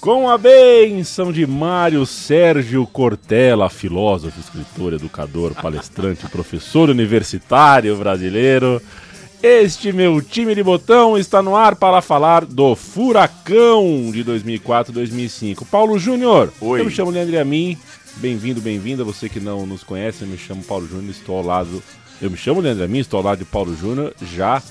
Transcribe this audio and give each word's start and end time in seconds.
Com 0.00 0.30
a 0.30 0.38
benção 0.38 1.32
de 1.32 1.44
Mário 1.44 2.06
Sérgio 2.06 2.86
Cortella, 2.86 3.68
filósofo, 3.68 4.38
escritor, 4.38 4.92
educador, 4.92 5.52
palestrante, 5.54 6.24
professor 6.30 6.88
universitário 6.88 7.96
brasileiro. 7.96 8.80
Este 9.42 9.92
meu 9.92 10.22
time 10.22 10.54
de 10.54 10.62
botão 10.62 11.18
está 11.18 11.42
no 11.42 11.56
ar 11.56 11.74
para 11.74 12.00
falar 12.00 12.44
do 12.44 12.76
Furacão 12.76 14.10
de 14.12 14.24
2004-2005. 14.24 15.66
Paulo 15.68 15.98
Júnior, 15.98 16.52
eu 16.62 16.84
me 16.84 16.90
chamo 16.92 17.10
Leandro 17.10 17.40
Amin. 17.40 17.76
Bem-vindo, 18.18 18.60
bem-vinda. 18.60 19.02
Você 19.02 19.28
que 19.28 19.40
não 19.40 19.66
nos 19.66 19.82
conhece, 19.82 20.22
eu 20.22 20.28
me 20.28 20.38
chamo 20.38 20.62
Paulo 20.62 20.86
Júnior, 20.86 21.10
estou 21.10 21.38
ao 21.38 21.44
lado. 21.44 21.82
Eu 22.22 22.30
me 22.30 22.36
chamo 22.36 22.60
Leandro 22.60 22.84
Amin, 22.84 23.00
estou 23.00 23.18
ao 23.18 23.24
lado 23.24 23.40
de 23.40 23.44
Paulo 23.44 23.76
Júnior 23.76 24.14
já 24.22 24.62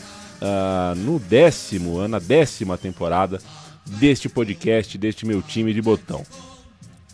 ah, 0.42 0.94
no 0.96 1.20
décimo 1.20 1.98
ano, 1.98 2.10
na 2.10 2.20
décima 2.20 2.78
temporada 2.78 3.40
deste 3.88 4.30
podcast, 4.30 4.98
deste 4.98 5.26
meu 5.26 5.42
time 5.42 5.74
de 5.74 5.82
botão. 5.82 6.24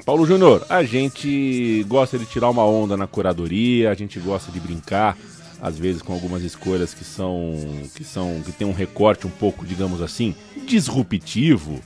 Paulo 0.05 0.25
Júnior, 0.25 0.65
a 0.69 0.83
gente 0.83 1.85
gosta 1.87 2.17
de 2.17 2.25
tirar 2.25 2.49
uma 2.49 2.65
onda 2.65 2.97
na 2.97 3.07
curadoria, 3.07 3.89
a 3.89 3.93
gente 3.93 4.19
gosta 4.19 4.51
de 4.51 4.59
brincar, 4.59 5.17
às 5.61 5.77
vezes 5.77 6.01
com 6.01 6.11
algumas 6.11 6.43
escolhas 6.43 6.93
que 6.93 7.05
são 7.05 7.53
que 7.95 8.03
são 8.03 8.41
que 8.43 8.51
tem 8.51 8.67
um 8.67 8.73
recorte 8.73 9.25
um 9.25 9.29
pouco, 9.29 9.65
digamos 9.65 10.01
assim, 10.01 10.35
disruptivo, 10.65 11.79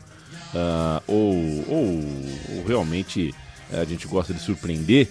ah, 0.55 1.03
ou, 1.05 1.35
ou, 1.67 2.03
ou 2.55 2.65
realmente 2.65 3.35
eh, 3.71 3.79
a 3.79 3.85
gente 3.85 4.07
gosta 4.07 4.33
de 4.33 4.39
surpreender. 4.39 5.09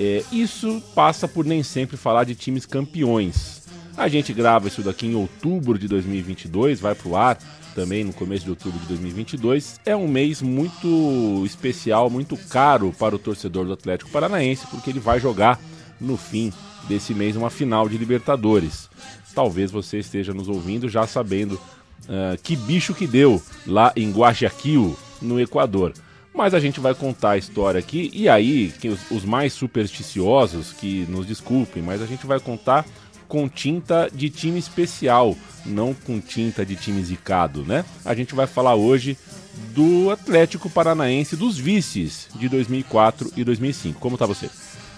É, 0.00 0.22
isso 0.30 0.82
passa 0.94 1.26
por 1.26 1.44
nem 1.44 1.62
sempre 1.62 1.96
falar 1.96 2.24
de 2.24 2.34
times 2.34 2.64
campeões. 2.64 3.62
A 3.96 4.08
gente 4.08 4.32
grava 4.32 4.68
isso 4.68 4.80
daqui 4.82 5.06
em 5.06 5.14
outubro 5.14 5.76
de 5.76 5.88
2022, 5.88 6.80
vai 6.80 6.94
pro 6.94 7.16
ar 7.16 7.36
também 7.78 8.02
no 8.02 8.12
começo 8.12 8.44
de 8.44 8.50
outubro 8.50 8.76
de 8.80 8.86
2022. 8.86 9.78
É 9.86 9.94
um 9.94 10.08
mês 10.08 10.42
muito 10.42 11.44
especial, 11.46 12.10
muito 12.10 12.36
caro 12.36 12.92
para 12.98 13.14
o 13.14 13.18
torcedor 13.20 13.66
do 13.66 13.72
Atlético 13.72 14.10
Paranaense, 14.10 14.66
porque 14.66 14.90
ele 14.90 14.98
vai 14.98 15.20
jogar 15.20 15.60
no 16.00 16.16
fim 16.16 16.52
desse 16.88 17.14
mês 17.14 17.36
uma 17.36 17.50
final 17.50 17.88
de 17.88 17.96
Libertadores. 17.96 18.90
Talvez 19.32 19.70
você 19.70 19.98
esteja 19.98 20.34
nos 20.34 20.48
ouvindo 20.48 20.88
já 20.88 21.06
sabendo 21.06 21.60
ah, 22.08 22.36
que 22.42 22.56
bicho 22.56 22.92
que 22.94 23.06
deu 23.06 23.40
lá 23.64 23.92
em 23.94 24.10
Guayaquil, 24.10 24.98
no 25.22 25.40
Equador. 25.40 25.92
Mas 26.34 26.54
a 26.54 26.58
gente 26.58 26.80
vai 26.80 26.94
contar 26.96 27.30
a 27.30 27.38
história 27.38 27.78
aqui, 27.78 28.10
e 28.12 28.28
aí, 28.28 28.74
os 29.08 29.24
mais 29.24 29.52
supersticiosos 29.52 30.72
que 30.72 31.06
nos 31.08 31.26
desculpem, 31.26 31.80
mas 31.80 32.02
a 32.02 32.06
gente 32.06 32.26
vai 32.26 32.40
contar 32.40 32.84
com 33.28 33.48
tinta 33.48 34.10
de 34.12 34.30
time 34.30 34.58
especial, 34.58 35.36
não 35.64 35.92
com 35.92 36.18
tinta 36.20 36.64
de 36.64 36.74
time 36.74 37.02
zicado, 37.02 37.64
né? 37.64 37.84
A 38.04 38.14
gente 38.14 38.34
vai 38.34 38.46
falar 38.46 38.74
hoje 38.74 39.16
do 39.74 40.10
Atlético 40.10 40.70
Paranaense 40.70 41.36
dos 41.36 41.58
vices 41.58 42.28
de 42.34 42.48
2004 42.48 43.32
e 43.36 43.44
2005. 43.44 44.00
Como 44.00 44.16
tá 44.16 44.24
você? 44.24 44.48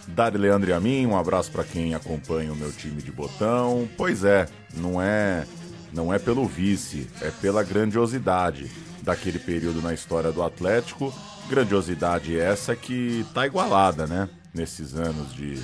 Dari 0.06 0.39
Leandro 0.39 0.70
e 0.70 0.73
a 0.73 0.81
mim, 0.81 1.06
um 1.06 1.17
abraço 1.17 1.51
para 1.51 1.64
quem 1.64 1.95
acompanha 1.95 2.53
o 2.53 2.56
meu 2.56 2.73
time 2.73 3.03
de 3.03 3.12
botão. 3.12 3.89
Pois 3.97 4.25
é, 4.25 4.47
não 4.77 5.01
é 5.01 5.45
não 5.92 6.14
é 6.14 6.19
pelo 6.19 6.47
vice, 6.47 7.08
é 7.20 7.31
pela 7.31 7.64
grandiosidade 7.64 8.70
daquele 9.03 9.39
período 9.39 9.83
na 9.83 9.92
história 9.92 10.30
do 10.30 10.42
Atlético. 10.42 11.12
Grandiosidade 11.48 12.39
essa 12.39 12.77
que 12.77 13.27
tá 13.35 13.47
igualada, 13.47 14.07
né? 14.07 14.29
Nesses 14.55 14.95
anos 14.95 15.35
de 15.35 15.58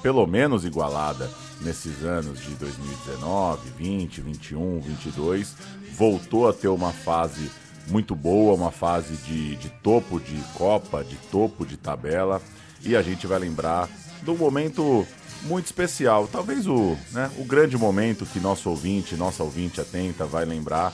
pelo 0.00 0.26
menos 0.26 0.64
igualada 0.64 1.30
nesses 1.60 2.04
anos 2.04 2.40
de 2.40 2.50
2019, 2.54 3.70
20, 3.76 4.20
21, 4.20 4.80
22, 4.80 5.54
voltou 5.96 6.48
a 6.48 6.52
ter 6.52 6.68
uma 6.68 6.92
fase 6.92 7.50
muito 7.88 8.14
boa, 8.14 8.54
uma 8.54 8.70
fase 8.70 9.16
de, 9.16 9.56
de 9.56 9.68
topo 9.68 10.20
de 10.20 10.36
Copa, 10.54 11.04
de 11.04 11.16
topo 11.30 11.66
de 11.66 11.76
tabela, 11.76 12.40
e 12.82 12.96
a 12.96 13.02
gente 13.02 13.26
vai 13.26 13.38
lembrar 13.38 13.88
um 14.26 14.36
momento 14.36 15.06
muito 15.42 15.66
especial, 15.66 16.28
talvez 16.30 16.66
o, 16.66 16.96
né, 17.10 17.30
o 17.36 17.44
grande 17.44 17.76
momento 17.76 18.24
que 18.24 18.38
nosso 18.38 18.70
ouvinte, 18.70 19.16
nossa 19.16 19.42
ouvinte 19.42 19.80
atenta 19.80 20.24
vai 20.24 20.44
lembrar 20.44 20.92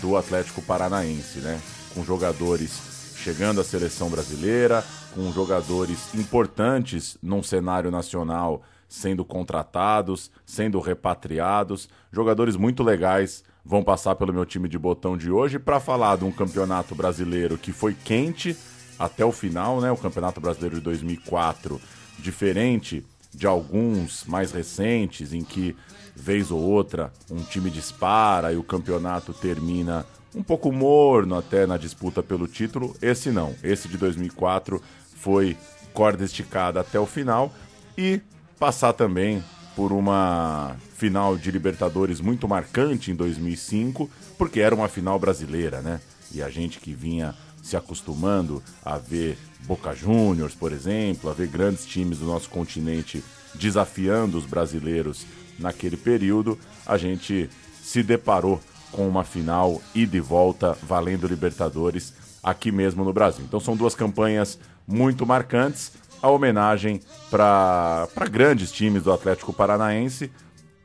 do 0.00 0.16
Atlético 0.16 0.62
Paranaense, 0.62 1.38
né? 1.38 1.60
Com 1.94 2.04
jogadores 2.04 2.70
chegando 3.16 3.60
à 3.60 3.64
seleção 3.64 4.08
brasileira, 4.08 4.84
com 5.14 5.32
jogadores 5.32 6.14
importantes 6.14 7.16
num 7.22 7.42
cenário 7.42 7.90
nacional 7.90 8.62
sendo 8.88 9.24
contratados, 9.24 10.30
sendo 10.44 10.80
repatriados, 10.80 11.88
jogadores 12.12 12.56
muito 12.56 12.82
legais 12.82 13.44
vão 13.64 13.84
passar 13.84 14.16
pelo 14.16 14.32
meu 14.32 14.44
time 14.44 14.68
de 14.68 14.78
botão 14.78 15.16
de 15.16 15.30
hoje 15.30 15.58
para 15.58 15.78
falar 15.78 16.16
de 16.16 16.24
um 16.24 16.32
campeonato 16.32 16.94
brasileiro 16.94 17.56
que 17.56 17.72
foi 17.72 17.94
quente 17.94 18.56
até 18.98 19.24
o 19.24 19.32
final, 19.32 19.80
né? 19.80 19.90
O 19.90 19.96
Campeonato 19.96 20.40
Brasileiro 20.40 20.76
de 20.76 20.82
2004, 20.82 21.80
diferente 22.18 23.06
de 23.32 23.46
alguns 23.46 24.24
mais 24.26 24.50
recentes 24.52 25.32
em 25.32 25.42
que 25.42 25.76
vez 26.14 26.50
ou 26.50 26.60
outra 26.60 27.12
um 27.30 27.42
time 27.42 27.70
dispara 27.70 28.52
e 28.52 28.56
o 28.56 28.62
campeonato 28.62 29.32
termina 29.32 30.04
um 30.34 30.42
pouco 30.42 30.70
morno 30.70 31.36
até 31.36 31.66
na 31.66 31.76
disputa 31.76 32.22
pelo 32.22 32.46
título. 32.46 32.94
Esse 33.00 33.30
não, 33.30 33.54
esse 33.62 33.88
de 33.88 33.96
2004 33.96 34.82
foi 35.20 35.56
corda 35.92 36.24
esticada 36.24 36.80
até 36.80 36.98
o 36.98 37.06
final 37.06 37.52
e 37.96 38.20
passar 38.58 38.92
também 38.92 39.42
por 39.76 39.92
uma 39.92 40.76
final 40.96 41.36
de 41.36 41.50
Libertadores 41.50 42.20
muito 42.20 42.48
marcante 42.48 43.10
em 43.10 43.14
2005, 43.14 44.10
porque 44.36 44.60
era 44.60 44.74
uma 44.74 44.88
final 44.88 45.18
brasileira, 45.18 45.80
né? 45.80 46.00
E 46.32 46.42
a 46.42 46.48
gente 46.48 46.78
que 46.78 46.94
vinha 46.94 47.34
se 47.62 47.76
acostumando 47.76 48.62
a 48.84 48.96
ver 48.96 49.38
Boca 49.66 49.94
Juniors, 49.94 50.54
por 50.54 50.72
exemplo, 50.72 51.30
a 51.30 51.34
ver 51.34 51.48
grandes 51.48 51.84
times 51.84 52.18
do 52.18 52.26
nosso 52.26 52.48
continente 52.48 53.22
desafiando 53.54 54.38
os 54.38 54.46
brasileiros 54.46 55.26
naquele 55.58 55.96
período, 55.96 56.58
a 56.86 56.96
gente 56.96 57.50
se 57.82 58.02
deparou 58.02 58.60
com 58.92 59.06
uma 59.06 59.24
final 59.24 59.80
ida 59.94 60.16
e 60.16 60.20
volta 60.20 60.76
valendo 60.82 61.26
Libertadores 61.26 62.12
aqui 62.42 62.72
mesmo 62.72 63.04
no 63.04 63.12
Brasil. 63.12 63.44
Então 63.46 63.60
são 63.60 63.76
duas 63.76 63.94
campanhas 63.94 64.58
muito 64.86 65.26
marcantes, 65.26 65.92
a 66.22 66.28
homenagem 66.28 67.00
para 67.30 68.08
grandes 68.30 68.70
times 68.72 69.04
do 69.04 69.12
Atlético 69.12 69.52
Paranaense, 69.52 70.30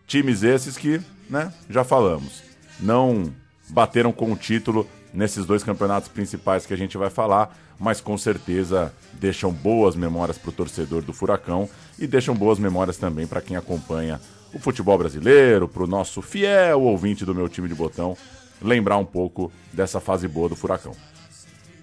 times 0.07 0.43
esses 0.43 0.77
que, 0.77 1.01
né, 1.29 1.51
já 1.69 1.83
falamos, 1.83 2.43
não 2.79 3.33
bateram 3.69 4.11
com 4.11 4.31
o 4.31 4.35
título 4.35 4.87
nesses 5.13 5.45
dois 5.45 5.63
campeonatos 5.63 6.09
principais 6.09 6.65
que 6.65 6.73
a 6.73 6.77
gente 6.77 6.97
vai 6.97 7.09
falar, 7.09 7.57
mas 7.79 7.99
com 7.99 8.17
certeza 8.17 8.93
deixam 9.13 9.51
boas 9.51 9.95
memórias 9.95 10.37
para 10.37 10.49
o 10.49 10.53
torcedor 10.53 11.01
do 11.01 11.13
Furacão 11.13 11.69
e 11.97 12.05
deixam 12.05 12.35
boas 12.35 12.59
memórias 12.59 12.97
também 12.97 13.25
para 13.25 13.41
quem 13.41 13.57
acompanha 13.57 14.19
o 14.53 14.59
futebol 14.59 14.97
brasileiro, 14.97 15.67
para 15.67 15.83
o 15.83 15.87
nosso 15.87 16.21
fiel 16.21 16.81
ouvinte 16.81 17.25
do 17.25 17.35
meu 17.35 17.49
time 17.49 17.67
de 17.67 17.75
botão, 17.75 18.15
lembrar 18.61 18.97
um 18.97 19.05
pouco 19.05 19.51
dessa 19.73 19.99
fase 19.99 20.27
boa 20.27 20.47
do 20.47 20.55
Furacão. 20.55 20.93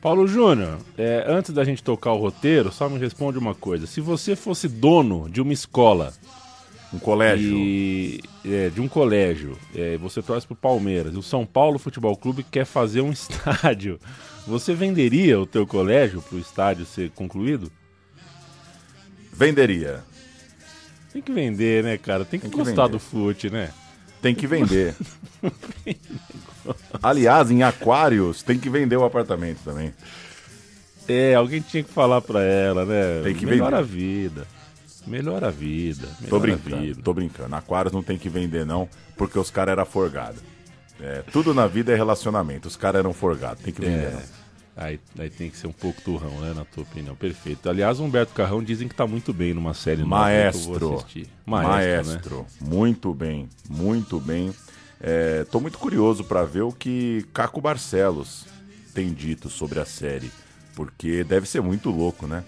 Paulo 0.03 0.27
Júnior, 0.27 0.79
é, 0.99 1.25
antes 1.29 1.53
da 1.55 1.63
gente 1.63 1.81
tocar 1.83 2.13
o 2.13 2.19
roteiro, 2.19 2.73
só 2.73 2.89
me 2.89 2.99
responde 2.99 3.39
uma 3.39 3.55
coisa. 3.55 3.87
Se 3.87 4.01
você 4.01 4.35
fosse 4.35 4.67
dono 4.69 5.31
de 5.31 5.41
uma 5.41 5.53
escola 5.53 6.13
Um 6.93 6.99
colégio. 6.99 7.57
e 7.57 8.21
é, 8.45 8.69
de 8.69 8.81
um 8.81 8.89
colégio, 8.89 9.57
é, 9.73 9.97
você 9.97 10.21
torce 10.21 10.45
pro 10.45 10.57
Palmeiras, 10.57 11.15
e 11.15 11.19
o 11.19 11.23
São 11.23 11.47
Paulo 11.47 11.79
Futebol 11.79 12.17
Clube 12.17 12.43
quer 12.43 12.65
fazer 12.67 13.01
um 13.01 13.13
estádio, 13.15 14.01
você 14.45 14.75
venderia 14.75 15.41
o 15.41 15.47
teu 15.47 15.65
colégio 15.65 16.21
pro 16.21 16.37
estádio 16.37 16.85
ser 16.85 17.11
concluído? 17.11 17.71
Venderia. 19.33 20.03
Tem 21.13 21.23
que 21.23 21.31
vender, 21.33 21.85
né, 21.85 21.97
cara? 21.97 22.25
Tem 22.25 22.41
que, 22.41 22.49
Tem 22.49 22.51
que 22.51 22.57
gostar 22.57 22.87
vender. 22.87 22.93
do 22.93 22.99
fute, 22.99 23.51
né? 23.51 23.71
Tem 24.21 24.35
que 24.35 24.49
vender. 24.49 24.97
Aliás, 27.03 27.51
em 27.51 27.63
aquários 27.63 28.43
tem 28.43 28.59
que 28.59 28.71
vender 28.71 28.97
o 28.97 29.05
apartamento 29.05 29.59
também. 29.65 29.93
É, 31.09 31.35
alguém 31.35 31.61
tinha 31.61 31.83
que 31.83 31.91
falar 31.91 32.21
pra 32.21 32.43
ela, 32.43 32.85
né? 32.85 33.23
Tem 33.25 33.35
que 33.35 33.45
Melhora 33.45 33.83
vender. 33.83 33.93
a 33.93 33.97
vida. 33.97 34.47
Melhora 35.07 35.49
a 35.49 35.51
vida. 35.51 36.07
Tô 36.29 36.39
melhora 36.39 36.41
brincando, 36.41 36.83
vida. 36.83 37.01
tô 37.03 37.13
brincando. 37.15 37.55
Aquários 37.57 37.93
não 37.93 38.03
tem 38.05 38.17
que 38.17 38.29
vender 38.29 38.65
não, 38.65 38.89
porque 39.17 39.37
os 39.39 39.51
caras 39.51 39.73
eram 39.73 39.85
forgados. 39.85 40.41
É, 41.01 41.23
tudo 41.33 41.53
na 41.53 41.67
vida 41.67 41.93
é 41.93 41.97
relacionamento. 41.97 42.69
Os 42.69 42.77
caras 42.77 43.01
eram 43.01 43.13
forgados, 43.13 43.65
tem 43.65 43.73
que 43.75 43.81
vender 43.81 44.07
É. 44.07 44.11
não. 44.13 44.43
Aí, 44.75 44.99
aí 45.19 45.29
tem 45.29 45.51
que 45.51 45.57
ser 45.59 45.67
um 45.67 45.73
pouco 45.73 46.01
turrão, 46.01 46.31
né, 46.41 46.55
na 46.55 46.65
tua 46.65 46.85
opinião. 46.85 47.15
Perfeito. 47.15 47.69
Aliás, 47.69 48.01
Humberto 48.01 48.33
Carrão 48.33 48.63
dizem 48.63 48.89
que 48.89 48.95
tá 48.95 49.07
muito 49.07 49.31
bem 49.33 49.53
numa 49.53 49.75
série 49.75 50.03
Maestro. 50.03 50.69
nova 50.69 50.79
que 50.79 50.85
eu 50.85 50.89
vou 50.89 50.99
assistir. 50.99 51.27
Maestro. 51.45 52.37
né? 52.39 52.47
Muito 52.61 53.13
bem, 53.13 53.49
muito 53.69 54.19
bem. 54.19 54.51
É, 55.05 55.43
tô 55.45 55.59
muito 55.59 55.79
curioso 55.79 56.23
para 56.23 56.45
ver 56.45 56.63
o 56.63 56.71
que 56.73 57.27
Caco 57.35 57.61
Barcelos 57.61 58.47
tem 58.95 59.13
dito 59.13 59.51
sobre 59.51 59.81
a 59.81 59.85
série. 59.85 60.31
Porque 60.77 61.25
deve 61.25 61.49
ser 61.49 61.61
muito 61.61 61.91
louco, 61.91 62.27
né? 62.27 62.45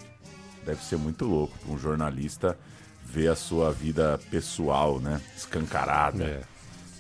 Deve 0.65 0.83
ser 0.85 0.97
muito 0.97 1.25
louco 1.27 1.59
pra 1.59 1.73
um 1.75 1.79
jornalista 1.79 2.57
ver 3.05 3.29
a 3.29 3.37
sua 3.37 3.71
vida 3.73 4.19
pessoal, 4.31 4.99
né? 5.01 5.21
Escancarada 5.37 6.25
É. 6.25 6.41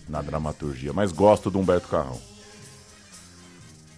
na 0.09 0.21
dramaturgia. 0.21 0.93
Mas 0.93 1.13
gosto 1.13 1.51
do 1.51 1.59
Humberto 1.61 1.89
Carrão. 1.89 2.21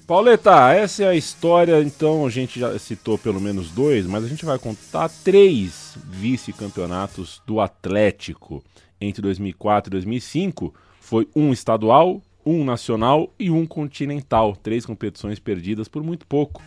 Pauleta, 0.07 0.71
essa 0.73 1.03
é 1.03 1.09
a 1.09 1.15
história, 1.17 1.83
então 1.83 2.25
a 2.25 2.31
gente 2.31 2.61
já 2.61 2.79
citou 2.79 3.19
pelo 3.19 3.41
menos 3.41 3.71
dois, 3.73 4.07
mas 4.07 4.23
a 4.25 4.29
gente 4.29 4.45
vai 4.45 4.57
contar 4.57 5.09
três 5.25 5.97
vice-campeonatos 6.05 7.43
do 7.45 7.61
Atlético 7.61 8.63
entre 9.01 9.21
2004 9.21 9.89
e 9.89 9.91
2005. 9.91 10.73
Foi 11.07 11.29
um 11.37 11.53
estadual, 11.53 12.21
um 12.45 12.65
nacional 12.65 13.33
e 13.39 13.49
um 13.49 13.65
continental. 13.65 14.57
Três 14.61 14.85
competições 14.85 15.39
perdidas 15.39 15.87
por 15.87 16.03
muito 16.03 16.27
pouco. 16.27 16.61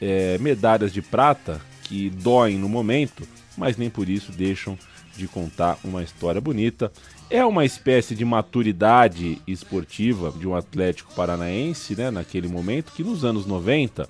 É, 0.00 0.36
medalhas 0.38 0.92
de 0.92 1.00
prata 1.00 1.60
que 1.84 2.10
doem 2.10 2.58
no 2.58 2.68
momento, 2.68 3.22
mas 3.56 3.76
nem 3.76 3.88
por 3.88 4.08
isso 4.08 4.32
deixam 4.32 4.76
de 5.16 5.28
contar 5.28 5.78
uma 5.84 6.02
história 6.02 6.40
bonita. 6.40 6.90
É 7.30 7.46
uma 7.46 7.64
espécie 7.64 8.16
de 8.16 8.24
maturidade 8.24 9.40
esportiva 9.46 10.32
de 10.32 10.48
um 10.48 10.56
Atlético 10.56 11.14
Paranaense, 11.14 11.94
né, 11.94 12.10
naquele 12.10 12.48
momento, 12.48 12.90
que 12.90 13.04
nos 13.04 13.24
anos 13.24 13.46
90, 13.46 14.08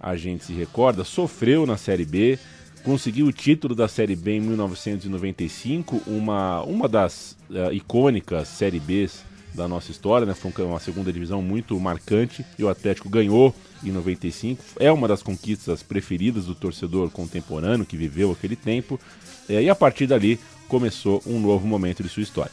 a 0.00 0.16
gente 0.16 0.44
se 0.44 0.52
recorda, 0.52 1.04
sofreu 1.04 1.64
na 1.64 1.76
Série 1.76 2.04
B, 2.04 2.40
conseguiu 2.84 3.26
o 3.26 3.32
título 3.32 3.74
da 3.74 3.86
Série 3.88 4.16
B 4.16 4.32
em 4.36 4.40
1995, 4.40 6.02
uma, 6.06 6.62
uma 6.62 6.88
das 6.88 7.36
eh, 7.52 7.74
icônicas 7.74 8.48
Série 8.48 8.80
Bs 8.80 9.24
da 9.54 9.68
nossa 9.68 9.90
história, 9.90 10.26
né? 10.26 10.34
Foi 10.34 10.50
um- 10.64 10.68
uma 10.68 10.80
segunda 10.80 11.12
divisão 11.12 11.42
muito 11.42 11.78
marcante 11.78 12.44
e 12.58 12.64
o 12.64 12.68
Atlético 12.68 13.08
ganhou 13.08 13.54
em 13.84 13.90
95. 13.92 14.62
É 14.80 14.90
uma 14.90 15.06
das 15.06 15.22
conquistas 15.22 15.82
preferidas 15.82 16.46
do 16.46 16.54
torcedor 16.54 17.10
contemporâneo 17.10 17.84
que 17.86 17.96
viveu 17.96 18.32
aquele 18.32 18.56
tempo. 18.56 18.98
Eh, 19.48 19.62
e 19.62 19.70
a 19.70 19.74
partir 19.74 20.06
dali 20.06 20.40
começou 20.68 21.22
um 21.26 21.38
novo 21.38 21.66
momento 21.66 22.02
de 22.02 22.08
sua 22.08 22.22
história. 22.22 22.52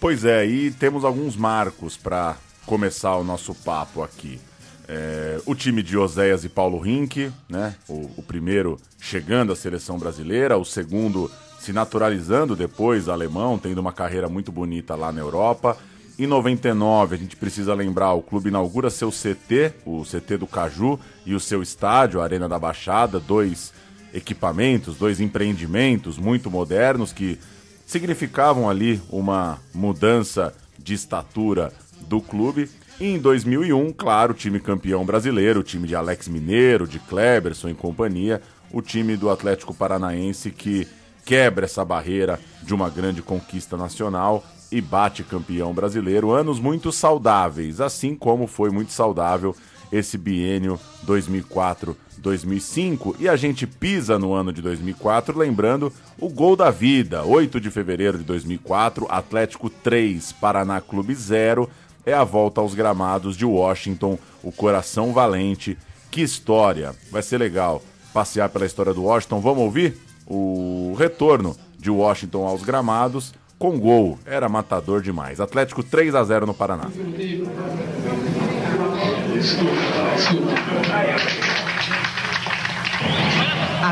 Pois 0.00 0.24
é, 0.24 0.44
e 0.44 0.70
temos 0.72 1.04
alguns 1.04 1.36
marcos 1.36 1.96
para 1.96 2.36
começar 2.66 3.16
o 3.16 3.22
nosso 3.24 3.54
papo 3.54 4.02
aqui. 4.02 4.40
É, 4.88 5.40
o 5.46 5.54
time 5.54 5.82
de 5.82 5.96
Oséias 5.96 6.44
e 6.44 6.48
Paulo 6.48 6.78
Rink, 6.78 7.32
né? 7.48 7.74
O, 7.88 8.10
o 8.16 8.22
primeiro 8.22 8.78
chegando 9.00 9.52
à 9.52 9.56
seleção 9.56 9.98
brasileira, 9.98 10.58
o 10.58 10.64
segundo 10.64 11.30
se 11.60 11.72
naturalizando 11.72 12.56
depois 12.56 13.08
alemão, 13.08 13.56
tendo 13.56 13.78
uma 13.78 13.92
carreira 13.92 14.28
muito 14.28 14.50
bonita 14.50 14.96
lá 14.96 15.12
na 15.12 15.20
Europa. 15.20 15.76
Em 16.18 16.26
99, 16.26 17.14
a 17.14 17.18
gente 17.18 17.36
precisa 17.36 17.72
lembrar, 17.72 18.12
o 18.12 18.22
clube 18.22 18.48
inaugura 18.48 18.90
seu 18.90 19.10
CT, 19.10 19.72
o 19.86 20.02
CT 20.02 20.38
do 20.38 20.46
Caju, 20.46 20.98
e 21.24 21.34
o 21.34 21.40
seu 21.40 21.62
estádio, 21.62 22.20
a 22.20 22.24
Arena 22.24 22.48
da 22.48 22.58
Baixada, 22.58 23.20
dois 23.20 23.72
equipamentos, 24.12 24.96
dois 24.96 25.20
empreendimentos 25.20 26.18
muito 26.18 26.50
modernos 26.50 27.12
que 27.12 27.38
significavam 27.86 28.68
ali 28.68 29.00
uma 29.08 29.58
mudança 29.72 30.54
de 30.78 30.94
estatura 30.94 31.72
do 32.02 32.20
clube. 32.20 32.68
E 33.00 33.06
em 33.06 33.18
2001, 33.18 33.92
claro, 33.92 34.32
o 34.32 34.36
time 34.36 34.60
campeão 34.60 35.04
brasileiro, 35.04 35.60
o 35.60 35.64
time 35.64 35.88
de 35.88 35.96
Alex 35.96 36.28
Mineiro, 36.28 36.86
de 36.86 36.98
Kleberson 36.98 37.68
e 37.68 37.74
companhia, 37.74 38.40
o 38.70 38.80
time 38.80 39.16
do 39.16 39.30
Atlético 39.30 39.74
Paranaense 39.74 40.50
que 40.50 40.86
quebra 41.24 41.64
essa 41.64 41.84
barreira 41.84 42.38
de 42.62 42.74
uma 42.74 42.90
grande 42.90 43.22
conquista 43.22 43.76
nacional 43.76 44.44
e 44.70 44.80
bate 44.80 45.22
campeão 45.22 45.72
brasileiro. 45.72 46.32
Anos 46.32 46.58
muito 46.58 46.90
saudáveis, 46.90 47.80
assim 47.80 48.16
como 48.16 48.46
foi 48.46 48.70
muito 48.70 48.92
saudável 48.92 49.54
esse 49.92 50.16
biênio 50.16 50.80
2004-2005. 51.06 53.16
E 53.20 53.28
a 53.28 53.36
gente 53.36 53.66
pisa 53.66 54.18
no 54.18 54.32
ano 54.32 54.50
de 54.52 54.62
2004, 54.62 55.38
lembrando 55.38 55.92
o 56.18 56.30
gol 56.30 56.56
da 56.56 56.70
vida, 56.70 57.22
8 57.22 57.60
de 57.60 57.70
fevereiro 57.70 58.16
de 58.16 58.24
2004, 58.24 59.06
Atlético 59.10 59.68
3, 59.68 60.32
Paraná 60.32 60.80
Clube 60.80 61.14
0. 61.14 61.68
É 62.04 62.12
a 62.12 62.24
volta 62.24 62.60
aos 62.60 62.74
gramados 62.74 63.36
de 63.36 63.44
Washington, 63.44 64.18
o 64.42 64.50
coração 64.50 65.12
valente. 65.12 65.78
Que 66.10 66.20
história! 66.20 66.94
Vai 67.10 67.22
ser 67.22 67.38
legal 67.38 67.82
passear 68.12 68.48
pela 68.48 68.66
história 68.66 68.92
do 68.92 69.04
Washington. 69.04 69.40
Vamos 69.40 69.62
ouvir 69.62 69.96
o 70.26 70.94
retorno 70.98 71.56
de 71.78 71.90
Washington 71.90 72.46
aos 72.46 72.62
gramados 72.62 73.32
com 73.58 73.78
gol. 73.78 74.18
Era 74.26 74.48
matador 74.48 75.00
demais. 75.00 75.40
Atlético 75.40 75.82
3 75.82 76.14
a 76.14 76.24
0 76.24 76.46
no 76.46 76.54
Paraná. 76.54 76.90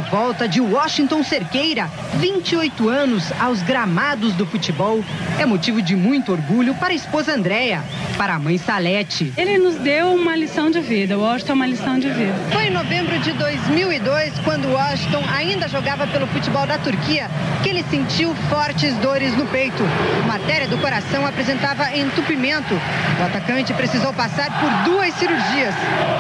A 0.01 0.03
volta 0.03 0.49
de 0.49 0.63
Washington 0.63 1.23
Cerqueira, 1.23 1.91
28 2.15 2.89
anos 2.89 3.31
aos 3.39 3.61
gramados 3.61 4.33
do 4.33 4.47
futebol, 4.47 5.05
é 5.39 5.45
motivo 5.45 5.83
de 5.83 5.95
muito 5.95 6.33
orgulho 6.33 6.75
para 6.75 6.89
a 6.89 6.95
esposa 6.95 7.35
Andréia, 7.35 7.85
para 8.17 8.33
a 8.33 8.39
mãe 8.39 8.57
Salete. 8.57 9.31
Ele 9.37 9.59
nos 9.59 9.75
deu 9.75 10.15
uma 10.15 10.35
lição 10.35 10.71
de 10.71 10.81
vida, 10.81 11.19
o 11.19 11.21
Washington 11.21 11.53
é 11.53 11.55
uma 11.55 11.67
lição 11.67 11.99
de 11.99 12.09
vida. 12.09 12.33
Foi 12.51 12.69
em 12.69 12.71
novembro 12.71 13.19
de 13.19 13.31
2002, 13.33 14.39
quando 14.39 14.73
Washington 14.73 15.23
ainda 15.31 15.69
jogava 15.69 16.07
pelo 16.07 16.27
futebol 16.29 16.67
da 16.67 16.79
Turquia, 16.79 17.29
que 17.63 17.69
ele 17.69 17.85
sentiu 17.91 18.35
fortes 18.49 18.95
dores 19.03 19.37
no 19.37 19.45
peito. 19.49 19.83
Matéria 20.27 20.67
do 20.67 20.79
coração 20.79 21.27
apresentava 21.27 21.95
entupimento. 21.95 22.73
O 23.21 23.23
atacante 23.23 23.75
precisou 23.75 24.15
passar 24.15 24.49
por 24.61 24.71
duas 24.91 25.13
cirurgias 25.17 25.75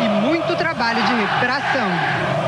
e 0.04 0.08
muito 0.26 0.54
trabalho 0.56 1.02
de 1.02 1.14
recuperação. 1.14 2.39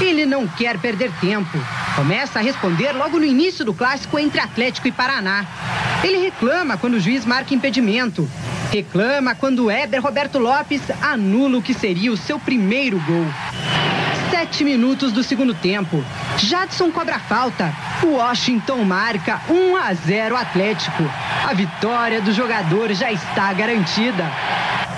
Ele 0.00 0.24
não 0.24 0.46
quer 0.46 0.78
perder 0.78 1.12
tempo. 1.20 1.58
Começa 1.94 2.38
a 2.38 2.42
responder 2.42 2.92
logo 2.92 3.18
no 3.18 3.24
início 3.24 3.64
do 3.64 3.74
clássico 3.74 4.18
entre 4.18 4.40
Atlético 4.40 4.88
e 4.88 4.92
Paraná. 4.92 5.44
Ele 6.02 6.18
reclama 6.18 6.78
quando 6.78 6.94
o 6.94 7.00
juiz 7.00 7.26
marca 7.26 7.54
impedimento. 7.54 8.28
Reclama 8.72 9.34
quando 9.34 9.70
Éber 9.70 10.00
Roberto 10.00 10.38
Lopes 10.38 10.80
anula 11.02 11.58
o 11.58 11.62
que 11.62 11.74
seria 11.74 12.10
o 12.10 12.16
seu 12.16 12.38
primeiro 12.38 12.98
gol. 13.00 13.26
Sete 14.30 14.64
minutos 14.64 15.12
do 15.12 15.22
segundo 15.22 15.52
tempo. 15.52 16.02
Jadson 16.38 16.90
cobra 16.90 17.18
falta. 17.18 17.74
Washington 18.02 18.84
marca 18.84 19.42
1 19.50 19.76
a 19.76 19.92
0 19.92 20.36
Atlético. 20.36 21.02
A 21.46 21.52
vitória 21.52 22.22
do 22.22 22.32
jogador 22.32 22.92
já 22.94 23.12
está 23.12 23.52
garantida. 23.52 24.30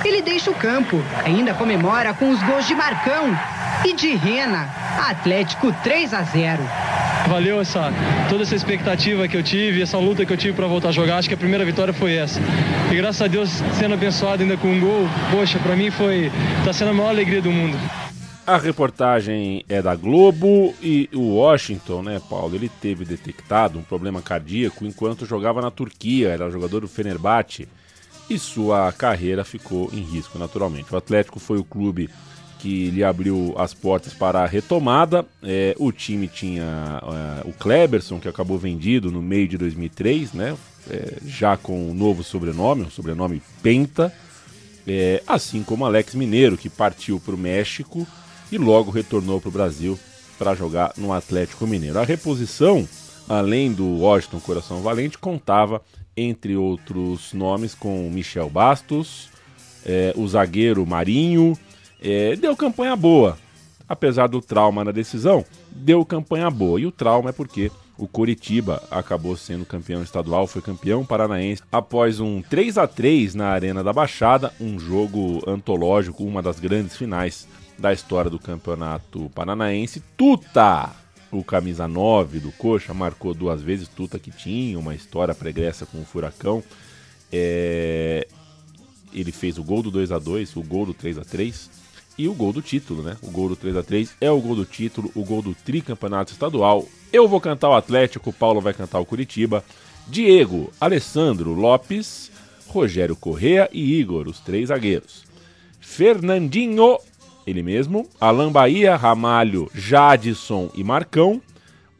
Ele 0.04 0.22
deixa 0.22 0.50
o 0.50 0.54
campo. 0.54 1.02
Ainda 1.24 1.54
comemora 1.54 2.14
com 2.14 2.30
os 2.30 2.40
gols 2.42 2.68
de 2.68 2.74
Marcão 2.74 3.36
e 3.84 3.94
de 3.94 4.14
Rena. 4.14 4.68
Atlético 5.08 5.72
3 5.82 6.14
a 6.14 6.22
0. 6.22 6.62
Valeu 7.28 7.60
essa 7.60 7.92
toda 8.28 8.42
essa 8.42 8.54
expectativa 8.54 9.28
que 9.28 9.36
eu 9.36 9.42
tive, 9.42 9.82
essa 9.82 9.98
luta 9.98 10.24
que 10.24 10.32
eu 10.32 10.36
tive 10.36 10.54
para 10.54 10.66
voltar 10.66 10.88
a 10.88 10.92
jogar. 10.92 11.18
Acho 11.18 11.28
que 11.28 11.34
a 11.34 11.38
primeira 11.38 11.64
vitória 11.64 11.92
foi 11.92 12.14
essa. 12.14 12.40
E 12.90 12.94
graças 12.94 13.22
a 13.22 13.26
Deus 13.26 13.50
sendo 13.78 13.94
abençoado 13.94 14.42
ainda 14.42 14.56
com 14.56 14.68
um 14.68 14.80
gol, 14.80 15.08
poxa, 15.30 15.58
para 15.58 15.76
mim 15.76 15.90
foi 15.90 16.30
tá 16.64 16.72
sendo 16.72 16.90
a 16.90 16.94
maior 16.94 17.10
alegria 17.10 17.40
do 17.40 17.50
mundo. 17.50 17.78
A 18.44 18.58
reportagem 18.58 19.64
é 19.68 19.80
da 19.80 19.94
Globo 19.94 20.74
e 20.82 21.08
o 21.14 21.36
Washington, 21.36 22.02
né, 22.02 22.20
Paulo? 22.28 22.56
Ele 22.56 22.68
teve 22.68 23.04
detectado 23.04 23.78
um 23.78 23.82
problema 23.82 24.20
cardíaco 24.20 24.84
enquanto 24.84 25.24
jogava 25.24 25.62
na 25.62 25.70
Turquia, 25.70 26.30
era 26.30 26.50
jogador 26.50 26.80
do 26.80 26.88
Fenerbahçe 26.88 27.68
e 28.28 28.38
sua 28.38 28.92
carreira 28.92 29.44
ficou 29.44 29.90
em 29.92 30.02
risco, 30.02 30.38
naturalmente. 30.38 30.92
O 30.92 30.96
Atlético 30.96 31.38
foi 31.38 31.58
o 31.58 31.64
clube 31.64 32.10
que 32.62 32.90
lhe 32.90 33.02
abriu 33.02 33.56
as 33.58 33.74
portas 33.74 34.14
para 34.14 34.44
a 34.44 34.46
retomada. 34.46 35.26
É, 35.42 35.74
o 35.80 35.90
time 35.90 36.28
tinha 36.28 37.02
é, 37.02 37.48
o 37.48 37.52
Kleberson, 37.52 38.20
que 38.20 38.28
acabou 38.28 38.56
vendido 38.56 39.10
no 39.10 39.20
meio 39.20 39.48
de 39.48 39.58
2003, 39.58 40.32
né? 40.32 40.56
É, 40.88 41.18
já 41.26 41.56
com 41.56 41.90
um 41.90 41.92
novo 41.92 42.22
sobrenome, 42.22 42.82
o 42.82 42.90
sobrenome 42.90 43.42
Penta. 43.60 44.12
É, 44.86 45.20
assim 45.26 45.64
como 45.64 45.84
Alex 45.84 46.14
Mineiro, 46.14 46.56
que 46.56 46.70
partiu 46.70 47.18
para 47.18 47.34
o 47.34 47.38
México 47.38 48.06
e 48.52 48.58
logo 48.58 48.92
retornou 48.92 49.40
para 49.40 49.48
o 49.48 49.52
Brasil 49.52 49.98
para 50.38 50.54
jogar 50.54 50.92
no 50.96 51.12
Atlético 51.12 51.66
Mineiro. 51.66 51.98
A 51.98 52.04
reposição, 52.04 52.88
além 53.28 53.72
do 53.72 53.98
Washington 53.98 54.38
Coração 54.38 54.82
Valente, 54.82 55.18
contava, 55.18 55.82
entre 56.16 56.54
outros 56.56 57.32
nomes, 57.32 57.74
com 57.74 58.08
Michel 58.08 58.48
Bastos, 58.48 59.28
é, 59.84 60.12
o 60.16 60.28
zagueiro 60.28 60.86
Marinho. 60.86 61.58
É, 62.02 62.34
deu 62.34 62.56
campanha 62.56 62.96
boa, 62.96 63.38
apesar 63.88 64.26
do 64.26 64.40
trauma 64.40 64.82
na 64.82 64.90
decisão, 64.90 65.44
deu 65.70 66.04
campanha 66.04 66.50
boa. 66.50 66.80
E 66.80 66.86
o 66.86 66.90
trauma 66.90 67.30
é 67.30 67.32
porque 67.32 67.70
o 67.96 68.08
Coritiba 68.08 68.82
acabou 68.90 69.36
sendo 69.36 69.64
campeão 69.64 70.02
estadual, 70.02 70.48
foi 70.48 70.60
campeão 70.60 71.04
paranaense 71.04 71.62
após 71.70 72.18
um 72.18 72.42
3 72.42 72.76
a 72.76 72.88
3 72.88 73.36
na 73.36 73.48
Arena 73.48 73.84
da 73.84 73.92
Baixada, 73.92 74.52
um 74.60 74.78
jogo 74.80 75.40
antológico, 75.46 76.24
uma 76.24 76.42
das 76.42 76.58
grandes 76.58 76.96
finais 76.96 77.46
da 77.78 77.92
história 77.92 78.28
do 78.30 78.38
campeonato 78.38 79.30
paranaense. 79.32 80.02
Tuta, 80.16 80.90
o 81.30 81.44
camisa 81.44 81.86
9 81.86 82.40
do 82.40 82.50
Coxa, 82.50 82.92
marcou 82.92 83.32
duas 83.32 83.62
vezes. 83.62 83.86
Tuta 83.86 84.18
que 84.18 84.32
tinha 84.32 84.76
uma 84.76 84.94
história 84.96 85.34
pregressa 85.34 85.86
com 85.86 86.00
o 86.00 86.04
Furacão. 86.04 86.64
É... 87.32 88.26
Ele 89.12 89.30
fez 89.30 89.58
o 89.58 89.62
gol 89.62 89.82
do 89.82 89.90
2 89.90 90.10
a 90.10 90.18
2 90.18 90.56
o 90.56 90.62
gol 90.62 90.86
do 90.86 90.94
3 90.94 91.18
a 91.18 91.24
3 91.24 91.81
e 92.18 92.28
o 92.28 92.34
gol 92.34 92.52
do 92.52 92.62
título, 92.62 93.02
né? 93.02 93.16
O 93.22 93.30
gol 93.30 93.48
do 93.48 93.56
3 93.56 93.76
a 93.76 93.82
3 93.82 94.14
é 94.20 94.30
o 94.30 94.40
gol 94.40 94.56
do 94.56 94.64
título, 94.64 95.10
o 95.14 95.24
gol 95.24 95.42
do 95.42 95.54
tricampeonato 95.54 96.32
estadual. 96.32 96.86
Eu 97.12 97.28
vou 97.28 97.40
cantar 97.40 97.70
o 97.70 97.74
Atlético, 97.74 98.30
o 98.30 98.32
Paulo 98.32 98.60
vai 98.60 98.72
cantar 98.72 99.00
o 99.00 99.06
Curitiba. 99.06 99.64
Diego, 100.08 100.72
Alessandro 100.80 101.52
Lopes, 101.54 102.30
Rogério 102.68 103.16
Correa 103.16 103.68
e 103.72 103.98
Igor, 103.98 104.28
os 104.28 104.40
três 104.40 104.68
zagueiros. 104.68 105.24
Fernandinho, 105.80 106.98
ele 107.46 107.62
mesmo, 107.62 108.08
Alan 108.20 108.50
Bahia, 108.50 108.96
Ramalho, 108.96 109.70
Jadson 109.74 110.70
e 110.74 110.82
Marcão. 110.82 111.40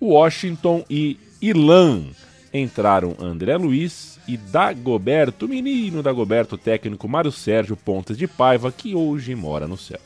Washington 0.03 0.85
e 0.91 1.17
Ilan. 1.41 2.07
Entraram 2.53 3.17
André 3.19 3.57
Luiz 3.57 4.19
e 4.29 4.37
Dagoberto, 4.37 5.49
menino 5.49 6.03
Dagoberto, 6.03 6.59
técnico 6.59 7.09
Mário 7.09 7.33
Sérgio 7.33 7.77
Pontes 7.77 8.17
de 8.17 8.27
Paiva, 8.27 8.71
que 8.71 8.95
hoje 8.95 9.35
mora 9.35 9.67
no 9.67 9.77
céu. 9.77 10.01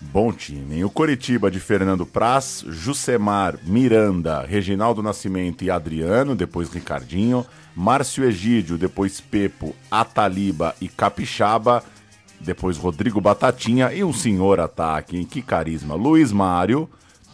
Bom 0.00 0.32
time. 0.32 0.84
O 0.84 0.90
Coritiba 0.90 1.48
de 1.50 1.60
Fernando 1.60 2.04
Praz, 2.04 2.64
Jusemar, 2.66 3.58
Miranda, 3.62 4.42
Reginaldo 4.42 5.02
Nascimento 5.02 5.62
e 5.62 5.70
Adriano, 5.70 6.34
depois 6.34 6.68
Ricardinho, 6.68 7.46
Márcio 7.74 8.24
Egídio, 8.24 8.76
depois 8.76 9.20
Pepo, 9.20 9.74
Ataliba 9.90 10.74
e 10.80 10.88
Capixaba, 10.88 11.84
depois 12.40 12.76
Rodrigo 12.76 13.20
Batatinha 13.20 13.92
e 13.92 14.02
um 14.02 14.12
senhor 14.12 14.58
ataque, 14.58 15.24
que 15.24 15.40
carisma, 15.40 15.94
Luiz 15.94 16.32
Mário, 16.32 16.90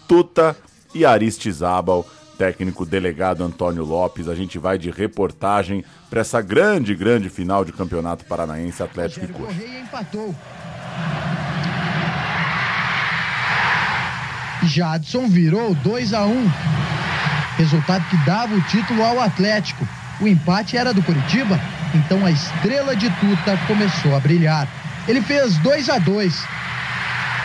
Tuta 0.07 0.55
e 0.95 1.05
Aristizábal, 1.05 2.07
técnico 2.39 2.87
delegado 2.87 3.43
Antônio 3.43 3.85
Lopes. 3.85 4.29
A 4.29 4.35
gente 4.35 4.59
vai 4.59 4.79
de 4.79 4.91
reportagem 4.91 5.85
para 6.09 6.21
essa 6.21 6.41
grande, 6.41 6.95
grande 6.95 7.29
final 7.29 7.65
de 7.65 7.73
campeonato 7.73 8.25
paranaense 8.25 8.81
Atlético 8.83 9.27
e 9.27 9.29
Coxa. 9.29 9.47
Correia 9.47 9.81
empatou. 9.81 10.35
Jadson 14.63 15.29
virou 15.29 15.75
2 15.75 16.15
a 16.15 16.25
1 16.25 16.51
Resultado 17.59 18.05
que 18.09 18.17
dava 18.25 18.55
o 18.55 18.61
título 18.63 19.03
ao 19.03 19.21
Atlético. 19.21 19.87
O 20.21 20.29
empate 20.29 20.77
era 20.77 20.95
do 20.95 21.03
Curitiba, 21.03 21.61
então 21.95 22.25
a 22.25 22.31
estrela 22.31 22.95
de 22.95 23.09
Tuta 23.11 23.59
começou 23.67 24.17
a 24.17 24.21
brilhar. 24.21 24.69
Ele 25.07 25.21
fez 25.21 25.57
2 25.59 25.89
a 25.89 25.99
2 25.99 26.45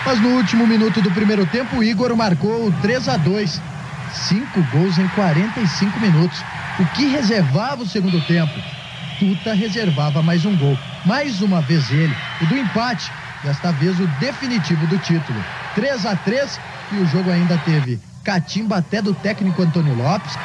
Mas 0.06 0.20
no 0.20 0.30
último 0.36 0.68
minuto 0.68 1.02
do 1.02 1.12
primeiro 1.12 1.46
tempo, 1.46 1.78
o 1.78 1.84
Igor 1.84 2.16
marcou 2.16 2.68
o 2.68 2.72
3 2.82 3.10
a 3.10 3.18
2 3.18 3.73
Cinco 4.14 4.62
gols 4.72 4.98
em 4.98 5.08
45 5.10 6.00
minutos. 6.00 6.44
O 6.80 6.86
que 6.88 7.08
reservava 7.08 7.84
o 7.84 7.88
segundo 7.88 8.22
tempo? 8.26 8.54
Tuta 9.20 9.54
reservava 9.54 10.22
mais 10.22 10.46
um 10.46 10.56
gol. 10.56 10.78
Mais 11.06 11.42
uma 11.42 11.62
vez 11.62 11.92
ele, 11.92 12.16
o 12.42 12.46
do 12.46 12.58
empate. 12.58 13.12
Desta 13.44 13.72
vez 13.74 14.00
o 14.00 14.08
definitivo 14.20 14.88
do 14.88 14.98
título. 15.00 15.44
3 15.76 16.06
a 16.06 16.16
3 16.16 16.60
e 16.94 16.96
o 16.98 17.08
jogo 17.08 17.30
ainda 17.32 17.58
teve 17.60 18.00
catimba 18.24 18.78
até 18.78 19.02
do 19.02 19.14
técnico 19.14 19.62
Antônio 19.62 19.96
Lopes. 19.96 20.38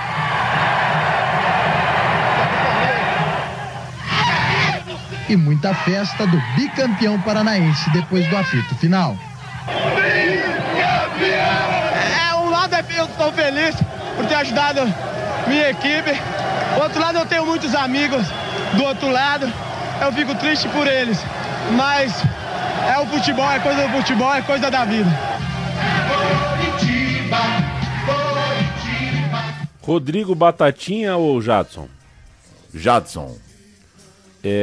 E 5.29 5.37
muita 5.37 5.75
festa 5.75 6.27
do 6.27 6.41
bicampeão 6.57 7.21
paranaense 7.21 7.89
depois 7.91 8.27
do 8.29 8.37
apito 8.37 8.75
final. 8.77 9.17
É, 11.21 12.35
um 12.35 12.49
lado 12.69 12.75
é 12.75 13.01
eu 13.01 13.05
estou 13.05 13.33
feliz 13.33 13.75
por 14.17 14.27
ter 14.27 14.35
ajudado 14.35 14.81
minha 15.47 15.71
equipe. 15.71 16.13
Do 16.75 16.83
outro 16.83 17.01
lado 17.01 17.19
eu 17.19 17.27
tenho 17.27 17.47
muitos 17.47 17.75
amigos 17.75 18.27
do 18.75 18.85
outro 18.85 19.11
lado. 19.11 19.51
Eu 20.01 20.13
fico 20.13 20.35
triste 20.35 20.69
por 20.69 20.87
eles. 20.87 21.19
Mas 21.73 22.13
é 22.87 22.99
o 22.99 23.07
futebol, 23.07 23.51
é 23.51 23.59
coisa 23.59 23.87
do 23.87 23.89
futebol, 23.89 24.35
é 24.35 24.43
coisa 24.43 24.71
da 24.71 24.85
vida. 24.85 25.11
Rodrigo 29.83 30.35
Batatinha 30.35 31.17
ou 31.17 31.41
Jadson? 31.41 31.89
Jadson. 32.75 33.35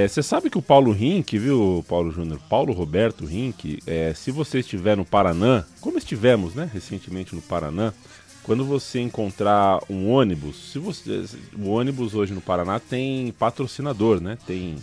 Você 0.07 0.23
sabe 0.23 0.49
que 0.49 0.57
o 0.57 0.61
Paulo 0.61 0.91
Rink, 0.91 1.37
viu, 1.37 1.85
Paulo 1.87 2.11
Júnior? 2.11 2.39
Paulo 2.49 2.73
Roberto 2.73 3.25
Rink, 3.25 3.79
é, 3.85 4.13
se 4.13 4.31
você 4.31 4.59
estiver 4.59 4.95
no 4.95 5.05
Paraná, 5.05 5.65
como 5.81 5.97
estivemos, 5.97 6.55
né, 6.55 6.69
recentemente 6.73 7.35
no 7.35 7.41
Paraná, 7.41 7.93
quando 8.43 8.63
você 8.63 8.99
encontrar 8.99 9.81
um 9.89 10.09
ônibus, 10.11 10.71
se 10.71 10.79
você, 10.79 11.25
o 11.57 11.69
ônibus 11.69 12.13
hoje 12.13 12.33
no 12.33 12.41
Paraná 12.41 12.79
tem 12.79 13.31
patrocinador, 13.31 14.21
né? 14.21 14.37
Tem, 14.45 14.75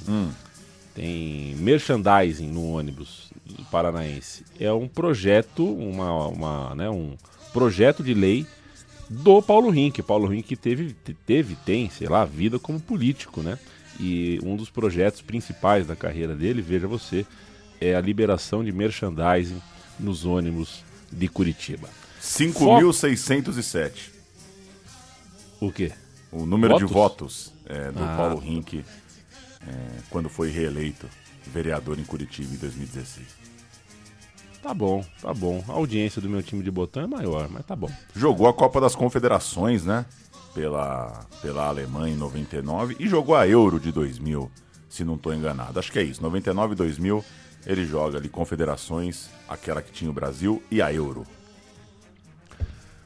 tem 0.94 1.54
merchandising 1.56 2.48
no 2.48 2.72
ônibus 2.72 3.30
paranaense. 3.70 4.44
É 4.58 4.72
um 4.72 4.88
projeto, 4.88 5.64
uma, 5.64 6.26
uma, 6.26 6.74
né, 6.74 6.90
um 6.90 7.16
projeto 7.52 8.02
de 8.02 8.14
lei 8.14 8.46
do 9.08 9.40
Paulo 9.40 9.70
Rink. 9.70 10.02
Paulo 10.02 10.26
Rink 10.26 10.56
teve, 10.56 10.94
teve, 11.24 11.54
tem, 11.64 11.88
sei 11.88 12.08
lá, 12.08 12.24
vida 12.24 12.58
como 12.58 12.80
político, 12.80 13.42
né? 13.42 13.58
E 14.00 14.40
um 14.42 14.56
dos 14.56 14.70
projetos 14.70 15.20
principais 15.22 15.86
da 15.86 15.94
carreira 15.94 16.34
dele, 16.34 16.62
veja 16.62 16.86
você, 16.88 17.26
é 17.80 17.94
a 17.94 18.00
liberação 18.00 18.64
de 18.64 18.72
merchandising 18.72 19.60
nos 19.98 20.24
ônibus 20.24 20.82
de 21.10 21.28
Curitiba. 21.28 21.88
5.607. 22.20 24.10
O 25.60 25.70
quê? 25.70 25.92
O 26.30 26.46
número 26.46 26.76
de 26.78 26.84
Votos? 26.84 27.52
votos 27.52 27.52
é, 27.66 27.90
do 27.90 28.02
Ah, 28.02 28.16
Paulo. 28.16 28.38
Rink 28.38 28.84
é, 29.66 29.74
quando 30.10 30.28
foi 30.28 30.50
reeleito 30.50 31.08
vereador 31.46 31.98
em 31.98 32.04
Curitiba 32.04 32.52
em 32.54 32.56
2016. 32.56 33.26
Tá 34.62 34.72
bom, 34.72 35.04
tá 35.20 35.34
bom. 35.34 35.62
A 35.68 35.72
audiência 35.72 36.22
do 36.22 36.28
meu 36.28 36.42
time 36.42 36.62
de 36.62 36.70
botão 36.70 37.02
é 37.02 37.06
maior, 37.06 37.48
mas 37.48 37.66
tá 37.66 37.74
bom. 37.74 37.90
Jogou 38.14 38.46
a 38.48 38.54
Copa 38.54 38.80
das 38.80 38.94
Confederações, 38.94 39.84
né? 39.84 40.06
Pela, 40.54 41.26
pela 41.40 41.66
Alemanha 41.66 42.14
em 42.14 42.18
99 42.18 42.96
e 42.98 43.08
jogou 43.08 43.34
a 43.34 43.48
Euro 43.48 43.80
de 43.80 43.90
2000, 43.90 44.50
se 44.88 45.02
não 45.02 45.14
estou 45.14 45.32
enganado. 45.32 45.78
Acho 45.78 45.90
que 45.90 45.98
é 45.98 46.02
isso. 46.02 46.22
99 46.22 46.74
e 46.74 46.76
2000 46.76 47.24
ele 47.66 47.86
joga 47.86 48.18
ali 48.18 48.28
Confederações, 48.28 49.28
aquela 49.48 49.80
que 49.80 49.92
tinha 49.92 50.10
o 50.10 50.14
Brasil 50.14 50.62
e 50.70 50.82
a 50.82 50.92
Euro. 50.92 51.26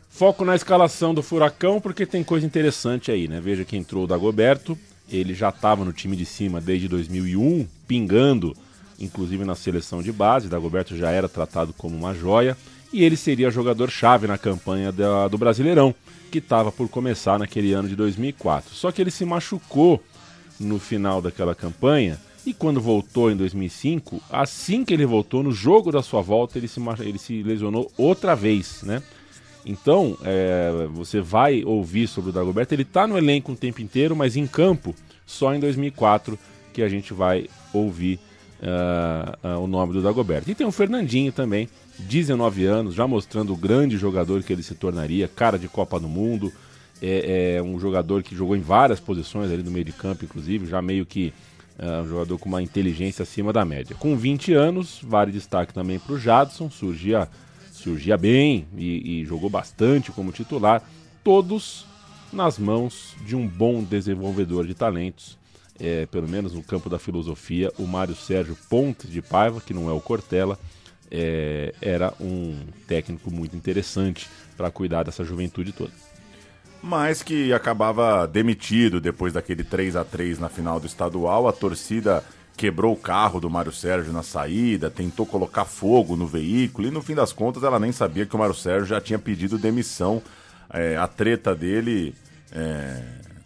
Foco 0.08 0.46
na 0.46 0.56
escalação 0.56 1.12
do 1.12 1.22
Furacão, 1.22 1.78
porque 1.78 2.06
tem 2.06 2.24
coisa 2.24 2.46
interessante 2.46 3.10
aí, 3.10 3.28
né? 3.28 3.38
Veja 3.38 3.66
que 3.66 3.76
entrou 3.76 4.04
o 4.04 4.06
Dagoberto, 4.06 4.76
ele 5.10 5.34
já 5.34 5.50
estava 5.50 5.84
no 5.84 5.92
time 5.92 6.16
de 6.16 6.24
cima 6.24 6.58
desde 6.58 6.88
2001, 6.88 7.68
pingando, 7.86 8.56
inclusive 8.98 9.44
na 9.44 9.54
seleção 9.54 10.02
de 10.02 10.10
base. 10.10 10.48
Dagoberto 10.48 10.96
já 10.96 11.10
era 11.10 11.28
tratado 11.28 11.74
como 11.74 11.94
uma 11.94 12.14
joia, 12.14 12.56
e 12.92 13.04
ele 13.04 13.16
seria 13.16 13.50
jogador-chave 13.50 14.26
na 14.26 14.38
campanha 14.38 14.90
da- 14.92 15.28
do 15.28 15.38
Brasileirão, 15.38 15.94
que 16.30 16.38
estava 16.38 16.70
por 16.72 16.88
começar 16.88 17.38
naquele 17.38 17.72
ano 17.72 17.88
de 17.88 17.96
2004. 17.96 18.74
Só 18.74 18.90
que 18.90 19.00
ele 19.00 19.10
se 19.10 19.24
machucou 19.24 20.02
no 20.58 20.78
final 20.78 21.20
daquela 21.20 21.54
campanha, 21.54 22.18
e 22.46 22.54
quando 22.54 22.80
voltou 22.80 23.30
em 23.30 23.36
2005, 23.36 24.22
assim 24.30 24.84
que 24.84 24.94
ele 24.94 25.04
voltou, 25.04 25.42
no 25.42 25.50
jogo 25.52 25.90
da 25.90 26.02
sua 26.02 26.22
volta, 26.22 26.58
ele 26.58 26.68
se, 26.68 26.80
ele 27.00 27.18
se 27.18 27.42
lesionou 27.42 27.90
outra 27.98 28.34
vez, 28.36 28.82
né? 28.82 29.02
Então, 29.64 30.16
é, 30.22 30.86
você 30.92 31.20
vai 31.20 31.64
ouvir 31.64 32.06
sobre 32.06 32.30
o 32.30 32.32
Dagoberto. 32.32 32.72
Ele 32.72 32.82
está 32.82 33.04
no 33.04 33.18
elenco 33.18 33.50
o 33.50 33.56
tempo 33.56 33.82
inteiro, 33.82 34.14
mas 34.14 34.36
em 34.36 34.46
campo, 34.46 34.94
só 35.26 35.52
em 35.52 35.58
2004 35.58 36.38
que 36.72 36.82
a 36.82 36.88
gente 36.88 37.12
vai 37.12 37.48
ouvir 37.72 38.20
ah, 38.62 39.38
ah, 39.42 39.58
o 39.58 39.66
nome 39.66 39.92
do 39.92 40.02
Dagoberto. 40.02 40.50
E 40.50 40.54
tem 40.54 40.66
o 40.66 40.72
Fernandinho 40.72 41.32
também, 41.32 41.68
19 41.98 42.64
anos, 42.64 42.94
já 42.94 43.06
mostrando 43.06 43.52
o 43.52 43.56
grande 43.56 43.96
jogador 43.96 44.42
que 44.42 44.52
ele 44.52 44.62
se 44.62 44.74
tornaria, 44.74 45.28
cara 45.28 45.58
de 45.58 45.68
Copa 45.68 45.98
do 46.00 46.08
Mundo. 46.08 46.52
É, 47.02 47.56
é 47.56 47.62
um 47.62 47.78
jogador 47.78 48.22
que 48.22 48.34
jogou 48.34 48.56
em 48.56 48.60
várias 48.60 48.98
posições 48.98 49.50
ali 49.50 49.62
no 49.62 49.70
meio 49.70 49.84
de 49.84 49.92
campo, 49.92 50.24
inclusive, 50.24 50.66
já 50.66 50.80
meio 50.80 51.04
que 51.04 51.32
ah, 51.78 52.02
um 52.02 52.08
jogador 52.08 52.38
com 52.38 52.48
uma 52.48 52.62
inteligência 52.62 53.22
acima 53.22 53.52
da 53.52 53.64
média. 53.64 53.94
Com 53.96 54.16
20 54.16 54.54
anos, 54.54 55.00
vale 55.02 55.30
destaque 55.30 55.74
também 55.74 55.98
para 55.98 56.14
o 56.14 56.18
Jadson, 56.18 56.70
surgia 56.70 57.28
surgia 57.86 58.16
bem 58.16 58.66
e, 58.76 59.20
e 59.20 59.24
jogou 59.24 59.48
bastante 59.48 60.10
como 60.10 60.32
titular, 60.32 60.82
todos 61.22 61.86
nas 62.32 62.58
mãos 62.58 63.14
de 63.24 63.36
um 63.36 63.46
bom 63.46 63.82
desenvolvedor 63.82 64.66
de 64.66 64.74
talentos, 64.74 65.38
é, 65.80 66.06
pelo 66.06 66.28
menos 66.28 66.52
no 66.54 66.62
campo 66.62 66.88
da 66.88 66.98
filosofia, 66.98 67.72
o 67.78 67.86
Mário 67.86 68.14
Sérgio 68.14 68.56
Pontes 68.68 69.10
de 69.10 69.20
Paiva, 69.22 69.60
que 69.60 69.74
não 69.74 69.88
é 69.88 69.92
o 69.92 70.00
Cortella, 70.00 70.58
é, 71.10 71.74
era 71.80 72.12
um 72.20 72.66
técnico 72.86 73.30
muito 73.30 73.56
interessante 73.56 74.28
para 74.56 74.70
cuidar 74.70 75.04
dessa 75.04 75.24
juventude 75.24 75.72
toda. 75.72 75.92
mas 76.82 77.22
que 77.22 77.52
acabava 77.52 78.26
demitido 78.26 79.00
depois 79.00 79.32
daquele 79.32 79.64
3 79.64 79.96
a 79.96 80.04
3 80.04 80.38
na 80.38 80.48
final 80.48 80.78
do 80.78 80.86
estadual. 80.86 81.48
A 81.48 81.52
torcida 81.52 82.22
quebrou 82.56 82.92
o 82.94 82.96
carro 82.96 83.40
do 83.40 83.50
Mário 83.50 83.72
Sérgio 83.72 84.12
na 84.12 84.22
saída, 84.22 84.90
tentou 84.90 85.26
colocar 85.26 85.64
fogo 85.64 86.16
no 86.16 86.26
veículo 86.26 86.88
e 86.88 86.90
no 86.90 87.02
fim 87.02 87.14
das 87.14 87.32
contas 87.32 87.62
ela 87.62 87.78
nem 87.78 87.92
sabia 87.92 88.24
que 88.24 88.34
o 88.34 88.38
Mário 88.38 88.54
Sérgio 88.54 88.86
já 88.86 89.00
tinha 89.00 89.18
pedido 89.18 89.58
demissão. 89.58 90.22
É, 90.70 90.96
a 90.96 91.06
treta 91.06 91.54
dele. 91.54 92.14
É, 92.52 93.02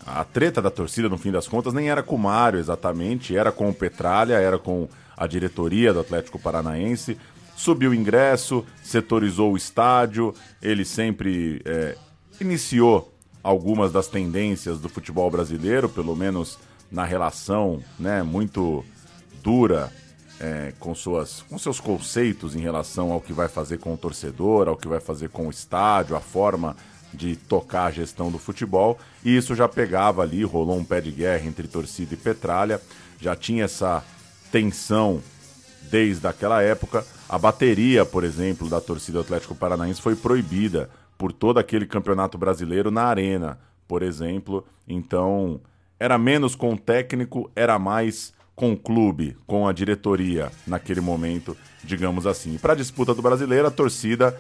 a 0.07 0.25
treta 0.25 0.63
da 0.63 0.71
torcida, 0.71 1.09
no 1.09 1.19
fim 1.19 1.31
das 1.31 1.47
contas, 1.47 1.73
nem 1.73 1.91
era 1.91 2.03
com 2.03 2.17
o 2.17 2.19
Mário 2.19 2.59
exatamente, 2.59 3.37
era 3.37 3.53
com 3.53 3.69
o 3.69 3.75
Petralha, 3.75 4.35
era 4.35 4.59
com 4.59 4.89
a 5.17 5.27
diretoria 5.27 5.93
do 5.93 6.01
Atlético 6.01 6.39
Paranaense. 6.39 7.19
Subiu 7.57 7.91
o 7.91 7.95
ingresso, 7.95 8.65
setorizou 8.83 9.53
o 9.53 9.57
estádio, 9.57 10.35
ele 10.63 10.85
sempre 10.85 11.61
é, 11.65 11.97
iniciou 12.41 13.13
algumas 13.43 13.93
das 13.93 14.09
tendências 14.09 14.81
do 14.81 14.89
futebol 14.89 15.31
brasileiro, 15.31 15.89
pelo 15.89 16.17
menos 16.17 16.59
na 16.91 17.05
relação 17.05 17.83
né, 17.99 18.23
muito 18.23 18.85
dura 19.43 19.93
é, 20.41 20.73
com, 20.81 20.95
suas, 20.95 21.43
com 21.43 21.59
seus 21.59 21.79
conceitos 21.79 22.57
em 22.57 22.61
relação 22.61 23.13
ao 23.13 23.21
que 23.21 23.33
vai 23.33 23.49
fazer 23.49 23.79
com 23.79 23.93
o 23.93 23.97
torcedor, 23.97 24.69
ao 24.69 24.77
que 24.77 24.89
vai 24.89 25.01
fazer 25.01 25.29
com 25.29 25.47
o 25.47 25.51
estádio, 25.51 26.17
a 26.17 26.21
forma 26.21 26.77
de 27.13 27.37
tocar 27.37 27.87
a 27.87 27.91
gestão 27.91 28.31
do 28.31 28.39
futebol. 28.39 28.99
E 29.25 29.37
isso 29.37 29.55
já 29.55 29.69
pegava 29.69 30.23
ali, 30.23 30.45
rolou 30.45 30.77
um 30.77 30.85
pé 30.85 31.01
de 31.01 31.11
guerra 31.11 31.47
entre 31.47 31.69
torcida 31.69 32.15
e 32.15 32.17
Petralha, 32.17 32.81
já 33.21 33.37
tinha 33.37 33.65
essa 33.65 34.05
tensão 34.51 35.21
desde 35.91 36.27
aquela 36.27 36.63
época. 36.63 37.05
A 37.29 37.39
bateria, 37.39 38.05
por 38.05 38.25
exemplo, 38.25 38.69
da 38.69 38.81
torcida 38.81 39.21
Atlético 39.21 39.55
Paranaense 39.55 40.01
foi 40.01 40.17
proibida 40.17 40.91
por 41.19 41.33
todo 41.33 41.59
aquele 41.59 41.87
campeonato 41.87 42.39
brasileiro 42.39 42.91
na 42.91 43.05
arena, 43.05 43.59
por 43.87 44.03
exemplo. 44.03 44.65
Então, 44.89 45.61
era 45.99 46.17
menos 46.17 46.55
com 46.55 46.73
o 46.73 46.79
técnico, 46.79 47.51
era 47.55 47.79
mais 47.79 48.33
com 48.55 48.73
o 48.73 48.77
clube, 48.77 49.37
com 49.47 49.67
a 49.67 49.73
diretoria 49.73 50.51
naquele 50.67 51.01
momento, 51.01 51.57
digamos 51.83 52.27
assim. 52.27 52.59
Para 52.59 52.73
a 52.73 52.77
disputa 52.77 53.15
do 53.15 53.23
brasileiro, 53.23 53.67
a 53.67 53.71
torcida 53.71 54.39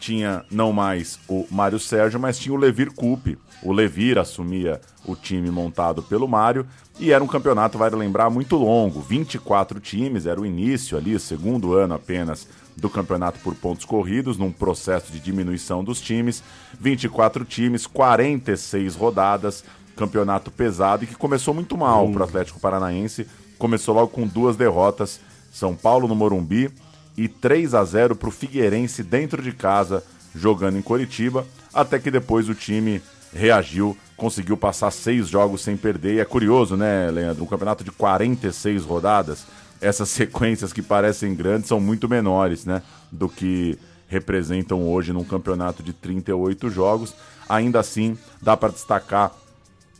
tinha 0.00 0.44
não 0.50 0.72
mais 0.72 1.20
o 1.28 1.46
Mário 1.50 1.78
Sérgio, 1.78 2.18
mas 2.18 2.38
tinha 2.38 2.54
o 2.54 2.58
Levir 2.58 2.90
Coupe. 2.90 3.38
O 3.62 3.70
Levir 3.70 4.18
assumia 4.18 4.80
o 5.04 5.14
time 5.14 5.50
montado 5.50 6.02
pelo 6.02 6.26
Mário 6.26 6.66
e 6.98 7.12
era 7.12 7.22
um 7.22 7.26
campeonato, 7.26 7.76
vai 7.76 7.90
lembrar, 7.90 8.30
muito 8.30 8.56
longo. 8.56 9.00
24 9.00 9.78
times, 9.78 10.26
era 10.26 10.40
o 10.40 10.46
início 10.46 10.96
ali, 10.96 11.14
o 11.14 11.20
segundo 11.20 11.74
ano 11.74 11.94
apenas 11.94 12.48
do 12.76 12.88
campeonato 12.88 13.38
por 13.40 13.54
pontos 13.54 13.84
corridos, 13.84 14.38
num 14.38 14.50
processo 14.50 15.12
de 15.12 15.20
diminuição 15.20 15.84
dos 15.84 16.00
times. 16.00 16.42
24 16.80 17.44
times, 17.44 17.86
46 17.86 18.96
rodadas, 18.96 19.62
campeonato 19.94 20.50
pesado 20.50 21.04
e 21.04 21.06
que 21.06 21.14
começou 21.14 21.52
muito 21.52 21.76
mal 21.76 22.08
para 22.10 22.22
o 22.22 22.24
Atlético 22.24 22.58
Paranaense. 22.58 23.26
Começou 23.58 23.94
logo 23.94 24.08
com 24.08 24.26
duas 24.26 24.56
derrotas: 24.56 25.20
São 25.52 25.76
Paulo 25.76 26.08
no 26.08 26.16
Morumbi 26.16 26.72
e 27.20 27.28
3 27.28 27.74
a 27.74 27.84
0 27.84 28.16
para 28.16 28.30
o 28.30 28.32
Figueirense 28.32 29.02
dentro 29.02 29.42
de 29.42 29.52
casa, 29.52 30.02
jogando 30.34 30.78
em 30.78 30.82
Coritiba. 30.82 31.46
Até 31.72 31.98
que 31.98 32.10
depois 32.10 32.48
o 32.48 32.54
time 32.54 33.02
reagiu, 33.30 33.94
conseguiu 34.16 34.56
passar 34.56 34.90
seis 34.90 35.28
jogos 35.28 35.60
sem 35.60 35.76
perder. 35.76 36.14
E 36.14 36.20
é 36.20 36.24
curioso, 36.24 36.78
né, 36.78 37.10
Leandro? 37.10 37.44
Um 37.44 37.46
campeonato 37.46 37.84
de 37.84 37.90
46 37.90 38.84
rodadas 38.84 39.46
essas 39.82 40.08
sequências 40.10 40.72
que 40.72 40.80
parecem 40.80 41.34
grandes 41.34 41.68
são 41.68 41.78
muito 41.78 42.08
menores, 42.08 42.64
né? 42.64 42.82
Do 43.12 43.28
que 43.28 43.78
representam 44.08 44.88
hoje 44.88 45.12
num 45.12 45.22
campeonato 45.22 45.82
de 45.82 45.92
38 45.92 46.70
jogos. 46.70 47.14
Ainda 47.46 47.80
assim, 47.80 48.16
dá 48.40 48.56
para 48.56 48.72
destacar 48.72 49.30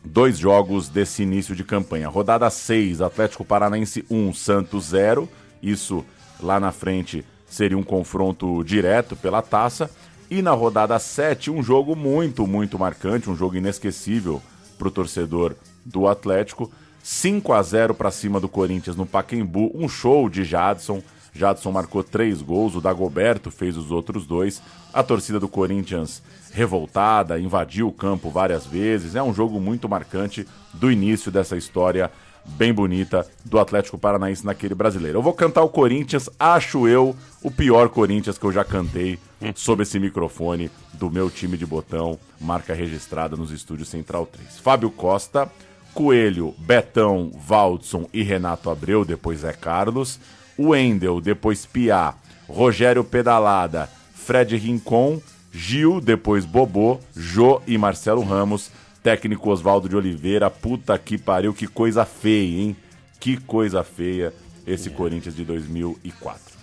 dois 0.02 0.38
jogos 0.38 0.88
desse 0.88 1.22
início 1.22 1.54
de 1.54 1.64
campanha. 1.64 2.08
Rodada 2.08 2.48
6, 2.48 3.02
Atlético 3.02 3.44
Paranaense 3.44 4.06
1, 4.10 4.32
Santos 4.32 4.86
0. 4.86 5.28
Isso 5.62 6.02
lá 6.42 6.60
na 6.60 6.72
frente 6.72 7.24
seria 7.46 7.76
um 7.76 7.82
confronto 7.82 8.62
direto 8.64 9.16
pela 9.16 9.42
taça. 9.42 9.90
E 10.30 10.40
na 10.40 10.52
rodada 10.52 10.98
7, 10.98 11.50
um 11.50 11.62
jogo 11.62 11.96
muito, 11.96 12.46
muito 12.46 12.78
marcante, 12.78 13.28
um 13.28 13.36
jogo 13.36 13.56
inesquecível 13.56 14.40
para 14.78 14.88
o 14.88 14.90
torcedor 14.90 15.56
do 15.84 16.06
Atlético. 16.06 16.70
5 17.02 17.52
a 17.52 17.62
0 17.62 17.94
para 17.94 18.10
cima 18.10 18.38
do 18.38 18.48
Corinthians 18.48 18.96
no 18.96 19.06
Pacaembu, 19.06 19.72
um 19.74 19.88
show 19.88 20.28
de 20.28 20.44
Jadson. 20.44 21.02
Jadson 21.32 21.72
marcou 21.72 22.04
três 22.04 22.42
gols, 22.42 22.74
o 22.74 22.80
Dagoberto 22.80 23.50
fez 23.50 23.76
os 23.76 23.90
outros 23.90 24.26
dois. 24.26 24.62
A 24.92 25.02
torcida 25.02 25.40
do 25.40 25.48
Corinthians 25.48 26.22
revoltada, 26.52 27.38
invadiu 27.38 27.88
o 27.88 27.92
campo 27.92 28.30
várias 28.30 28.66
vezes. 28.66 29.14
É 29.14 29.22
um 29.22 29.34
jogo 29.34 29.60
muito 29.60 29.88
marcante 29.88 30.46
do 30.74 30.90
início 30.90 31.30
dessa 31.30 31.56
história 31.56 32.10
bem 32.56 32.72
bonita 32.72 33.26
do 33.44 33.58
Atlético 33.58 33.98
Paranaense 33.98 34.44
naquele 34.44 34.74
brasileiro. 34.74 35.18
Eu 35.18 35.22
vou 35.22 35.32
cantar 35.32 35.62
o 35.62 35.68
Corinthians, 35.68 36.28
acho 36.38 36.86
eu, 36.86 37.16
o 37.42 37.50
pior 37.50 37.88
Corinthians 37.88 38.38
que 38.38 38.44
eu 38.44 38.52
já 38.52 38.64
cantei 38.64 39.18
sob 39.54 39.82
esse 39.82 39.98
microfone 39.98 40.70
do 40.94 41.10
meu 41.10 41.30
time 41.30 41.56
de 41.56 41.64
botão, 41.66 42.18
marca 42.40 42.74
registrada 42.74 43.36
nos 43.36 43.50
estúdios 43.50 43.88
Central 43.88 44.26
3. 44.26 44.58
Fábio 44.58 44.90
Costa, 44.90 45.50
Coelho, 45.94 46.54
Betão, 46.58 47.32
Valdson 47.34 48.08
e 48.12 48.22
Renato 48.22 48.70
Abreu, 48.70 49.04
depois 49.04 49.44
é 49.44 49.52
Carlos. 49.52 50.18
Wendel, 50.58 51.20
depois 51.20 51.64
Piá. 51.64 52.14
Rogério 52.48 53.04
Pedalada, 53.04 53.88
Fred 54.12 54.56
Rincon, 54.56 55.20
Gil, 55.52 56.00
depois 56.00 56.44
Bobô, 56.44 56.98
Jô 57.14 57.62
e 57.66 57.78
Marcelo 57.78 58.22
Ramos. 58.22 58.70
Técnico 59.02 59.50
Oswaldo 59.50 59.88
de 59.88 59.96
Oliveira, 59.96 60.50
puta 60.50 60.98
que 60.98 61.16
pariu, 61.16 61.54
que 61.54 61.66
coisa 61.66 62.04
feia, 62.04 62.60
hein? 62.60 62.76
Que 63.18 63.36
coisa 63.36 63.82
feia 63.82 64.32
esse 64.66 64.88
é. 64.88 64.92
Corinthians 64.92 65.34
de 65.34 65.44
2004. 65.44 66.58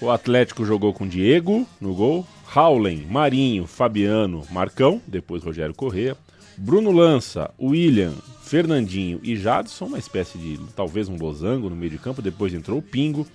O 0.00 0.10
Atlético 0.10 0.64
jogou 0.64 0.92
com 0.92 1.06
Diego 1.06 1.66
no 1.80 1.94
gol, 1.94 2.26
Haulen, 2.54 3.06
Marinho, 3.08 3.66
Fabiano, 3.66 4.42
Marcão, 4.50 5.00
depois 5.06 5.42
Rogério 5.42 5.74
Corrêa, 5.74 6.16
Bruno 6.56 6.90
Lança, 6.90 7.50
William, 7.60 8.12
Fernandinho 8.42 9.20
e 9.22 9.36
Jadson, 9.36 9.86
uma 9.86 9.98
espécie 9.98 10.36
de 10.36 10.60
talvez 10.76 11.08
um 11.08 11.16
losango 11.16 11.70
no 11.70 11.76
meio 11.76 11.92
de 11.92 11.98
campo. 11.98 12.20
Depois 12.20 12.52
entrou 12.52 12.78
o 12.78 12.82
Pingo. 12.82 13.26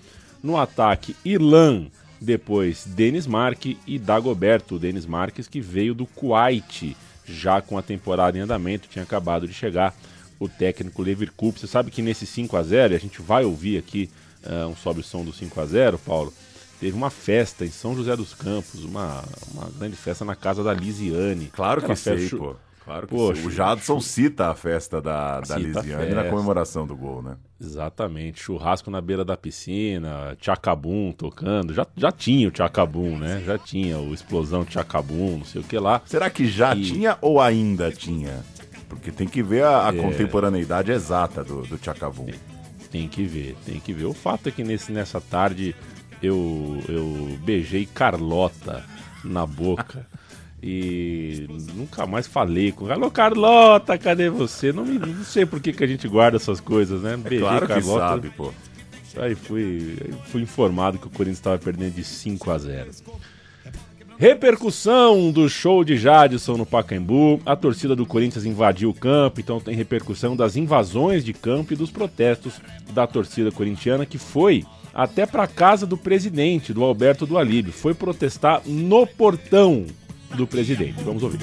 No 0.44 0.58
ataque, 0.58 1.16
Irlan, 1.26 1.88
depois 2.22 2.86
Denis 2.86 3.26
Marque 3.26 3.78
e 3.88 3.98
Dagoberto, 3.98 4.78
Denis 4.78 5.06
Marques, 5.06 5.48
que 5.48 5.60
veio 5.60 5.96
do 5.96 6.06
Kuwait, 6.06 6.96
já 7.28 7.62
com 7.62 7.78
a 7.78 7.82
temporada 7.82 8.38
em 8.38 8.42
andamento, 8.42 8.88
tinha 8.88 9.04
acabado 9.04 9.48
de 9.48 9.54
chegar 9.54 9.96
o 10.40 10.48
técnico 10.48 11.02
Leverkusen. 11.02 11.60
Você 11.60 11.68
sabe 11.68 11.92
que 11.92 12.02
nesse 12.02 12.26
5 12.26 12.56
a 12.56 12.64
0 12.64 12.96
a 12.96 12.98
gente 12.98 13.22
vai 13.22 13.44
ouvir 13.44 13.78
aqui 13.78 14.10
uh, 14.46 14.68
um 14.68 14.76
sobe 14.76 15.04
som 15.04 15.24
do 15.24 15.34
5 15.34 15.60
a 15.60 15.66
0 15.66 16.00
Paulo. 16.00 16.34
Teve 16.80 16.96
uma 16.96 17.10
festa 17.10 17.66
em 17.66 17.72
São 17.72 17.96
José 17.96 18.16
dos 18.16 18.36
Campos, 18.36 18.84
uma, 18.84 19.24
uma 19.52 19.70
grande 19.78 19.96
festa 19.96 20.24
na 20.24 20.36
casa 20.36 20.64
da 20.64 20.74
Lisiane. 20.74 21.50
Claro 21.52 21.82
que 21.82 21.96
sei, 21.96 22.30
pô. 22.30 22.56
Claro 22.88 23.06
que 23.06 23.14
Poxa, 23.14 23.42
sim. 23.42 23.48
O 23.48 23.52
Jadson 23.52 24.00
cita 24.00 24.48
a 24.48 24.56
festa 24.56 25.02
da, 25.02 25.42
da 25.42 25.58
Lisiane 25.58 26.16
na 26.16 26.30
comemoração 26.30 26.88
do 26.88 26.96
gol, 26.96 27.22
né? 27.22 27.36
Exatamente. 27.60 28.40
Churrasco 28.40 28.90
na 28.90 29.02
beira 29.02 29.26
da 29.26 29.36
piscina, 29.36 30.38
Tchacabum 30.40 31.12
tocando. 31.12 31.74
Já, 31.74 31.86
já 31.98 32.14
tinha 32.14 32.48
o 32.48 32.52
Tchacabum, 32.52 33.18
né? 33.18 33.44
Já 33.46 33.58
tinha 33.58 33.98
o 34.00 34.14
Explosão 34.14 34.64
Tchacabum, 34.64 35.40
não 35.40 35.44
sei 35.44 35.60
o 35.60 35.66
que 35.66 35.78
lá. 35.78 36.02
Será 36.06 36.30
que 36.30 36.48
já 36.48 36.74
e... 36.74 36.82
tinha 36.82 37.18
ou 37.20 37.42
ainda 37.42 37.92
tinha? 37.92 38.42
Porque 38.88 39.12
tem 39.12 39.28
que 39.28 39.44
ver 39.44 39.66
a, 39.66 39.90
a 39.90 39.94
é... 39.94 40.02
contemporaneidade 40.02 40.90
exata 40.90 41.44
do, 41.44 41.64
do 41.64 41.78
Tchacabum. 41.78 42.28
Tem, 42.28 42.40
tem, 42.90 43.08
que 43.10 43.26
ver, 43.26 43.58
tem 43.66 43.82
que 43.82 43.92
ver. 43.92 44.06
O 44.06 44.14
fato 44.14 44.48
é 44.48 44.52
que 44.52 44.64
nesse, 44.64 44.94
nessa 44.94 45.20
tarde 45.20 45.76
eu, 46.24 46.82
eu 46.88 47.38
beijei 47.44 47.86
Carlota 47.86 48.86
na 49.26 49.46
boca. 49.46 50.08
E 50.62 51.46
nunca 51.76 52.08
mais 52.08 52.26
falei 52.26 52.72
com. 52.72 52.92
Alô, 52.92 53.12
Carlota, 53.12 53.98
cadê 53.98 54.30
você? 54.30 54.74
Não, 54.74 54.84
me, 54.84 54.98
não 54.98 55.24
sei 55.24 55.46
por 55.46 55.60
que, 55.60 55.72
que 55.72 55.84
a 55.84 55.88
gente 55.88 56.08
guarda 56.08 56.38
essas 56.38 56.60
coisas, 56.60 57.02
né? 57.04 57.16
Beijei 57.16 57.38
é 57.38 57.42
claro 57.42 57.68
Carlota. 57.68 58.00
que 58.00 58.00
sabe, 58.00 58.30
pô. 58.32 58.52
Aí 59.18 59.36
fui, 59.36 59.98
fui 60.26 60.42
informado 60.42 60.98
que 60.98 61.08
o 61.08 61.10
Corinthians 61.10 61.38
estava 61.38 61.58
perdendo 61.58 61.94
de 61.94 62.04
5 62.04 62.52
a 62.52 62.58
0. 62.58 62.92
Repercussão 64.18 65.32
do 65.32 65.48
show 65.48 65.84
de 65.84 65.96
Jadson 65.96 66.58
no 66.58 66.66
Pacaembu. 66.66 67.40
A 67.46 67.56
torcida 67.56 67.96
do 67.96 68.06
Corinthians 68.06 68.46
invadiu 68.46 68.90
o 68.90 68.94
campo, 68.94 69.40
então 69.40 69.60
tem 69.60 69.76
repercussão 69.76 70.36
das 70.36 70.56
invasões 70.56 71.24
de 71.24 71.34
campo 71.34 71.74
e 71.74 71.76
dos 71.76 71.92
protestos 71.92 72.60
da 72.94 73.06
torcida 73.06 73.52
corintiana 73.52 74.08
que 74.08 74.18
foi 74.18 74.66
até 74.92 75.28
para 75.28 75.44
a 75.44 75.48
casa 75.48 75.86
do 75.86 75.96
presidente, 75.96 76.74
do 76.74 76.84
Alberto 76.84 77.28
do 77.28 77.38
Alíbio. 77.38 77.72
Foi 77.72 77.94
protestar 77.94 78.64
no 78.66 79.06
portão 79.06 79.86
do 80.36 80.48
presidente. 80.48 81.04
Vamos 81.04 81.24
ouvir 81.24 81.40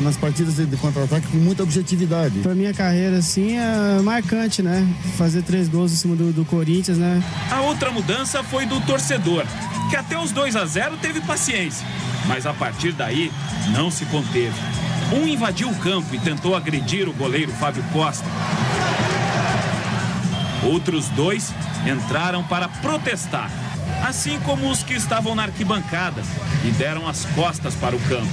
nas 0.00 0.16
partidas 0.16 0.54
de 0.54 0.76
contra-ataque 0.78 1.26
com 1.28 1.36
muita 1.36 1.62
objetividade. 1.62 2.38
Pra 2.40 2.54
minha 2.54 2.72
carreira, 2.72 3.18
assim, 3.18 3.58
é 3.58 4.00
marcante, 4.02 4.62
né? 4.62 4.86
Fazer 5.16 5.42
três 5.42 5.68
gols 5.68 5.92
em 5.92 5.96
cima 5.96 6.16
do, 6.16 6.32
do 6.32 6.44
Corinthians, 6.44 6.98
né? 6.98 7.22
A 7.50 7.60
outra 7.60 7.90
mudança 7.90 8.42
foi 8.42 8.66
do 8.66 8.80
torcedor, 8.80 9.44
que 9.90 9.96
até 9.96 10.18
os 10.18 10.32
2 10.32 10.56
a 10.56 10.64
0 10.64 10.96
teve 10.96 11.20
paciência. 11.20 11.86
mas 12.26 12.46
a 12.46 12.52
partir 12.52 12.92
daí 12.92 13.30
não 13.72 13.90
se 13.90 14.04
conteve. 14.06 14.54
Um 15.12 15.26
invadiu 15.26 15.68
o 15.68 15.74
campo 15.76 16.14
e 16.14 16.18
tentou 16.18 16.54
agredir 16.54 17.08
o 17.08 17.12
goleiro 17.12 17.52
Fábio 17.52 17.82
Costa. 17.92 18.26
Outros 20.62 21.08
dois 21.10 21.52
entraram 21.86 22.44
para 22.44 22.68
protestar, 22.68 23.50
assim 24.02 24.38
como 24.40 24.70
os 24.70 24.82
que 24.82 24.94
estavam 24.94 25.34
na 25.34 25.44
arquibancada 25.44 26.22
e 26.64 26.70
deram 26.72 27.08
as 27.08 27.24
costas 27.26 27.74
para 27.74 27.94
o 27.94 28.00
campo. 28.00 28.28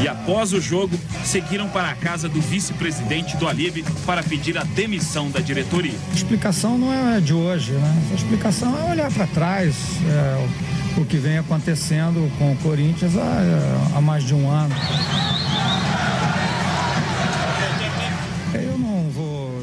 E 0.00 0.06
após 0.06 0.52
o 0.52 0.60
jogo, 0.60 0.96
seguiram 1.24 1.68
para 1.68 1.90
a 1.90 1.94
casa 1.94 2.28
do 2.28 2.40
vice-presidente 2.40 3.36
do 3.36 3.48
Alibe 3.48 3.84
para 4.06 4.22
pedir 4.22 4.56
a 4.56 4.62
demissão 4.62 5.28
da 5.28 5.40
diretoria. 5.40 5.98
A 6.12 6.14
explicação 6.14 6.78
não 6.78 6.92
é 6.92 7.20
de 7.20 7.34
hoje, 7.34 7.72
né? 7.72 8.02
A 8.12 8.14
explicação 8.14 8.78
é 8.78 8.90
olhar 8.92 9.10
para 9.10 9.26
trás, 9.26 9.74
é, 10.06 11.00
o 11.00 11.04
que 11.04 11.16
vem 11.16 11.38
acontecendo 11.38 12.30
com 12.38 12.52
o 12.52 12.56
Corinthians 12.58 13.16
há, 13.16 13.98
há 13.98 14.00
mais 14.00 14.22
de 14.22 14.34
um 14.34 14.48
ano. 14.48 14.74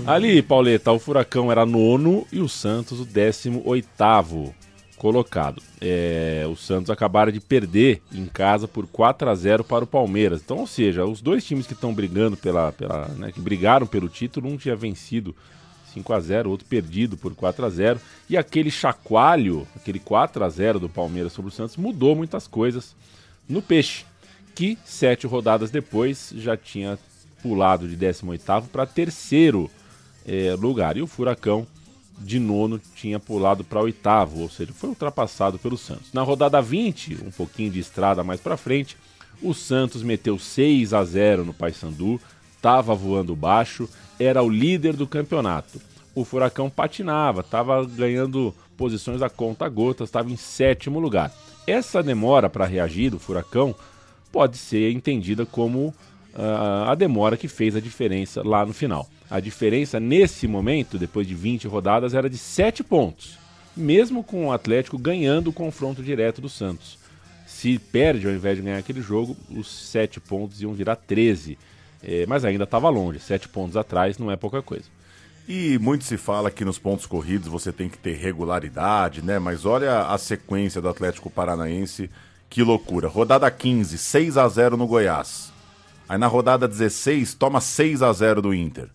Ali, 0.07 0.39
Pauleta, 0.43 0.91
o 0.91 0.99
Furacão 0.99 1.51
era 1.51 1.65
nono 1.65 2.27
e 2.31 2.39
o 2.39 2.47
Santos 2.47 2.99
o 2.99 3.05
décimo 3.05 3.63
oitavo 3.65 4.53
colocado. 4.97 5.63
É, 5.81 6.45
o 6.47 6.55
Santos 6.55 6.91
acabaram 6.91 7.31
de 7.31 7.39
perder 7.39 8.03
em 8.13 8.27
casa 8.27 8.67
por 8.67 8.85
4 8.85 9.27
a 9.27 9.33
0 9.33 9.63
para 9.63 9.83
o 9.83 9.87
Palmeiras. 9.87 10.41
Então, 10.43 10.57
ou 10.57 10.67
seja, 10.67 11.05
os 11.05 11.21
dois 11.21 11.43
times 11.43 11.65
que 11.65 11.73
estão 11.73 11.91
brigando 11.91 12.37
pela, 12.37 12.71
pela 12.71 13.07
né, 13.17 13.31
que 13.31 13.41
brigaram 13.41 13.87
pelo 13.87 14.07
título, 14.07 14.47
um 14.47 14.57
tinha 14.57 14.75
vencido 14.75 15.35
5 15.91 16.13
a 16.13 16.19
0, 16.19 16.51
outro 16.51 16.67
perdido 16.67 17.17
por 17.17 17.33
4 17.33 17.65
a 17.65 17.69
0, 17.69 17.99
e 18.29 18.37
aquele 18.37 18.69
chacoalho, 18.69 19.67
aquele 19.75 19.97
4 19.97 20.43
a 20.43 20.49
0 20.49 20.79
do 20.79 20.87
Palmeiras 20.87 21.33
sobre 21.33 21.49
o 21.49 21.53
Santos 21.53 21.77
mudou 21.77 22.15
muitas 22.15 22.45
coisas 22.45 22.95
no 23.49 23.59
Peixe, 23.59 24.05
que 24.53 24.77
sete 24.85 25.25
rodadas 25.25 25.71
depois 25.71 26.31
já 26.35 26.55
tinha 26.55 26.99
pulado 27.41 27.87
de 27.87 27.97
18º 27.97 28.65
para 28.71 28.85
terceiro 28.85 29.69
é, 30.27 30.55
lugar. 30.55 30.97
E 30.97 31.01
o 31.01 31.07
Furacão 31.07 31.67
de 32.17 32.39
nono 32.39 32.79
tinha 32.95 33.19
pulado 33.19 33.63
para 33.63 33.81
oitavo, 33.81 34.41
ou 34.41 34.49
seja, 34.49 34.71
foi 34.73 34.89
ultrapassado 34.89 35.59
pelo 35.59 35.77
Santos. 35.77 36.13
Na 36.13 36.21
rodada 36.21 36.61
20, 36.61 37.25
um 37.25 37.31
pouquinho 37.31 37.71
de 37.71 37.79
estrada 37.79 38.23
mais 38.23 38.39
para 38.39 38.57
frente, 38.57 38.95
o 39.41 39.53
Santos 39.53 40.01
meteu 40.01 40.39
6 40.39 40.93
a 40.93 41.03
0 41.03 41.43
no 41.43 41.53
Paysandu, 41.53 42.19
estava 42.55 42.95
voando 42.95 43.35
baixo, 43.35 43.89
era 44.19 44.41
o 44.41 44.49
líder 44.49 44.95
do 44.95 45.05
campeonato. 45.05 45.81
O 46.13 46.23
Furacão 46.23 46.69
patinava, 46.69 47.41
estava 47.41 47.85
ganhando 47.85 48.55
posições 48.77 49.21
a 49.21 49.29
conta 49.29 49.67
gotas, 49.67 50.07
estava 50.07 50.31
em 50.31 50.37
sétimo 50.37 50.99
lugar. 50.99 51.31
Essa 51.67 52.01
demora 52.01 52.49
para 52.49 52.65
reagir 52.65 53.09
do 53.09 53.19
Furacão 53.19 53.75
pode 54.31 54.57
ser 54.57 54.91
entendida 54.91 55.45
como 55.45 55.87
uh, 55.87 56.89
a 56.89 56.95
demora 56.95 57.35
que 57.35 57.47
fez 57.47 57.75
a 57.75 57.81
diferença 57.81 58.41
lá 58.43 58.65
no 58.65 58.73
final. 58.73 59.09
A 59.29 59.39
diferença 59.39 59.99
nesse 59.99 60.47
momento, 60.47 60.97
depois 60.97 61.27
de 61.27 61.33
20 61.33 61.67
rodadas, 61.67 62.13
era 62.13 62.29
de 62.29 62.37
7 62.37 62.83
pontos, 62.83 63.37
mesmo 63.75 64.23
com 64.23 64.47
o 64.47 64.51
Atlético 64.51 64.97
ganhando 64.97 65.49
o 65.49 65.53
confronto 65.53 66.03
direto 66.03 66.41
do 66.41 66.49
Santos. 66.49 66.97
Se 67.47 67.79
perde 67.79 68.27
ao 68.27 68.33
invés 68.33 68.57
de 68.57 68.63
ganhar 68.63 68.77
aquele 68.77 69.01
jogo, 69.01 69.35
os 69.49 69.67
7 69.89 70.19
pontos 70.19 70.61
iam 70.61 70.73
virar 70.73 70.95
13. 70.95 71.57
É, 72.03 72.25
mas 72.27 72.45
ainda 72.45 72.65
estava 72.65 72.87
longe, 72.89 73.19
7 73.19 73.49
pontos 73.49 73.75
atrás 73.75 74.17
não 74.17 74.29
é 74.29 74.35
pouca 74.35 74.61
coisa. 74.61 74.85
E 75.47 75.77
muito 75.79 76.03
se 76.03 76.17
fala 76.17 76.49
que 76.49 76.65
nos 76.65 76.79
pontos 76.79 77.05
corridos 77.05 77.47
você 77.47 77.71
tem 77.71 77.87
que 77.87 77.97
ter 77.97 78.15
regularidade, 78.15 79.21
né? 79.21 79.37
Mas 79.37 79.63
olha 79.63 80.01
a 80.07 80.17
sequência 80.17 80.81
do 80.81 80.89
Atlético 80.89 81.29
Paranaense, 81.29 82.09
que 82.49 82.63
loucura. 82.63 83.07
Rodada 83.07 83.49
15, 83.49 83.97
6 83.97 84.37
a 84.37 84.47
0 84.47 84.75
no 84.75 84.87
Goiás. 84.87 85.51
Aí 86.09 86.17
na 86.17 86.27
rodada 86.27 86.67
16, 86.67 87.33
toma 87.35 87.61
6 87.61 88.01
a 88.01 88.11
0 88.11 88.41
do 88.41 88.53
Inter. 88.53 88.89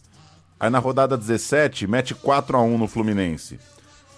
Aí 0.60 0.68
na 0.68 0.78
rodada 0.78 1.16
17, 1.16 1.86
mete 1.86 2.14
4 2.14 2.54
a 2.54 2.60
1 2.60 2.76
no 2.76 2.86
Fluminense. 2.86 3.58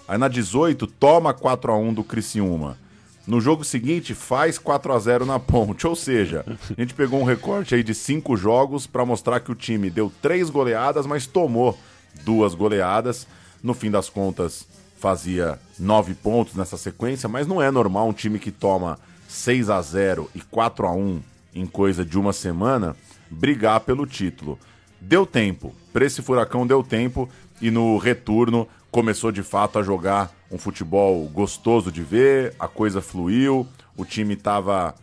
Aí 0.08 0.18
na 0.18 0.26
18, 0.26 0.88
toma 0.88 1.32
4 1.32 1.70
a 1.70 1.78
1 1.78 1.94
do 1.94 2.02
Criciúma. 2.02 2.76
No 3.24 3.40
jogo 3.40 3.62
seguinte, 3.62 4.12
faz 4.12 4.58
4 4.58 4.92
a 4.92 4.98
0 4.98 5.24
na 5.24 5.38
Ponte. 5.38 5.86
Ou 5.86 5.94
seja, 5.94 6.44
a 6.76 6.80
gente 6.80 6.94
pegou 6.94 7.20
um 7.20 7.24
recorte 7.24 7.76
aí 7.76 7.84
de 7.84 7.94
5 7.94 8.36
jogos 8.36 8.88
para 8.88 9.06
mostrar 9.06 9.38
que 9.38 9.52
o 9.52 9.54
time 9.54 9.88
deu 9.88 10.12
3 10.20 10.50
goleadas, 10.50 11.06
mas 11.06 11.28
tomou 11.28 11.78
duas 12.24 12.56
goleadas. 12.56 13.24
No 13.62 13.72
fim 13.72 13.92
das 13.92 14.10
contas, 14.10 14.66
fazia 14.98 15.60
9 15.78 16.14
pontos 16.14 16.56
nessa 16.56 16.76
sequência, 16.76 17.28
mas 17.28 17.46
não 17.46 17.62
é 17.62 17.70
normal 17.70 18.08
um 18.08 18.12
time 18.12 18.40
que 18.40 18.50
toma 18.50 18.98
6 19.28 19.70
a 19.70 19.80
0 19.80 20.28
e 20.34 20.40
4 20.40 20.86
a 20.88 20.92
1 20.92 21.22
em 21.54 21.66
coisa 21.66 22.04
de 22.04 22.18
uma 22.18 22.32
semana 22.32 22.96
brigar 23.30 23.78
pelo 23.80 24.04
título. 24.04 24.58
Deu 25.04 25.26
tempo, 25.26 25.74
para 25.92 26.04
esse 26.04 26.22
Furacão 26.22 26.64
deu 26.64 26.80
tempo 26.80 27.28
e 27.60 27.72
no 27.72 27.98
retorno 27.98 28.68
começou 28.88 29.32
de 29.32 29.42
fato 29.42 29.76
a 29.80 29.82
jogar 29.82 30.30
um 30.48 30.56
futebol 30.56 31.28
gostoso 31.28 31.90
de 31.90 32.04
ver, 32.04 32.54
a 32.56 32.68
coisa 32.68 33.02
fluiu, 33.02 33.66
o 33.96 34.04
time 34.04 34.34
estava 34.34 34.94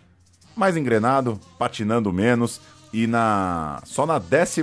mais 0.56 0.78
engrenado, 0.78 1.38
patinando 1.60 2.14
menos 2.14 2.62
e 2.94 3.08
na 3.08 3.82
só 3.84 4.06
na 4.06 4.22
14 4.22 4.62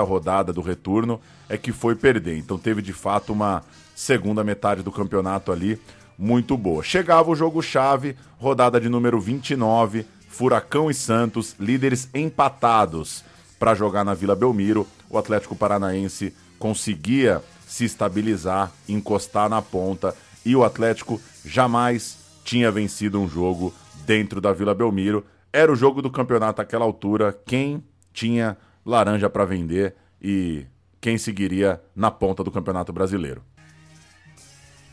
rodada 0.00 0.52
do 0.52 0.60
retorno 0.60 1.20
é 1.48 1.56
que 1.56 1.70
foi 1.70 1.94
perder. 1.94 2.36
Então 2.36 2.58
teve 2.58 2.82
de 2.82 2.92
fato 2.92 3.32
uma 3.32 3.62
segunda 3.94 4.42
metade 4.42 4.82
do 4.82 4.90
campeonato 4.90 5.52
ali 5.52 5.80
muito 6.18 6.56
boa. 6.56 6.82
Chegava 6.82 7.30
o 7.30 7.36
jogo 7.36 7.62
chave, 7.62 8.16
rodada 8.36 8.80
de 8.80 8.88
número 8.88 9.20
29, 9.20 10.04
Furacão 10.28 10.90
e 10.90 10.94
Santos, 10.94 11.54
líderes 11.60 12.08
empatados 12.12 13.24
para 13.62 13.76
jogar 13.76 14.04
na 14.04 14.12
Vila 14.12 14.34
Belmiro. 14.34 14.88
O 15.08 15.16
Atlético 15.16 15.54
Paranaense 15.54 16.34
conseguia 16.58 17.40
se 17.64 17.84
estabilizar, 17.84 18.72
encostar 18.88 19.48
na 19.48 19.62
ponta 19.62 20.16
e 20.44 20.56
o 20.56 20.64
Atlético 20.64 21.20
jamais 21.44 22.18
tinha 22.42 22.72
vencido 22.72 23.20
um 23.20 23.28
jogo 23.28 23.72
dentro 24.04 24.40
da 24.40 24.52
Vila 24.52 24.74
Belmiro. 24.74 25.24
Era 25.52 25.70
o 25.70 25.76
jogo 25.76 26.02
do 26.02 26.10
campeonato 26.10 26.60
àquela 26.60 26.84
altura. 26.84 27.38
Quem 27.46 27.84
tinha 28.12 28.56
laranja 28.84 29.30
para 29.30 29.44
vender 29.44 29.94
e 30.20 30.66
quem 31.00 31.16
seguiria 31.16 31.80
na 31.94 32.10
ponta 32.10 32.42
do 32.42 32.50
Campeonato 32.50 32.92
Brasileiro. 32.92 33.44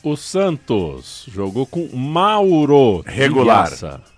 O 0.03 0.15
Santos 0.15 1.25
jogou 1.27 1.65
com 1.65 1.89
Mauro. 1.91 3.01
Regular. 3.03 3.71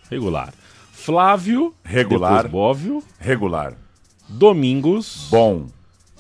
Regular. 0.09 0.53
Flávio, 0.91 1.73
regular. 1.85 2.49
Bóvio, 2.49 3.01
regular. 3.17 3.77
Domingos, 4.31 5.27
bom. 5.29 5.67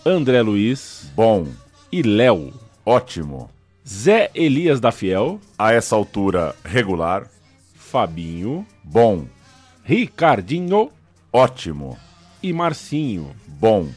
André 0.05 0.41
Luiz, 0.41 1.09
bom. 1.15 1.47
E 1.89 2.01
Léo, 2.01 2.53
ótimo. 2.85 3.49
Zé 3.87 4.29
Elias 4.35 4.81
da 4.81 4.91
Fiel, 4.91 5.39
a 5.57 5.71
essa 5.71 5.95
altura 5.95 6.53
regular. 6.63 7.29
Fabinho, 7.73 8.65
bom. 8.83 9.25
Ricardinho, 9.83 10.91
ótimo. 11.31 11.97
E 12.43 12.51
Marcinho, 12.51 13.31
bom. 13.47 13.87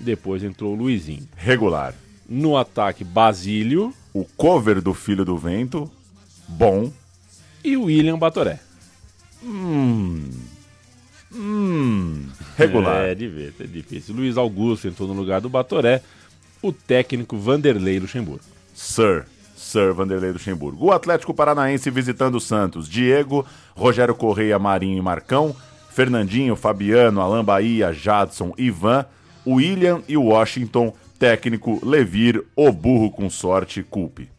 Depois 0.00 0.42
entrou 0.42 0.72
o 0.72 0.76
Luizinho, 0.76 1.28
regular. 1.36 1.94
No 2.28 2.56
ataque, 2.56 3.04
Basílio, 3.04 3.94
o 4.12 4.24
cover 4.36 4.82
do 4.82 4.92
Filho 4.92 5.24
do 5.24 5.38
Vento, 5.38 5.88
bom. 6.48 6.92
E 7.62 7.76
o 7.76 7.84
William 7.84 8.18
Batoré. 8.18 8.58
Hum. 9.44 10.28
Hum. 11.32 12.26
Regular. 12.56 13.04
É, 13.04 13.12
é 13.12 13.14
difícil. 13.14 14.14
Luiz 14.14 14.36
Augusto 14.36 14.88
entrou 14.88 15.08
no 15.08 15.14
lugar 15.14 15.40
do 15.40 15.48
Batoré. 15.48 16.02
O 16.62 16.72
técnico 16.72 17.36
Vanderlei 17.36 17.98
Luxemburgo. 17.98 18.44
Sir. 18.74 19.24
Sir 19.56 19.92
Vanderlei 19.92 20.32
Luxemburgo. 20.32 20.86
O 20.86 20.92
Atlético 20.92 21.32
Paranaense 21.32 21.90
visitando 21.90 22.36
o 22.36 22.40
Santos. 22.40 22.88
Diego, 22.88 23.46
Rogério 23.74 24.14
Correia, 24.14 24.58
Marinho 24.58 24.98
e 24.98 25.02
Marcão. 25.02 25.54
Fernandinho, 25.90 26.56
Fabiano, 26.56 27.20
Alain 27.20 27.44
Bahia, 27.44 27.92
Jadson, 27.92 28.52
Ivan. 28.58 29.06
William 29.46 30.02
e 30.08 30.16
Washington. 30.16 30.92
Técnico 31.18 31.78
Levir, 31.86 32.42
o 32.56 32.72
burro 32.72 33.10
com 33.10 33.28
sorte, 33.28 33.82
culpe. 33.82 34.30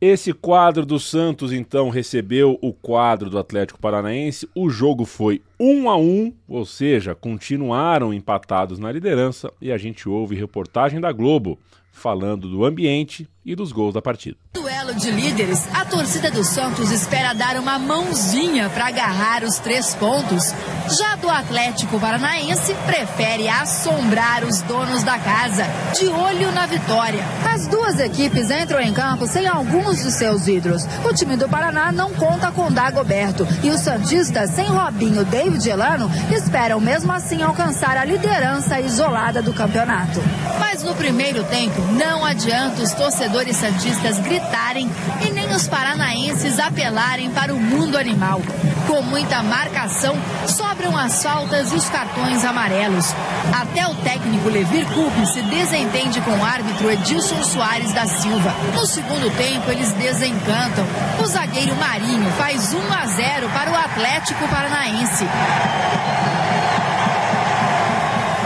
Esse 0.00 0.32
quadro 0.32 0.86
do 0.86 1.00
Santos, 1.00 1.52
então, 1.52 1.88
recebeu 1.88 2.56
o 2.62 2.72
quadro 2.72 3.28
do 3.28 3.36
Atlético 3.36 3.80
Paranaense. 3.80 4.48
O 4.54 4.70
jogo 4.70 5.04
foi 5.04 5.42
1 5.58 5.90
a 5.90 5.96
1, 5.96 6.32
ou 6.46 6.64
seja, 6.64 7.16
continuaram 7.16 8.14
empatados 8.14 8.78
na 8.78 8.92
liderança 8.92 9.52
e 9.60 9.72
a 9.72 9.76
gente 9.76 10.08
ouve 10.08 10.36
reportagem 10.36 11.00
da 11.00 11.10
Globo 11.10 11.58
falando 11.90 12.48
do 12.48 12.64
ambiente 12.64 13.28
e 13.48 13.56
dos 13.56 13.72
gols 13.72 13.94
da 13.94 14.02
partida. 14.02 14.36
Duelo 14.52 14.94
de 14.94 15.10
líderes, 15.10 15.66
a 15.72 15.82
torcida 15.86 16.30
do 16.30 16.44
Santos 16.44 16.90
espera 16.90 17.32
dar 17.32 17.56
uma 17.56 17.78
mãozinha 17.78 18.68
para 18.68 18.88
agarrar 18.88 19.42
os 19.42 19.58
três 19.58 19.94
pontos. 19.94 20.52
Já 20.98 21.16
do 21.16 21.30
Atlético 21.30 21.98
Paranaense, 21.98 22.74
prefere 22.84 23.48
assombrar 23.48 24.44
os 24.44 24.60
donos 24.62 25.02
da 25.02 25.18
casa, 25.18 25.64
de 25.98 26.08
olho 26.08 26.52
na 26.52 26.66
vitória. 26.66 27.24
As 27.50 27.66
duas 27.66 27.98
equipes 27.98 28.50
entram 28.50 28.80
em 28.80 28.92
campo 28.92 29.26
sem 29.26 29.46
alguns 29.46 30.02
de 30.02 30.12
seus 30.12 30.46
ídolos. 30.46 30.84
O 31.02 31.14
time 31.14 31.34
do 31.34 31.48
Paraná 31.48 31.90
não 31.90 32.12
conta 32.12 32.52
com 32.52 32.70
Dagoberto 32.70 33.48
e 33.62 33.70
os 33.70 33.80
Santistas, 33.80 34.50
sem 34.50 34.66
Robinho, 34.66 35.24
David 35.24 35.66
Elano, 35.66 36.10
esperam 36.30 36.80
mesmo 36.80 37.10
assim 37.12 37.42
alcançar 37.42 37.96
a 37.96 38.04
liderança 38.04 38.78
isolada 38.78 39.40
do 39.40 39.54
campeonato. 39.54 40.20
Mas 40.58 40.82
no 40.82 40.94
primeiro 40.94 41.42
tempo, 41.44 41.80
não 41.92 42.22
adianta 42.24 42.82
os 42.82 42.92
torcedores 42.92 43.37
torcedores 43.38 43.56
santistas 43.56 44.18
gritarem 44.18 44.90
e 45.20 45.30
nem 45.30 45.54
os 45.54 45.68
paranaenses 45.68 46.58
apelarem 46.58 47.30
para 47.30 47.54
o 47.54 47.60
mundo 47.60 47.96
animal. 47.96 48.40
Com 48.86 49.02
muita 49.02 49.42
marcação, 49.42 50.16
sobram 50.46 50.96
as 50.96 51.22
faltas 51.22 51.72
e 51.72 51.76
os 51.76 51.88
cartões 51.88 52.44
amarelos. 52.44 53.14
Até 53.52 53.86
o 53.86 53.94
técnico 53.96 54.48
Levir 54.48 54.86
Coupe 54.86 55.26
se 55.26 55.42
desentende 55.42 56.20
com 56.22 56.32
o 56.32 56.44
árbitro 56.44 56.90
Edilson 56.90 57.42
Soares 57.44 57.92
da 57.92 58.06
Silva. 58.06 58.54
No 58.74 58.86
segundo 58.86 59.30
tempo, 59.36 59.70
eles 59.70 59.92
desencantam. 59.92 60.86
O 61.22 61.26
zagueiro 61.26 61.76
Marinho 61.76 62.30
faz 62.32 62.74
1 62.74 62.92
a 62.92 63.06
0 63.06 63.48
para 63.50 63.70
o 63.70 63.76
Atlético 63.76 64.48
Paranaense. 64.48 65.24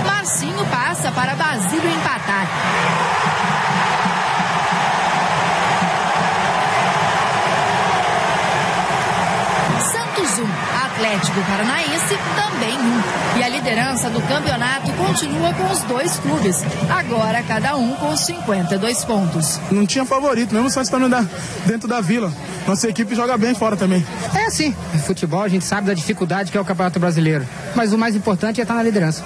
Marcinho 0.04 0.66
passa 0.66 1.10
para 1.12 1.34
Basílio 1.34 1.90
Atlético 11.02 11.40
Paranaense 11.40 12.16
também 12.36 12.78
um. 12.78 13.38
E 13.38 13.42
a 13.42 13.48
liderança 13.48 14.08
do 14.08 14.20
campeonato 14.22 14.92
continua 14.92 15.52
com 15.52 15.72
os 15.72 15.80
dois 15.80 16.16
clubes, 16.20 16.62
agora 16.88 17.42
cada 17.42 17.76
um 17.76 17.92
com 17.96 18.16
52 18.16 19.04
pontos. 19.04 19.58
Não 19.72 19.84
tinha 19.84 20.04
favorito, 20.04 20.54
mesmo 20.54 20.70
só 20.70 20.80
estando 20.80 21.08
dentro 21.66 21.88
da 21.88 22.00
vila. 22.00 22.32
Nossa 22.68 22.88
equipe 22.88 23.16
joga 23.16 23.36
bem 23.36 23.52
fora 23.52 23.76
também. 23.76 24.06
É 24.32 24.48
sim, 24.48 24.72
futebol 25.04 25.42
a 25.42 25.48
gente 25.48 25.64
sabe 25.64 25.88
da 25.88 25.94
dificuldade 25.94 26.52
que 26.52 26.56
é 26.56 26.60
o 26.60 26.64
Campeonato 26.64 27.00
Brasileiro, 27.00 27.44
mas 27.74 27.92
o 27.92 27.98
mais 27.98 28.14
importante 28.14 28.60
é 28.60 28.62
estar 28.62 28.74
na 28.74 28.82
liderança. 28.84 29.24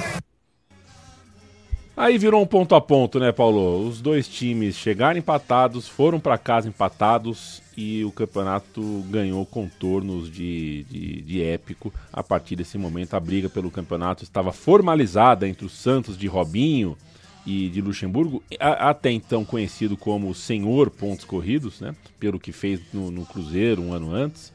Aí 1.96 2.18
virou 2.18 2.42
um 2.42 2.46
ponto 2.46 2.74
a 2.74 2.80
ponto, 2.80 3.18
né, 3.18 3.32
Paulo? 3.32 3.88
Os 3.88 4.02
dois 4.02 4.28
times 4.28 4.76
chegaram 4.76 5.18
empatados, 5.18 5.88
foram 5.88 6.20
para 6.20 6.36
casa 6.36 6.68
empatados 6.68 7.62
e 7.74 8.04
o 8.04 8.12
campeonato 8.12 9.02
ganhou 9.08 9.46
contornos 9.46 10.30
de, 10.30 10.84
de, 10.90 11.22
de, 11.22 11.42
épico. 11.42 11.90
A 12.12 12.22
partir 12.22 12.54
desse 12.54 12.76
momento, 12.76 13.14
a 13.14 13.20
briga 13.20 13.48
pelo 13.48 13.70
campeonato 13.70 14.24
estava 14.24 14.52
formalizada 14.52 15.48
entre 15.48 15.64
os 15.64 15.72
Santos 15.72 16.18
de 16.18 16.26
Robinho 16.26 16.98
e 17.46 17.70
de 17.70 17.80
Luxemburgo, 17.80 18.42
a, 18.60 18.90
até 18.90 19.10
então 19.10 19.42
conhecido 19.42 19.96
como 19.96 20.34
Senhor 20.34 20.90
Pontos 20.90 21.24
Corridos, 21.24 21.80
né, 21.80 21.94
pelo 22.20 22.38
que 22.38 22.52
fez 22.52 22.78
no, 22.92 23.10
no 23.10 23.24
Cruzeiro 23.24 23.80
um 23.80 23.94
ano 23.94 24.12
antes, 24.12 24.52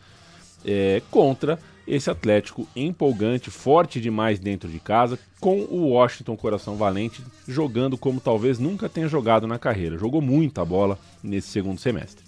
é, 0.63 1.01
contra 1.09 1.57
esse 1.87 2.09
Atlético 2.09 2.67
empolgante, 2.75 3.49
forte 3.49 3.99
demais 3.99 4.39
dentro 4.39 4.69
de 4.69 4.79
casa, 4.79 5.17
com 5.39 5.61
o 5.61 5.89
Washington 5.89 6.37
Coração 6.37 6.75
Valente 6.75 7.23
jogando 7.47 7.97
como 7.97 8.19
talvez 8.19 8.59
nunca 8.59 8.87
tenha 8.87 9.07
jogado 9.07 9.47
na 9.47 9.57
carreira. 9.57 9.97
Jogou 9.97 10.21
muita 10.21 10.63
bola 10.63 10.97
nesse 11.23 11.49
segundo 11.49 11.79
semestre. 11.79 12.23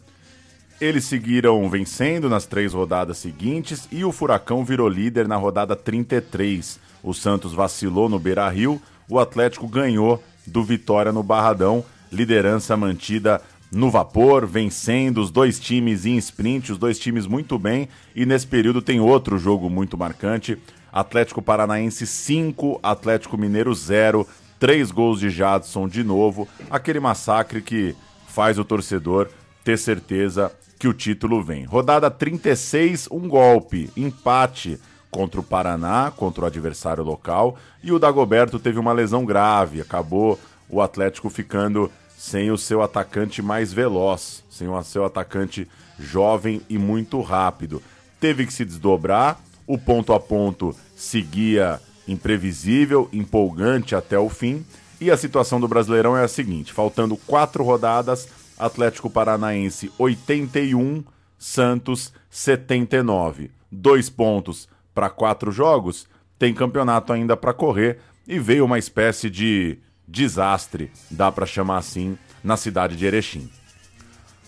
Eles 0.81 1.05
seguiram 1.05 1.69
vencendo 1.69 2.27
nas 2.27 2.45
três 2.45 2.73
rodadas 2.73 3.17
seguintes 3.17 3.87
e 3.91 4.03
o 4.03 4.11
Furacão 4.11 4.65
virou 4.65 4.89
líder 4.89 5.27
na 5.27 5.37
rodada 5.37 5.75
33. 5.75 6.79
O 7.01 7.13
Santos 7.13 7.53
vacilou 7.53 8.09
no 8.09 8.19
Beira 8.19 8.49
Rio, 8.49 8.81
o 9.07 9.19
Atlético 9.19 9.67
ganhou 9.67 10.21
do 10.45 10.63
Vitória 10.63 11.11
no 11.11 11.23
Barradão, 11.23 11.85
liderança 12.11 12.75
mantida 12.75 13.41
no 13.73 13.89
vapor, 13.89 14.45
vencendo 14.45 15.19
os 15.19 15.31
dois 15.31 15.59
times 15.59 16.05
em 16.05 16.15
sprint, 16.17 16.71
os 16.71 16.77
dois 16.77 16.99
times 16.99 17.25
muito 17.25 17.57
bem. 17.57 17.89
E 18.15 18.25
nesse 18.25 18.45
período 18.45 18.81
tem 18.81 18.99
outro 18.99 19.37
jogo 19.37 19.69
muito 19.69 19.97
marcante: 19.97 20.57
Atlético 20.91 21.41
Paranaense 21.41 22.05
5, 22.05 22.79
Atlético 22.81 23.37
Mineiro 23.37 23.73
0. 23.73 24.27
Três 24.59 24.91
gols 24.91 25.19
de 25.19 25.29
Jadson 25.29 25.89
de 25.89 26.03
novo. 26.03 26.47
Aquele 26.69 26.99
massacre 26.99 27.61
que 27.61 27.93
faz 28.27 28.57
o 28.57 28.63
torcedor 28.63 29.27
ter 29.63 29.77
certeza 29.77 30.51
que 30.79 30.87
o 30.87 30.93
título 30.93 31.43
vem. 31.43 31.65
Rodada 31.65 32.09
36, 32.09 33.09
um 33.11 33.27
golpe, 33.27 33.89
empate 33.97 34.79
contra 35.11 35.39
o 35.39 35.43
Paraná, 35.43 36.11
contra 36.15 36.43
o 36.43 36.47
adversário 36.47 37.03
local. 37.03 37.57
E 37.83 37.91
o 37.91 37.99
Dagoberto 37.99 38.57
teve 38.57 38.79
uma 38.79 38.93
lesão 38.93 39.25
grave, 39.25 39.81
acabou 39.81 40.39
o 40.69 40.81
Atlético 40.81 41.29
ficando 41.29 41.91
sem 42.23 42.49
o 42.51 42.57
seu 42.57 42.81
atacante 42.81 43.41
mais 43.41 43.73
veloz, 43.73 44.45
sem 44.49 44.69
o 44.69 44.81
seu 44.81 45.03
atacante 45.03 45.67
jovem 45.99 46.61
e 46.69 46.77
muito 46.77 47.19
rápido. 47.19 47.83
Teve 48.17 48.45
que 48.45 48.53
se 48.53 48.63
desdobrar, 48.63 49.41
o 49.67 49.77
ponto 49.77 50.13
a 50.13 50.19
ponto 50.21 50.73
seguia 50.95 51.81
imprevisível, 52.07 53.09
empolgante 53.11 53.93
até 53.93 54.17
o 54.17 54.29
fim. 54.29 54.65
E 55.01 55.11
a 55.11 55.17
situação 55.17 55.59
do 55.59 55.67
Brasileirão 55.67 56.15
é 56.15 56.23
a 56.23 56.29
seguinte: 56.29 56.71
faltando 56.71 57.17
quatro 57.17 57.61
rodadas, 57.61 58.29
Atlético 58.57 59.09
Paranaense 59.09 59.91
81, 59.97 61.03
Santos 61.37 62.13
79. 62.29 63.51
Dois 63.69 64.09
pontos 64.09 64.69
para 64.95 65.09
quatro 65.09 65.51
jogos, 65.51 66.07
tem 66.39 66.53
campeonato 66.53 67.11
ainda 67.11 67.35
para 67.35 67.53
correr 67.53 67.99
e 68.25 68.39
veio 68.39 68.63
uma 68.63 68.79
espécie 68.79 69.29
de 69.29 69.77
desastre, 70.07 70.91
dá 71.09 71.31
para 71.31 71.45
chamar 71.45 71.77
assim, 71.77 72.17
na 72.43 72.57
cidade 72.57 72.95
de 72.95 73.05
Erechim. 73.05 73.49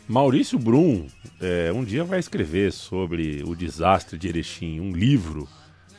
Maurício 0.08 0.60
Brum 0.60 1.08
é, 1.42 1.72
um 1.74 1.84
dia 1.84 2.04
vai 2.04 2.20
escrever 2.20 2.72
sobre 2.72 3.44
o 3.46 3.56
desastre 3.56 4.18
de 4.18 4.28
Erechim, 4.28 4.80
um 4.80 4.92
livro, 4.92 5.48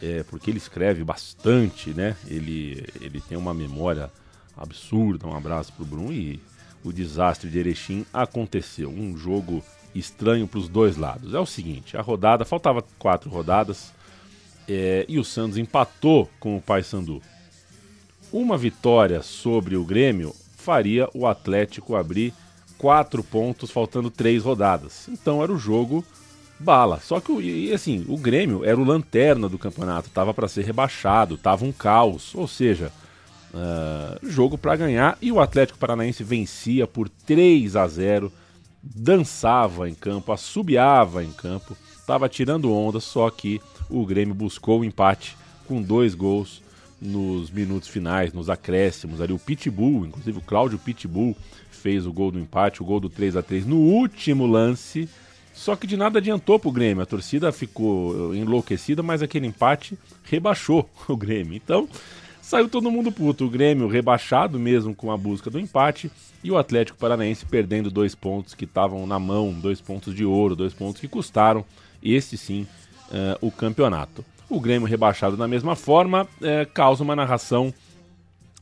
é, 0.00 0.22
porque 0.22 0.50
ele 0.50 0.58
escreve 0.58 1.02
bastante, 1.02 1.90
né? 1.90 2.16
Ele, 2.26 2.86
ele 3.00 3.20
tem 3.20 3.36
uma 3.36 3.52
memória 3.52 4.10
absurda. 4.56 5.26
Um 5.26 5.36
abraço 5.36 5.72
pro 5.72 5.84
Brum 5.84 6.12
e 6.12 6.40
o 6.84 6.92
desastre 6.92 7.50
de 7.50 7.58
Erechim 7.58 8.06
aconteceu. 8.12 8.90
Um 8.90 9.16
jogo 9.16 9.62
estranho 9.94 10.46
para 10.46 10.60
os 10.60 10.68
dois 10.68 10.96
lados. 10.96 11.34
É 11.34 11.38
o 11.38 11.46
seguinte, 11.46 11.96
a 11.96 12.02
rodada, 12.02 12.44
faltava 12.44 12.84
quatro 12.98 13.28
rodadas 13.28 13.92
é, 14.68 15.04
e 15.08 15.18
o 15.18 15.24
Santos 15.24 15.58
empatou 15.58 16.30
com 16.38 16.56
o 16.56 16.62
Paysandu. 16.62 17.20
Uma 18.38 18.58
vitória 18.58 19.22
sobre 19.22 19.78
o 19.78 19.82
Grêmio 19.82 20.34
faria 20.58 21.08
o 21.14 21.26
Atlético 21.26 21.96
abrir 21.96 22.34
quatro 22.76 23.24
pontos, 23.24 23.70
faltando 23.70 24.10
três 24.10 24.42
rodadas. 24.42 25.08
Então 25.08 25.42
era 25.42 25.50
o 25.50 25.58
jogo 25.58 26.04
bala. 26.60 27.00
Só 27.00 27.18
que, 27.18 27.32
e, 27.32 27.72
assim, 27.72 28.04
o 28.06 28.18
Grêmio 28.18 28.62
era 28.62 28.78
o 28.78 28.84
lanterna 28.84 29.48
do 29.48 29.56
campeonato, 29.56 30.10
tava 30.10 30.34
para 30.34 30.48
ser 30.48 30.66
rebaixado, 30.66 31.38
tava 31.38 31.64
um 31.64 31.72
caos. 31.72 32.34
Ou 32.34 32.46
seja, 32.46 32.92
uh, 33.54 34.28
jogo 34.28 34.58
para 34.58 34.76
ganhar. 34.76 35.16
E 35.22 35.32
o 35.32 35.40
Atlético 35.40 35.78
Paranaense 35.78 36.22
vencia 36.22 36.86
por 36.86 37.08
3 37.08 37.74
a 37.74 37.88
0 37.88 38.30
dançava 38.82 39.88
em 39.88 39.94
campo, 39.94 40.30
assobiava 40.30 41.24
em 41.24 41.32
campo, 41.32 41.74
tava 42.06 42.28
tirando 42.28 42.70
onda, 42.70 43.00
só 43.00 43.30
que 43.30 43.62
o 43.88 44.04
Grêmio 44.04 44.34
buscou 44.34 44.80
o 44.80 44.84
empate 44.84 45.34
com 45.66 45.80
dois 45.80 46.14
gols 46.14 46.65
nos 47.00 47.50
minutos 47.50 47.88
finais, 47.88 48.32
nos 48.32 48.48
acréscimos 48.48 49.20
ali. 49.20 49.32
O 49.32 49.38
Pitbull, 49.38 50.06
inclusive 50.06 50.38
o 50.38 50.42
Cláudio 50.42 50.78
Pitbull, 50.78 51.36
fez 51.70 52.06
o 52.06 52.12
gol 52.12 52.30
do 52.30 52.38
empate, 52.38 52.82
o 52.82 52.84
gol 52.84 53.00
do 53.00 53.08
3 53.08 53.36
a 53.36 53.42
3 53.42 53.66
no 53.66 53.76
último 53.76 54.46
lance. 54.46 55.08
Só 55.52 55.74
que 55.74 55.86
de 55.86 55.96
nada 55.96 56.18
adiantou 56.18 56.58
pro 56.58 56.70
Grêmio. 56.70 57.02
A 57.02 57.06
torcida 57.06 57.50
ficou 57.50 58.34
enlouquecida, 58.34 59.02
mas 59.02 59.22
aquele 59.22 59.46
empate 59.46 59.98
rebaixou 60.24 60.88
o 61.08 61.16
Grêmio. 61.16 61.54
Então, 61.54 61.88
saiu 62.42 62.68
todo 62.68 62.90
mundo 62.90 63.10
puto. 63.10 63.46
O 63.46 63.50
Grêmio 63.50 63.88
rebaixado 63.88 64.58
mesmo 64.58 64.94
com 64.94 65.10
a 65.10 65.16
busca 65.16 65.48
do 65.48 65.58
empate 65.58 66.10
e 66.44 66.50
o 66.50 66.58
Atlético 66.58 66.98
Paranaense 66.98 67.46
perdendo 67.46 67.90
dois 67.90 68.14
pontos 68.14 68.54
que 68.54 68.64
estavam 68.64 69.06
na 69.06 69.18
mão, 69.18 69.52
dois 69.52 69.80
pontos 69.80 70.14
de 70.14 70.24
ouro, 70.24 70.54
dois 70.54 70.74
pontos 70.74 71.00
que 71.00 71.08
custaram, 71.08 71.64
este 72.02 72.36
sim, 72.36 72.66
uh, 73.08 73.38
o 73.40 73.50
campeonato. 73.50 74.24
O 74.48 74.60
Grêmio 74.60 74.86
rebaixado 74.86 75.36
da 75.36 75.48
mesma 75.48 75.74
forma 75.74 76.26
é, 76.40 76.64
causa 76.64 77.02
uma 77.02 77.16
narração 77.16 77.74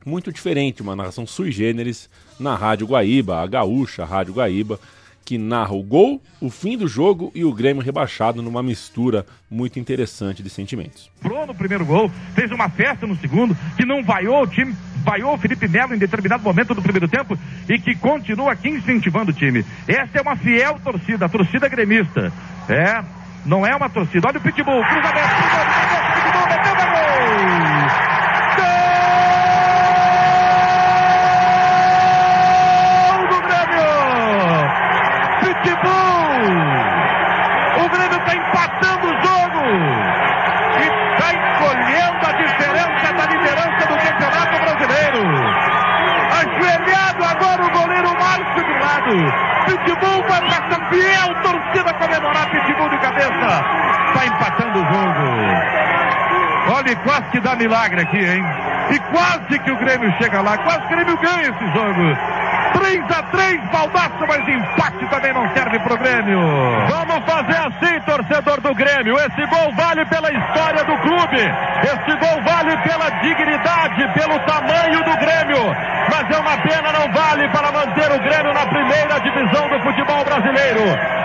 muito 0.04 0.32
diferente, 0.32 0.82
uma 0.82 0.96
narração 0.96 1.26
sui 1.26 1.50
generis 1.50 2.08
na 2.38 2.54
Rádio 2.54 2.86
Guaíba, 2.86 3.42
a 3.42 3.46
gaúcha 3.46 4.04
Rádio 4.04 4.34
Guaíba, 4.34 4.78
que 5.24 5.38
narra 5.38 5.72
o 5.72 5.82
gol, 5.82 6.20
o 6.40 6.50
fim 6.50 6.76
do 6.76 6.86
jogo 6.86 7.32
e 7.34 7.44
o 7.44 7.52
Grêmio 7.52 7.82
rebaixado 7.82 8.42
numa 8.42 8.62
mistura 8.62 9.26
muito 9.50 9.78
interessante 9.78 10.42
de 10.42 10.50
sentimentos. 10.50 11.10
Entrou 11.22 11.46
no 11.46 11.54
primeiro 11.54 11.84
gol, 11.84 12.10
fez 12.34 12.50
uma 12.50 12.68
festa 12.68 13.06
no 13.06 13.16
segundo, 13.16 13.56
que 13.76 13.86
não 13.86 14.02
vaiou 14.02 14.42
o 14.42 14.46
time, 14.46 14.74
vaiou 15.02 15.34
o 15.34 15.38
Felipe 15.38 15.66
Melo 15.66 15.94
em 15.94 15.98
determinado 15.98 16.42
momento 16.42 16.74
do 16.74 16.82
primeiro 16.82 17.08
tempo 17.08 17.38
e 17.68 17.78
que 17.78 17.94
continua 17.94 18.52
aqui 18.52 18.68
incentivando 18.68 19.30
o 19.30 19.34
time. 19.34 19.64
Essa 19.88 20.18
é 20.18 20.22
uma 20.22 20.36
fiel 20.36 20.78
torcida, 20.82 21.24
a 21.24 21.28
torcida 21.28 21.68
gremista. 21.68 22.32
É, 22.68 23.02
não 23.44 23.66
é 23.66 23.74
uma 23.74 23.88
torcida. 23.88 24.28
Olha 24.28 24.38
o 24.38 24.40
Pitbull, 24.40 24.82
cruzamento, 24.84 25.28
cruzamento, 25.36 26.12
Pitbull 26.14 26.46
meteu! 26.48 26.74
Gol 33.08 33.22
do 33.28 33.38
Grêmio! 33.46 33.90
Pitbull! 35.40 36.54
O 37.84 37.88
Grêmio 37.88 38.18
está 38.18 38.34
empatando 38.34 39.06
o 39.06 39.14
jogo! 39.22 39.62
E 40.76 40.84
está 41.12 41.28
encolhendo 41.34 42.22
a 42.26 42.32
diferença 42.32 43.06
da 43.12 43.24
liderança 43.26 43.82
do 43.86 43.96
Campeonato 43.96 44.56
Brasileiro! 44.64 45.22
Ajoelhado 46.34 47.22
agora 47.24 47.60
o 47.64 47.70
goleiro 47.70 48.10
Márcio 48.18 48.64
de 48.64 48.74
lado! 48.80 49.14
Pitbull 49.66 50.22
vai 50.28 50.40
para 50.40 50.56
essa 50.66 50.78
fiel 50.88 51.28
torcida 51.42 51.90
comemorar 51.94 52.50
Pitbull 52.50 52.88
de 52.90 52.98
cabeça! 52.98 53.64
Está 54.08 54.26
empatando 54.26 54.78
o 54.78 54.84
jogo! 54.92 55.24
Olha, 56.84 56.96
quase 56.96 57.30
que 57.30 57.40
dá 57.40 57.56
milagre 57.56 58.02
aqui, 58.02 58.18
hein? 58.18 58.44
E 58.90 58.98
quase 58.98 59.58
que 59.58 59.70
o 59.70 59.76
Grêmio 59.78 60.12
chega 60.20 60.42
lá, 60.42 60.58
quase 60.58 60.80
que 60.80 60.92
o 60.92 60.96
Grêmio 60.96 61.16
ganha 61.16 61.48
esse 61.48 61.66
jogo. 61.72 62.44
3 62.74 63.02
a 63.10 63.22
3 63.22 63.60
baldaço, 63.70 64.26
mas 64.28 64.46
empate 64.46 65.06
também 65.08 65.32
não 65.32 65.48
serve 65.54 65.78
pro 65.78 65.96
Grêmio. 65.96 66.40
Vamos 66.88 67.24
fazer 67.24 67.56
assim, 67.56 68.00
torcedor 68.00 68.60
do 68.60 68.74
Grêmio. 68.74 69.14
Esse 69.16 69.46
gol 69.46 69.72
vale 69.74 70.04
pela 70.04 70.30
história 70.30 70.84
do 70.84 70.98
clube. 70.98 71.40
Esse 71.84 72.16
gol 72.18 72.42
vale 72.42 72.76
pela 72.82 73.08
dignidade, 73.22 74.12
pelo 74.12 74.38
tamanho 74.40 75.04
do 75.04 75.16
Grêmio. 75.16 75.74
Mas 76.10 76.36
é 76.36 76.38
uma 76.38 76.58
pena, 76.58 76.92
não 76.92 77.12
vale 77.12 77.48
para 77.48 77.72
manter 77.72 78.12
o 78.12 78.18
Grêmio 78.18 78.52
na 78.52 78.66
primeira 78.66 79.20
divisão 79.20 79.68
do 79.70 79.80
futebol 79.80 80.22
brasileiro. 80.22 80.82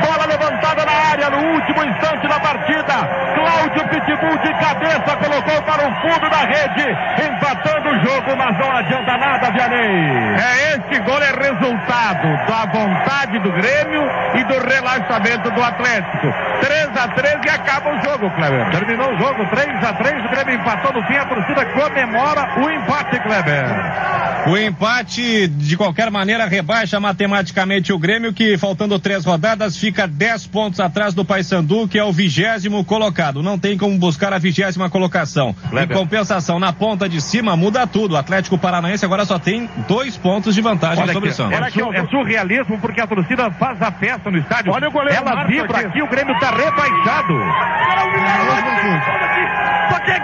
Bola 0.10 0.26
levantada 0.26 0.84
na 0.86 0.92
área 1.12 1.30
no 1.30 1.38
último 1.54 1.84
instante 1.86 2.28
da 2.28 2.40
partida. 2.40 2.96
Cláudio 3.36 3.88
Pitbull 3.90 4.38
de 4.40 4.54
cabeça 4.56 5.16
colocou 5.18 5.62
para 5.62 5.88
o 5.88 6.02
fundo 6.02 6.30
da 6.32 6.46
rede, 6.46 6.98
empatando 7.30 7.90
o 7.90 8.00
jogo, 8.04 8.36
mas 8.36 8.58
não 8.58 8.76
adianta 8.76 9.18
nada, 9.18 9.52
Vianney. 9.52 10.36
É 10.36 10.74
esse 10.74 11.00
gol 11.02 11.22
é 11.22 11.32
resultado 11.32 12.28
da 12.48 12.66
vontade 12.72 13.38
do 13.38 13.52
Grêmio 13.52 14.02
e 14.34 14.44
do 14.46 14.68
relaxamento 14.68 15.52
do 15.52 15.62
Atlético. 15.62 16.34
3 16.62 16.98
a 16.98 17.08
3 17.10 17.40
e 17.46 17.50
acaba 17.50 17.92
o 17.92 18.02
jogo, 18.02 18.32
Kleber. 18.32 18.72
Terminou 18.72 19.14
o 19.14 19.18
jogo, 19.20 19.46
3 19.46 19.84
a 19.84 19.94
3 19.94 20.26
o 20.26 20.30
Grêmio 20.30 20.56
empatou 20.56 20.92
no 20.92 21.06
fim, 21.06 21.18
a 21.18 21.26
torcida 21.26 21.66
comemora 21.68 22.50
o 22.58 22.68
empate, 22.68 23.20
Kleber. 23.20 24.30
O 24.48 24.58
empate, 24.58 25.48
de 25.48 25.78
qualquer 25.78 26.10
maneira, 26.10 26.46
rebaixa 26.46 27.00
matematicamente 27.00 27.94
o 27.94 28.00
Grêmio, 28.00 28.34
que 28.34 28.58
faltando 28.58 28.98
três 28.98 29.24
rodadas 29.26 29.78
fica 29.78 29.99
10 30.08 30.48
pontos 30.48 30.80
atrás 30.80 31.14
do 31.14 31.24
Paysandu, 31.26 31.88
que 31.88 31.98
é 32.00 32.04
o 32.04 32.12
vigésimo 32.12 32.84
colocado. 32.86 33.42
Não 33.44 33.58
tem 33.58 33.78
como 33.78 33.98
buscar 33.98 34.34
a 34.34 34.38
vigésima 34.38 34.90
colocação. 34.90 35.54
Kleber. 35.70 35.96
Em 35.96 36.00
compensação, 36.00 36.60
na 36.60 36.72
ponta 36.74 37.08
de 37.10 37.20
cima 37.22 37.56
muda 37.56 37.86
tudo. 37.88 38.14
O 38.14 38.18
Atlético 38.18 38.58
Paranaense 38.58 39.04
agora 39.06 39.26
só 39.26 39.38
tem 39.40 39.70
dois 39.88 40.18
pontos 40.18 40.56
de 40.56 40.62
vantagem 40.62 41.04
Olha 41.04 41.14
sobre 41.14 41.30
aqui, 41.30 41.42
o 41.42 41.46
Santos. 41.50 41.68
é, 41.68 41.70
su- 41.72 41.94
é 41.94 42.08
surrealismo 42.08 42.78
porque 42.80 43.02
a 43.02 43.08
torcida 43.08 43.52
faz 43.52 43.82
a 43.82 43.92
festa 43.92 44.30
no 44.32 44.38
estádio. 44.38 44.72
Olha 44.74 44.88
o 44.88 44.92
goleiro 44.92 45.16
Ela 45.22 45.36
Marcos 45.36 45.56
vibra 45.56 45.78
aqui. 45.78 45.88
aqui, 45.88 46.02
o 46.02 46.08
Grêmio 46.08 46.34
está 46.36 46.50
rebaixado. 46.52 47.34
Que 50.06 50.12
é 50.12 50.20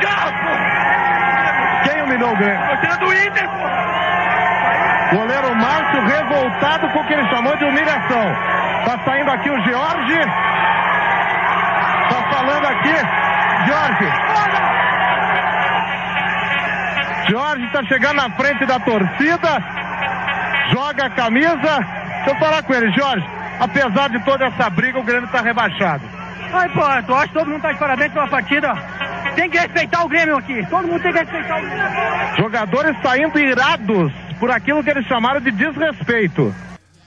Quem 1.93 2.01
humilhou 2.03 2.31
o 2.31 2.38
Grêmio? 2.38 2.67
Torcida 2.67 2.97
do 2.97 3.13
Inter, 3.13 3.49
Goleiro 5.15 5.56
Márcio 5.56 6.01
revoltado 6.08 6.89
com 6.89 6.99
o 6.99 7.08
que 7.08 7.13
ele 7.13 7.30
chamou 7.30 7.56
de 7.56 7.63
humilhação. 7.63 8.36
Tá 8.84 8.99
saindo 9.06 9.32
aqui 9.32 9.49
o 9.49 9.62
Jorge. 9.63 10.19
Tá 12.10 12.21
falando 12.32 12.65
aqui. 12.65 12.95
Jorge. 13.65 14.12
Jorge 17.30 17.67
tá 17.71 17.84
chegando 17.86 18.15
na 18.15 18.30
frente 18.32 18.65
da 18.65 18.78
torcida. 18.78 19.63
Joga 20.73 21.06
a 21.06 21.10
camisa. 21.12 21.56
Deixa 21.56 22.32
eu 22.32 22.36
falar 22.36 22.63
com 22.63 22.73
ele, 22.73 22.91
Jorge. 22.91 23.25
Apesar 23.62 24.10
de 24.10 24.19
toda 24.25 24.47
essa 24.47 24.69
briga, 24.69 24.99
o 24.99 25.04
Grêmio 25.04 25.30
tá 25.30 25.39
rebaixado. 25.39 26.04
Ai, 26.54 26.67
pô, 26.69 26.82
eu 26.82 27.15
acho 27.15 27.28
que 27.30 27.34
todo 27.34 27.49
mundo 27.49 27.62
tá 27.62 27.71
de 27.71 27.80
parabéns 27.80 28.12
pela 28.12 28.28
partida. 28.28 28.73
Tem 29.34 29.49
que 29.49 29.58
respeitar 29.58 30.04
o 30.04 30.10
Grêmio 30.10 30.38
aqui. 30.38 30.65
Todo 30.69 30.86
mundo 30.86 31.01
tem 31.01 31.13
que 31.13 31.19
respeitar 31.19 31.58
o 31.58 31.62
Grêmio. 31.62 32.36
Jogadores 32.38 32.97
saindo 33.01 33.39
irados 33.39 34.24
por 34.39 34.52
aquilo 34.52 34.84
que 34.84 34.89
eles 34.89 35.06
chamaram 35.06 35.41
de 35.41 35.52
desrespeito. 35.52 36.54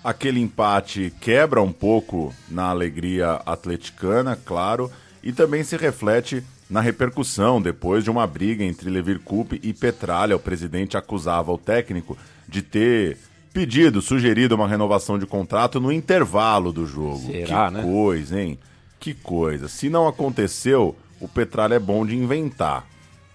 Aquele 0.03 0.41
empate 0.41 1.12
quebra 1.21 1.62
um 1.62 1.73
pouco 1.73 2.35
na 2.49 2.71
alegria 2.71 3.41
atleticana, 3.45 4.37
claro, 4.37 4.91
e 5.23 5.33
também 5.33 5.62
se 5.62 5.77
reflete 5.77 6.43
na 6.71 6.81
repercussão 6.81 7.61
depois 7.61 8.05
de 8.05 8.11
uma 8.11 8.27
briga 8.27 8.62
entre 8.62 8.91
Levir 8.91 9.21
Coupe 9.21 9.61
e 9.62 9.73
Petralha. 9.73 10.37
O 10.37 10.41
presidente 10.41 10.97
acusava 10.97 11.53
o 11.53 11.59
técnico 11.59 12.17
de 12.49 12.62
ter 12.62 13.17
pedido, 13.53 14.01
sugerido 14.01 14.55
uma 14.55 14.69
renovação 14.69 15.19
de 15.19 15.27
contrato 15.27 15.81
no 15.81 15.91
intervalo 15.91 16.73
do 16.73 16.87
jogo. 16.87 17.27
Será, 17.27 17.69
que 17.69 17.75
né? 17.75 17.83
coisa, 17.83 18.41
hein? 18.41 18.59
Que 19.01 19.14
coisa. 19.14 19.69
Se 19.69 19.88
não 19.88 20.07
aconteceu, 20.07 20.97
o 21.21 21.29
Petralha 21.29 21.75
é 21.75 21.81
bom 21.81 22.05
de 22.07 22.17
inventar. 22.17 22.87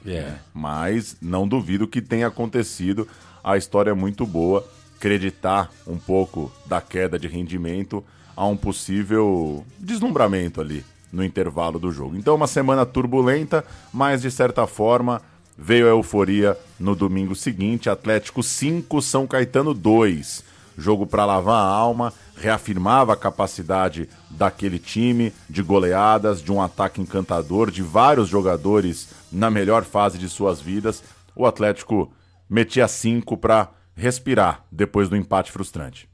É. 0.06 0.34
Mas 0.54 1.18
não 1.22 1.48
duvido 1.48 1.88
que 1.88 2.02
tenha 2.02 2.28
acontecido. 2.28 3.08
A 3.44 3.58
história 3.58 3.92
é 3.92 3.94
muito 3.94 4.26
boa. 4.26 4.66
Acreditar 4.96 5.70
um 5.86 5.98
pouco 5.98 6.50
da 6.66 6.80
queda 6.80 7.20
de 7.20 7.28
rendimento 7.28 8.04
a 8.38 8.46
um 8.46 8.56
possível 8.56 9.66
deslumbramento 9.78 10.62
ali 10.62 10.86
no 11.12 11.24
intervalo 11.24 11.78
do 11.78 11.92
jogo. 11.92 12.16
Então, 12.16 12.36
uma 12.36 12.48
semana 12.48 12.86
turbulenta, 12.86 13.66
mas 13.92 14.22
de 14.22 14.32
certa 14.32 14.66
forma 14.66 15.22
veio 15.58 15.86
a 15.86 15.90
euforia 15.90 16.58
no 16.80 16.96
domingo 16.96 17.36
seguinte. 17.36 17.90
Atlético 17.90 18.42
5, 18.42 19.02
São 19.02 19.28
Caetano 19.28 19.74
2. 19.74 20.44
Jogo 20.76 21.06
para 21.06 21.26
lavar 21.26 21.64
a 21.64 21.68
alma, 21.68 22.12
reafirmava 22.36 23.14
a 23.14 23.18
capacidade 23.18 24.10
daquele 24.32 24.80
time 24.80 25.32
de 25.48 25.62
goleadas, 25.62 26.42
de 26.42 26.52
um 26.52 26.62
ataque 26.62 27.00
encantador, 27.00 27.70
de 27.70 27.84
vários 27.84 28.28
jogadores 28.28 29.10
na 29.32 29.52
melhor 29.52 29.84
fase 29.84 30.18
de 30.18 30.28
suas 30.28 30.60
vidas. 30.60 31.04
O 31.36 31.46
Atlético 31.46 32.12
metia 32.54 32.88
5 32.88 33.36
para 33.38 33.70
respirar 33.96 34.64
depois 34.72 35.10
do 35.10 35.16
empate 35.16 35.52
frustrante. 35.52 36.08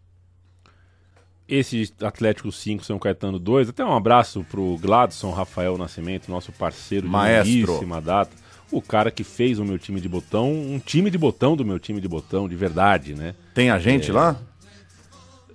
Esse 1.48 1.92
Atlético 2.02 2.52
5, 2.52 2.86
São 2.86 3.00
Caetano 3.00 3.40
2, 3.40 3.70
até 3.70 3.84
um 3.84 3.96
abraço 3.96 4.46
pro 4.50 4.78
Gladson 4.78 5.32
Rafael 5.32 5.78
Nascimento, 5.78 6.30
nosso 6.30 6.52
parceiro 6.52 7.08
de 7.08 7.12
Maestro. 7.12 7.80
data. 8.04 8.32
O 8.72 8.82
cara 8.84 9.10
que 9.10 9.24
fez 9.24 9.58
o 9.58 9.66
meu 9.66 9.80
time 9.80 10.00
de 10.00 10.08
botão, 10.08 10.52
um 10.52 10.78
time 10.78 11.10
de 11.10 11.18
botão 11.18 11.56
do 11.56 11.66
meu 11.66 11.80
time 11.80 12.00
de 12.00 12.08
botão, 12.08 12.48
de 12.48 12.56
verdade, 12.56 13.16
né? 13.16 13.34
Tem 13.56 13.72
a 13.72 13.80
gente 13.80 14.12
É, 14.12 14.14
lá? 14.14 14.40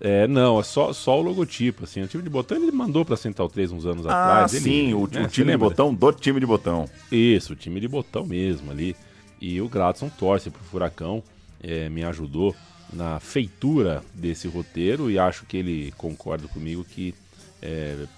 É, 0.01 0.27
não, 0.27 0.59
é 0.59 0.63
só, 0.65 0.93
só 0.93 1.21
o 1.21 1.23
logotipo, 1.23 1.85
assim. 1.85 2.03
O 2.03 2.09
time 2.09 2.25
de 2.25 2.29
botão 2.29 2.57
ele 2.61 2.73
mandou 2.73 3.05
pra 3.05 3.17
Central 3.17 3.49
3 3.49 3.71
uns 3.71 3.87
anos 3.87 4.05
Ah, 4.05 4.11
atrás. 4.21 4.53
ele- 4.55 4.65
sim, 4.65 4.95
o, 4.95 5.03
o 5.05 5.07
né, 5.07 5.23
você 5.23 5.29
time 5.29 5.53
de 5.53 5.57
botão 5.57 5.95
do 5.95 6.13
time 6.13 6.41
de 6.41 6.47
botão. 6.47 6.87
Isso, 7.13 7.53
o 7.53 7.57
time 7.57 7.79
de 7.79 7.87
botão 7.87 8.27
mesmo 8.27 8.73
ali. 8.73 8.97
E 9.45 9.61
o 9.61 9.69
Gladson 9.69 10.09
torce 10.09 10.51
pro 10.51 10.63
Furacão, 10.65 11.23
é, 11.63 11.89
me 11.89 12.03
ajudou 12.05 12.55
na 12.93 13.21
feitura 13.21 14.03
desse 14.15 14.49
roteiro 14.49 15.11
e 15.11 15.19
acho 15.19 15.45
que 15.47 15.57
ele 15.57 15.93
concorda 15.97 16.49
comigo 16.49 16.85
que 16.85 17.15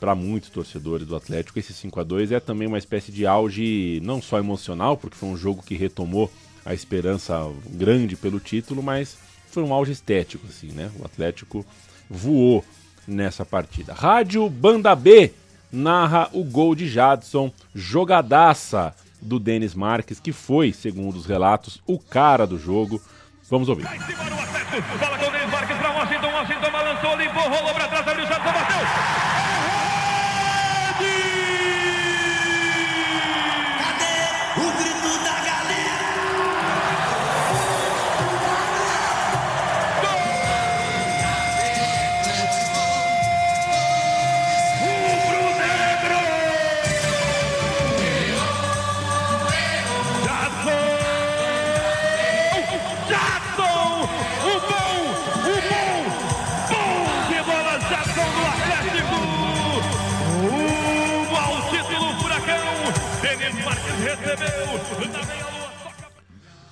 para 0.00 0.14
muitos 0.14 0.50
torcedores 0.50 1.06
do 1.06 1.14
Atlético 1.14 1.58
esse 1.58 1.72
5 1.72 2.00
a 2.00 2.02
2 2.02 2.32
é 2.32 2.40
também 2.40 2.66
uma 2.66 2.78
espécie 2.78 3.12
de 3.12 3.26
auge 3.26 4.00
não 4.02 4.20
só 4.20 4.38
emocional, 4.38 4.96
porque 4.96 5.16
foi 5.16 5.28
um 5.28 5.36
jogo 5.36 5.62
que 5.62 5.76
retomou 5.76 6.30
a 6.64 6.74
esperança 6.74 7.48
grande 7.70 8.16
pelo 8.16 8.40
título, 8.40 8.82
mas 8.82 9.16
foi 9.48 9.62
um 9.62 9.72
auge 9.72 9.92
estético 9.92 10.46
assim, 10.48 10.72
né? 10.72 10.90
O 10.98 11.04
Atlético 11.04 11.64
voou 12.10 12.64
nessa 13.06 13.44
partida. 13.44 13.94
Rádio 13.94 14.48
Banda 14.50 14.96
B 14.96 15.32
narra 15.70 16.28
o 16.32 16.42
gol 16.42 16.74
de 16.74 16.88
Jadson, 16.88 17.52
jogadaça 17.72 18.94
do 19.26 19.38
Denis 19.38 19.74
Marques, 19.74 20.20
que 20.20 20.32
foi, 20.32 20.72
segundo 20.72 21.16
os 21.16 21.26
relatos, 21.26 21.82
o 21.86 21.98
cara 21.98 22.46
do 22.46 22.58
jogo. 22.58 23.00
Vamos 23.50 23.68
ouvir. 23.68 23.86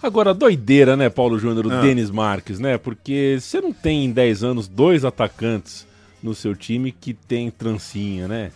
Agora, 0.05 0.35
doideira, 0.35 0.99
né, 0.99 1.09
Paulo 1.09 1.39
Júnior, 1.39 1.65
o 1.67 1.73
Ah. 1.73 1.81
Denis 1.81 2.11
Marques, 2.11 2.59
né? 2.59 2.77
Porque 2.77 3.39
você 3.41 3.59
não 3.59 3.73
tem 3.73 4.05
em 4.05 4.13
10 4.13 4.45
anos 4.45 4.69
dois 4.69 5.03
atacantes 5.03 5.87
no 6.23 6.35
seu 6.35 6.55
time 6.55 6.93
que 6.93 7.15
tem 7.15 7.51
trancinha, 7.51 8.29
né? 8.29 8.53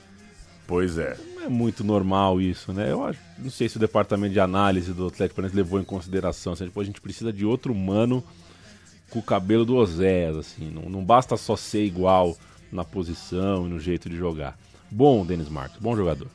Pois 0.67 0.99
é. 0.99 1.17
Não 1.35 1.45
é 1.45 1.49
muito 1.49 1.83
normal 1.83 2.39
isso, 2.39 2.71
né? 2.71 2.93
Eu 2.93 3.03
acho, 3.03 3.19
não 3.39 3.51
sei 3.51 3.67
se 3.67 3.79
o 3.79 3.81
departamento 3.81 4.35
de 4.35 4.41
análise 4.41 4.93
do 4.93 5.07
Atlético 5.07 5.37
Paranaense 5.37 5.57
levou 5.57 5.81
em 5.81 5.85
consideração. 5.85 6.53
Assim, 6.53 6.67
tipo, 6.67 6.79
a 6.83 6.85
gente 6.85 7.01
precisa 7.01 7.33
de 7.33 7.47
outro 7.47 7.73
humano 7.73 8.23
com 9.09 9.19
o 9.21 9.23
cabelo 9.23 9.65
do 9.65 9.75
Oséias, 9.77 10.37
assim. 10.37 10.71
Não, 10.71 10.83
não 10.91 11.03
basta 11.03 11.35
só 11.39 11.57
ser 11.57 11.83
igual 11.83 12.37
na 12.71 12.85
posição 12.85 13.67
e 13.67 13.71
no 13.71 13.81
jeito 13.81 14.11
de 14.11 14.19
jogar. 14.19 14.59
Bom, 14.91 15.25
Denis 15.25 15.49
Marques, 15.49 15.81
bom 15.81 15.97
jogador. 15.97 16.29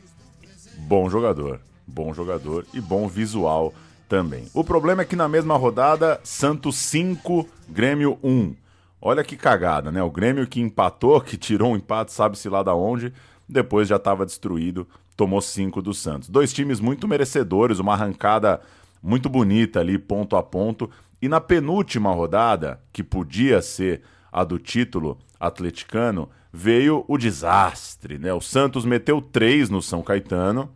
Bom 0.75 1.07
jogador, 1.07 1.59
bom 1.85 2.11
jogador 2.15 2.65
e 2.73 2.81
bom 2.81 3.07
visual 3.07 3.71
também. 4.07 4.45
O 4.53 4.63
problema 4.63 5.01
é 5.01 5.05
que 5.05 5.15
na 5.15 5.27
mesma 5.27 5.55
rodada, 5.55 6.19
Santos 6.23 6.75
5, 6.77 7.47
Grêmio 7.69 8.17
1. 8.23 8.55
Olha 9.01 9.23
que 9.23 9.35
cagada, 9.35 9.91
né? 9.91 10.01
O 10.01 10.11
Grêmio 10.11 10.47
que 10.47 10.61
empatou, 10.61 11.19
que 11.19 11.35
tirou 11.35 11.73
um 11.73 11.75
empate, 11.75 12.13
sabe-se 12.13 12.47
lá 12.47 12.63
da 12.63 12.73
onde, 12.73 13.13
depois 13.47 13.87
já 13.87 13.97
estava 13.97 14.25
destruído, 14.25 14.87
tomou 15.17 15.41
5 15.41 15.81
do 15.81 15.93
Santos. 15.93 16.29
Dois 16.29 16.53
times 16.53 16.79
muito 16.79 17.07
merecedores, 17.07 17.79
uma 17.79 17.93
arrancada 17.93 18.61
muito 19.01 19.27
bonita 19.29 19.81
ali, 19.81 19.97
ponto 19.97 20.35
a 20.35 20.43
ponto. 20.43 20.89
E 21.21 21.27
na 21.27 21.41
penúltima 21.41 22.11
rodada, 22.13 22.81
que 22.91 23.03
podia 23.03 23.61
ser 23.61 24.01
a 24.31 24.43
do 24.43 24.57
título 24.57 25.17
atleticano, 25.39 26.29
veio 26.51 27.03
o 27.07 27.17
desastre, 27.17 28.17
né? 28.17 28.33
O 28.33 28.41
Santos 28.41 28.85
meteu 28.85 29.21
3 29.21 29.69
no 29.69 29.81
São 29.81 30.01
Caetano, 30.01 30.69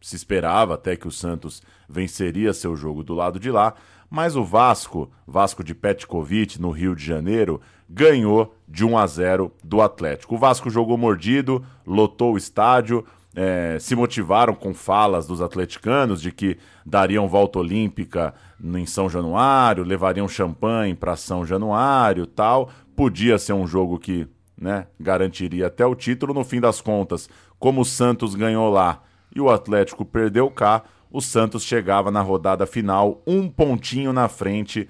se 0.00 0.14
esperava 0.14 0.74
até 0.74 0.96
que 0.96 1.08
o 1.08 1.12
Santos 1.12 1.62
venceria 1.92 2.52
seu 2.52 2.74
jogo 2.74 3.04
do 3.04 3.14
lado 3.14 3.38
de 3.38 3.50
lá, 3.50 3.74
mas 4.08 4.36
o 4.36 4.44
Vasco, 4.44 5.10
Vasco 5.26 5.62
de 5.62 5.74
Petkovic, 5.74 6.60
no 6.60 6.70
Rio 6.70 6.94
de 6.94 7.04
Janeiro, 7.04 7.60
ganhou 7.88 8.54
de 8.68 8.84
1 8.84 8.98
a 8.98 9.06
0 9.06 9.52
do 9.62 9.80
Atlético. 9.80 10.34
O 10.34 10.38
Vasco 10.38 10.70
jogou 10.70 10.96
mordido, 10.98 11.64
lotou 11.86 12.34
o 12.34 12.36
estádio, 12.36 13.04
eh, 13.34 13.78
se 13.80 13.94
motivaram 13.94 14.54
com 14.54 14.74
falas 14.74 15.26
dos 15.26 15.40
atleticanos 15.40 16.20
de 16.20 16.30
que 16.30 16.58
dariam 16.84 17.26
volta 17.26 17.58
olímpica 17.58 18.34
em 18.62 18.84
São 18.84 19.08
Januário, 19.08 19.84
levariam 19.84 20.28
champanhe 20.28 20.94
para 20.94 21.16
São 21.16 21.44
Januário, 21.46 22.26
tal. 22.26 22.68
Podia 22.94 23.38
ser 23.38 23.54
um 23.54 23.66
jogo 23.66 23.98
que, 23.98 24.28
né, 24.58 24.86
garantiria 25.00 25.68
até 25.68 25.86
o 25.86 25.94
título 25.94 26.34
no 26.34 26.44
fim 26.44 26.60
das 26.60 26.80
contas. 26.80 27.28
Como 27.58 27.80
o 27.80 27.86
Santos 27.86 28.34
ganhou 28.34 28.70
lá 28.70 29.02
e 29.34 29.40
o 29.40 29.48
Atlético 29.48 30.04
perdeu 30.04 30.50
cá, 30.50 30.82
o 31.12 31.20
Santos 31.20 31.62
chegava 31.62 32.10
na 32.10 32.22
rodada 32.22 32.66
final 32.66 33.22
um 33.26 33.48
pontinho 33.48 34.12
na 34.12 34.28
frente. 34.28 34.88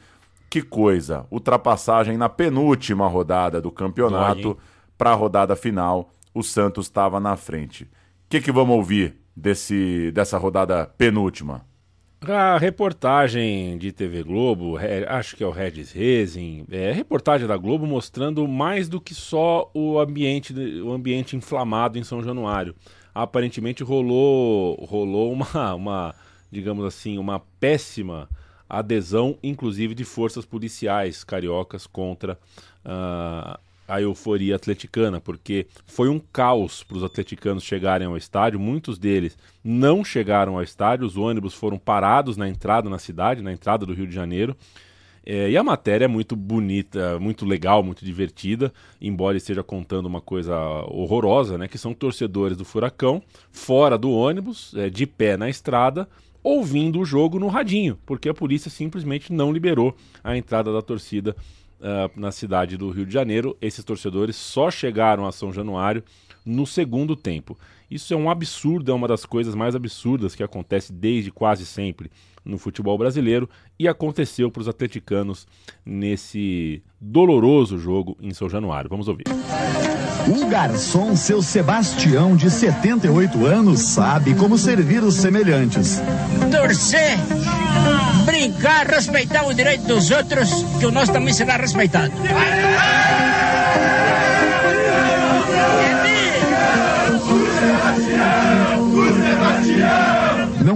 Que 0.48 0.62
coisa! 0.62 1.26
Ultrapassagem 1.30 2.16
na 2.16 2.28
penúltima 2.28 3.06
rodada 3.08 3.60
do 3.60 3.70
campeonato 3.70 4.56
para 4.96 5.10
a 5.10 5.14
rodada 5.14 5.56
final, 5.56 6.10
o 6.34 6.42
Santos 6.42 6.86
estava 6.86 7.18
na 7.18 7.36
frente. 7.36 7.84
O 7.84 7.88
que, 8.28 8.40
que 8.40 8.52
vamos 8.52 8.76
ouvir 8.76 9.16
desse, 9.36 10.10
dessa 10.12 10.38
rodada 10.38 10.86
penúltima? 10.96 11.64
A 12.20 12.56
reportagem 12.56 13.76
de 13.78 13.90
TV 13.90 14.22
Globo, 14.22 14.76
re- 14.76 15.04
acho 15.08 15.34
que 15.34 15.42
é 15.42 15.46
o 15.46 15.50
Regis 15.50 15.90
Rezin, 15.90 16.64
é 16.70 16.92
reportagem 16.92 17.48
da 17.48 17.56
Globo 17.56 17.84
mostrando 17.84 18.46
mais 18.46 18.88
do 18.88 19.00
que 19.00 19.12
só 19.12 19.68
o 19.74 19.98
ambiente, 19.98 20.54
o 20.82 20.92
ambiente 20.92 21.34
inflamado 21.34 21.98
em 21.98 22.04
São 22.04 22.22
Januário. 22.22 22.76
Aparentemente 23.14 23.82
rolou, 23.82 24.76
rolou 24.84 25.32
uma, 25.32 25.74
uma, 25.74 26.14
digamos 26.50 26.84
assim, 26.84 27.18
uma 27.18 27.40
péssima 27.60 28.28
adesão, 28.68 29.36
inclusive 29.42 29.94
de 29.94 30.04
forças 30.04 30.46
policiais 30.46 31.22
cariocas 31.22 31.86
contra 31.86 32.38
ah, 32.84 33.60
a 33.86 34.00
euforia 34.00 34.56
atleticana, 34.56 35.20
porque 35.20 35.66
foi 35.84 36.08
um 36.08 36.18
caos 36.18 36.82
para 36.82 36.96
os 36.96 37.04
atleticanos 37.04 37.62
chegarem 37.62 38.06
ao 38.06 38.16
estádio. 38.16 38.58
Muitos 38.58 38.98
deles 38.98 39.36
não 39.62 40.02
chegaram 40.02 40.54
ao 40.54 40.62
estádio, 40.62 41.06
os 41.06 41.18
ônibus 41.18 41.52
foram 41.52 41.78
parados 41.78 42.38
na 42.38 42.48
entrada 42.48 42.88
na 42.88 42.98
cidade, 42.98 43.42
na 43.42 43.52
entrada 43.52 43.84
do 43.84 43.92
Rio 43.92 44.06
de 44.06 44.14
Janeiro. 44.14 44.56
É, 45.24 45.50
e 45.50 45.56
a 45.56 45.62
matéria 45.62 46.06
é 46.06 46.08
muito 46.08 46.34
bonita, 46.34 47.18
muito 47.18 47.46
legal, 47.46 47.82
muito 47.82 48.04
divertida, 48.04 48.72
embora 49.00 49.36
esteja 49.36 49.62
contando 49.62 50.06
uma 50.06 50.20
coisa 50.20 50.56
horrorosa, 50.88 51.56
né? 51.56 51.68
Que 51.68 51.78
são 51.78 51.94
torcedores 51.94 52.56
do 52.56 52.64
Furacão, 52.64 53.22
fora 53.50 53.96
do 53.96 54.10
ônibus, 54.10 54.74
é, 54.76 54.90
de 54.90 55.06
pé 55.06 55.36
na 55.36 55.48
estrada, 55.48 56.08
ouvindo 56.42 56.98
o 56.98 57.04
jogo 57.04 57.38
no 57.38 57.46
radinho, 57.46 57.96
porque 58.04 58.28
a 58.28 58.34
polícia 58.34 58.70
simplesmente 58.70 59.32
não 59.32 59.52
liberou 59.52 59.96
a 60.24 60.36
entrada 60.36 60.72
da 60.72 60.82
torcida 60.82 61.36
ah, 61.84 62.08
na 62.14 62.30
cidade 62.30 62.76
do 62.76 62.90
Rio 62.90 63.04
de 63.04 63.12
Janeiro. 63.12 63.56
Esses 63.60 63.84
torcedores 63.84 64.36
só 64.36 64.70
chegaram 64.70 65.26
a 65.26 65.32
São 65.32 65.52
Januário 65.52 66.04
no 66.46 66.64
segundo 66.64 67.16
tempo. 67.16 67.58
Isso 67.92 68.14
é 68.14 68.16
um 68.16 68.30
absurdo, 68.30 68.90
é 68.90 68.94
uma 68.94 69.06
das 69.06 69.26
coisas 69.26 69.54
mais 69.54 69.74
absurdas 69.74 70.34
que 70.34 70.42
acontece 70.42 70.90
desde 70.90 71.30
quase 71.30 71.66
sempre 71.66 72.10
no 72.42 72.56
futebol 72.56 72.96
brasileiro 72.96 73.46
e 73.78 73.86
aconteceu 73.86 74.50
para 74.50 74.62
os 74.62 74.68
atleticanos 74.68 75.46
nesse 75.84 76.82
doloroso 76.98 77.78
jogo 77.78 78.16
em 78.18 78.32
São 78.32 78.48
Januário. 78.48 78.88
Vamos 78.88 79.08
ouvir. 79.08 79.24
O 80.26 80.46
garçom, 80.48 81.14
seu 81.14 81.42
Sebastião, 81.42 82.34
de 82.34 82.50
78 82.50 83.44
anos, 83.44 83.80
sabe 83.80 84.34
como 84.36 84.56
servir 84.56 85.02
os 85.02 85.16
semelhantes. 85.16 86.00
torcer, 86.50 87.18
brincar, 88.24 88.86
respeitar 88.86 89.46
o 89.46 89.52
direito 89.52 89.84
dos 89.84 90.10
outros, 90.10 90.48
que 90.80 90.86
o 90.86 90.90
nosso 90.90 91.12
também 91.12 91.34
será 91.34 91.58
respeitado. 91.58 92.14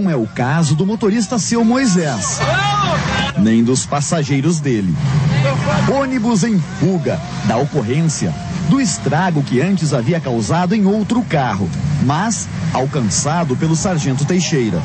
Não 0.07 0.13
é 0.13 0.15
o 0.15 0.25
caso 0.25 0.73
do 0.73 0.85
motorista 0.85 1.37
seu 1.37 1.65
Moisés, 1.65 2.39
nem 3.37 3.61
dos 3.61 3.85
passageiros 3.85 4.61
dele. 4.61 4.95
Ônibus 5.93 6.45
em 6.45 6.57
fuga 6.79 7.19
da 7.43 7.57
ocorrência, 7.57 8.33
do 8.69 8.79
estrago 8.79 9.43
que 9.43 9.59
antes 9.59 9.93
havia 9.93 10.21
causado 10.21 10.73
em 10.73 10.85
outro 10.85 11.21
carro, 11.23 11.69
mas 12.05 12.47
alcançado 12.71 13.53
pelo 13.57 13.75
sargento 13.75 14.23
Teixeira. 14.23 14.81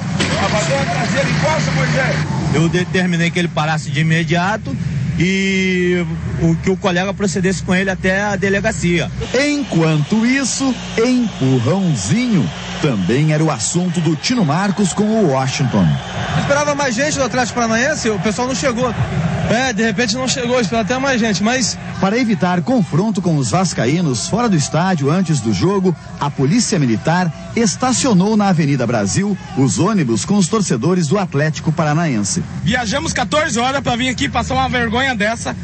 Eu 2.53 2.69
determinei 2.69 3.31
que 3.31 3.39
ele 3.39 3.47
parasse 3.47 3.93
de 3.93 4.01
imediato 4.01 4.77
e 5.19 6.05
o, 6.41 6.55
que 6.57 6.71
o 6.71 6.77
colega 6.77 7.13
procedesse 7.13 7.63
com 7.63 7.75
ele 7.75 7.91
até 7.91 8.23
a 8.23 8.37
delegacia. 8.37 9.11
Enquanto 9.35 10.25
isso, 10.27 10.75
empurrãozinho 10.99 12.49
também 12.81 13.33
era 13.33 13.43
o 13.43 13.51
assunto 13.51 14.01
do 14.01 14.17
Tino 14.17 14.45
Marcos 14.45 14.93
com 14.93 15.05
o 15.05 15.31
Washington. 15.31 15.87
Esperava 16.41 16.75
mais 16.75 16.95
gente 16.95 17.17
do 17.17 17.23
Atlético 17.23 17.61
Paranaense, 17.61 18.11
o 18.11 18.19
pessoal 18.19 18.49
não 18.49 18.55
chegou. 18.57 18.93
É, 19.49 19.73
de 19.73 19.83
repente 19.83 20.15
não 20.15 20.27
chegou, 20.27 20.61
esperava 20.61 20.85
até 20.85 20.99
mais 20.99 21.21
gente, 21.21 21.43
mas 21.43 21.77
Para 22.01 22.19
evitar 22.19 22.61
confronto 22.63 23.21
com 23.21 23.37
os 23.37 23.51
vascaínos 23.51 24.27
fora 24.27 24.49
do 24.49 24.57
estádio 24.57 25.11
antes 25.11 25.41
do 25.41 25.53
jogo, 25.53 25.95
a 26.19 26.31
Polícia 26.31 26.79
Militar 26.79 27.31
estacionou 27.55 28.37
na 28.37 28.49
Avenida 28.49 28.87
Brasil 28.87 29.37
os 29.57 29.79
ônibus 29.79 30.25
com 30.25 30.37
os 30.37 30.49
torcedores 30.49 31.07
do 31.07 31.19
Atlético 31.19 31.71
Paranaense. 31.71 32.43
viajamos 32.65 33.13
14 33.13 33.59
horas 33.61 33.81
pra 33.81 33.95
vir 33.95 34.09
aqui 34.09 34.29
passar 34.29 34.55
uma 34.55 34.69
vergonha 34.69 35.02
dessa. 35.17 35.57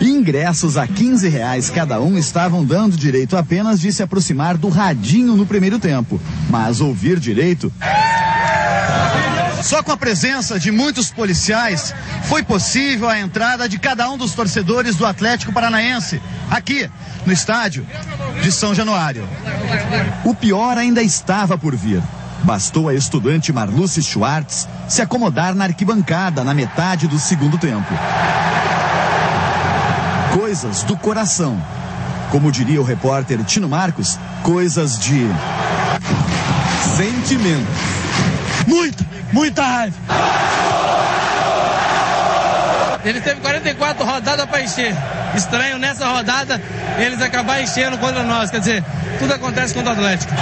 Ingressos 0.00 0.76
a 0.76 0.86
15 0.86 1.28
reais 1.28 1.70
cada 1.70 2.00
um 2.00 2.18
estavam 2.18 2.64
dando 2.64 2.96
direito 2.96 3.36
apenas 3.36 3.80
de 3.80 3.92
se 3.92 4.02
aproximar 4.02 4.56
do 4.56 4.68
radinho 4.68 5.34
no 5.34 5.46
primeiro 5.46 5.78
tempo. 5.78 6.20
Mas 6.50 6.80
ouvir 6.80 7.18
direito 7.18 7.72
Só 9.62 9.82
com 9.82 9.92
a 9.92 9.96
presença 9.96 10.58
de 10.58 10.70
muitos 10.70 11.10
policiais 11.10 11.94
foi 12.24 12.42
possível 12.42 13.08
a 13.08 13.18
entrada 13.18 13.68
de 13.68 13.78
cada 13.78 14.10
um 14.10 14.18
dos 14.18 14.32
torcedores 14.34 14.96
do 14.96 15.06
Atlético 15.06 15.52
Paranaense, 15.52 16.20
aqui 16.50 16.90
no 17.24 17.32
estádio 17.32 17.86
de 18.42 18.50
São 18.50 18.74
Januário. 18.74 19.26
O 20.24 20.34
pior 20.34 20.76
ainda 20.76 21.02
estava 21.02 21.56
por 21.56 21.76
vir. 21.76 22.02
Bastou 22.42 22.88
a 22.88 22.94
estudante 22.94 23.52
Marluce 23.52 24.02
Schwartz 24.02 24.68
se 24.88 25.00
acomodar 25.00 25.54
na 25.54 25.64
arquibancada 25.64 26.42
na 26.42 26.52
metade 26.52 27.06
do 27.06 27.18
segundo 27.18 27.56
tempo. 27.56 27.94
Coisas 30.34 30.82
do 30.82 30.96
coração. 30.96 31.62
Como 32.30 32.50
diria 32.50 32.80
o 32.80 32.84
repórter 32.84 33.44
Tino 33.44 33.68
Marcos, 33.68 34.18
coisas 34.42 34.98
de. 34.98 35.26
Sentimento. 36.96 37.68
Muita, 38.66 39.04
muita 39.32 39.62
raiva. 39.62 39.96
Ele 43.04 43.20
teve 43.20 43.40
44 43.40 44.04
rodadas 44.04 44.46
para 44.46 44.62
encher. 44.62 44.94
Estranho 45.34 45.78
nessa 45.78 46.06
rodada 46.06 46.60
eles 46.98 47.20
acabar 47.20 47.60
enchendo 47.60 47.98
contra 47.98 48.22
nós. 48.22 48.50
Quer 48.50 48.60
dizer, 48.60 48.84
tudo 49.18 49.32
acontece 49.32 49.74
contra 49.74 49.90
o 49.90 49.94
Atlético. 49.94 50.32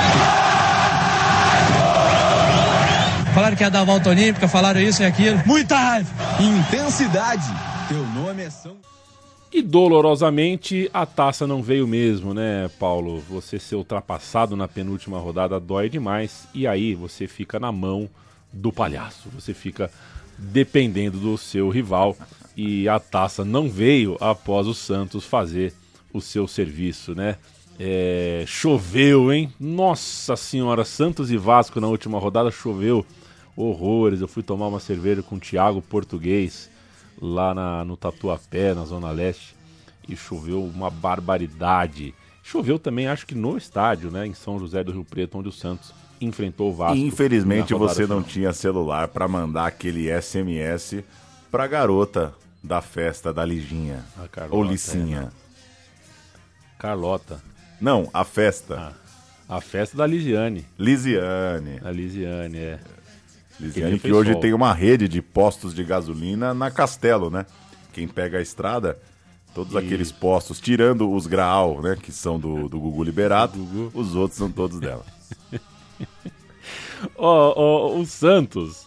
Falaram 3.34 3.56
que 3.56 3.62
ia 3.62 3.70
dar 3.70 3.80
a 3.80 3.84
volta 3.84 4.10
olímpica, 4.10 4.48
falaram 4.48 4.80
isso 4.80 5.02
e 5.02 5.06
aquilo. 5.06 5.40
Muita 5.46 5.76
raiva. 5.76 6.10
Intensidade. 6.40 7.46
Teu 7.88 8.04
nome 8.06 8.42
é 8.42 8.50
São. 8.50 8.76
E 9.52 9.62
dolorosamente 9.62 10.88
a 10.92 11.04
taça 11.04 11.46
não 11.46 11.60
veio 11.60 11.86
mesmo, 11.86 12.32
né, 12.32 12.70
Paulo? 12.78 13.20
Você 13.28 13.58
ser 13.58 13.74
ultrapassado 13.74 14.56
na 14.56 14.68
penúltima 14.68 15.18
rodada 15.18 15.58
dói 15.58 15.88
demais 15.88 16.46
e 16.54 16.68
aí 16.68 16.94
você 16.94 17.26
fica 17.26 17.58
na 17.58 17.72
mão 17.72 18.08
do 18.52 18.72
palhaço. 18.72 19.28
Você 19.30 19.54
fica 19.54 19.90
dependendo 20.38 21.18
do 21.18 21.36
seu 21.36 21.68
rival 21.68 22.16
e 22.56 22.88
a 22.88 22.98
taça 22.98 23.44
não 23.44 23.68
veio 23.68 24.16
após 24.20 24.66
o 24.66 24.74
Santos 24.74 25.24
fazer 25.24 25.72
o 26.12 26.20
seu 26.20 26.48
serviço, 26.48 27.14
né? 27.14 27.36
É, 27.78 28.44
choveu, 28.46 29.32
hein? 29.32 29.52
Nossa 29.58 30.36
senhora, 30.36 30.84
Santos 30.84 31.30
e 31.30 31.36
Vasco 31.36 31.80
na 31.80 31.86
última 31.86 32.18
rodada 32.18 32.50
choveu 32.50 33.06
horrores. 33.56 34.20
Eu 34.20 34.28
fui 34.28 34.42
tomar 34.42 34.68
uma 34.68 34.80
cerveja 34.80 35.22
com 35.22 35.36
o 35.36 35.40
Thiago 35.40 35.80
Português 35.80 36.70
lá 37.20 37.54
na, 37.54 37.84
no 37.84 37.96
Tatuapé, 37.96 38.74
na 38.74 38.84
Zona 38.84 39.10
Leste, 39.10 39.54
e 40.08 40.16
choveu 40.16 40.62
uma 40.62 40.90
barbaridade. 40.90 42.14
Choveu 42.42 42.78
também, 42.78 43.06
acho 43.06 43.26
que 43.26 43.34
no 43.34 43.56
estádio, 43.56 44.10
né, 44.10 44.26
em 44.26 44.34
São 44.34 44.58
José 44.58 44.82
do 44.82 44.92
Rio 44.92 45.04
Preto, 45.04 45.38
onde 45.38 45.48
o 45.48 45.52
Santos 45.52 45.92
enfrentou 46.20 46.70
o 46.70 46.74
Vasco. 46.74 46.96
Infelizmente 46.96 47.74
você 47.74 48.06
não 48.06 48.22
tinha 48.22 48.52
celular 48.52 49.08
pra 49.08 49.26
mandar 49.26 49.66
aquele 49.66 50.08
SMS 50.20 51.02
pra 51.50 51.66
garota 51.66 52.34
da 52.62 52.80
festa 52.80 53.32
da 53.32 53.44
Liginha. 53.44 54.04
A 54.22 54.28
Carlota, 54.28 54.56
Ou 54.56 54.64
Licinha. 54.64 55.32
Carlota. 56.78 57.42
Não, 57.80 58.08
a 58.12 58.24
festa. 58.24 58.94
A 59.48 59.60
festa 59.60 59.96
da 59.96 60.06
Lisiane. 60.06 60.64
Lisiane. 60.78 61.80
A 61.82 61.90
Lisiane, 61.90 62.58
é. 62.58 62.78
Lisiane 63.58 63.98
que 63.98 64.12
hoje 64.12 64.32
sol. 64.32 64.40
tem 64.40 64.52
uma 64.52 64.72
rede 64.72 65.08
de 65.08 65.20
postos 65.20 65.74
de 65.74 65.82
gasolina 65.82 66.54
na 66.54 66.70
Castelo, 66.70 67.30
né? 67.30 67.44
Quem 67.92 68.06
pega 68.06 68.38
a 68.38 68.42
estrada, 68.42 68.98
todos 69.54 69.74
aqueles 69.74 70.12
postos, 70.12 70.60
tirando 70.60 71.10
os 71.10 71.26
Graal, 71.26 71.82
né? 71.82 71.96
Que 72.00 72.12
são 72.12 72.38
do, 72.38 72.68
do 72.68 72.78
Gugu 72.78 73.02
Liberato, 73.02 73.58
os 73.92 74.14
outros 74.14 74.38
são 74.38 74.50
todos 74.50 74.78
dela. 74.78 75.04
Ó, 77.16 77.54
ó, 77.56 77.96
o 77.98 78.04
Santos 78.04 78.86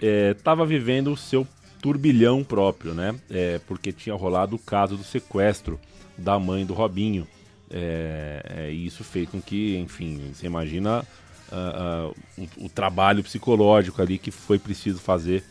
estava 0.00 0.64
vivendo 0.64 1.12
o 1.12 1.16
seu 1.16 1.46
turbilhão 1.80 2.44
próprio, 2.44 2.94
né? 2.94 3.14
É, 3.28 3.60
porque 3.66 3.92
tinha 3.92 4.14
rolado 4.14 4.54
o 4.54 4.58
caso 4.58 4.96
do 4.96 5.02
sequestro 5.02 5.78
da 6.16 6.38
mãe 6.38 6.64
do 6.64 6.72
Robinho. 6.72 7.26
É, 7.68 8.42
é, 8.44 8.72
e 8.72 8.86
isso 8.86 9.02
fez 9.02 9.28
com 9.28 9.42
que, 9.42 9.76
enfim, 9.78 10.30
você 10.32 10.46
imagina 10.46 11.04
ah, 11.50 12.10
ah, 12.10 12.10
o, 12.38 12.66
o 12.66 12.68
trabalho 12.68 13.22
psicológico 13.22 14.00
ali 14.00 14.18
que 14.18 14.30
foi 14.30 14.58
preciso 14.58 14.98
fazer 15.00 15.42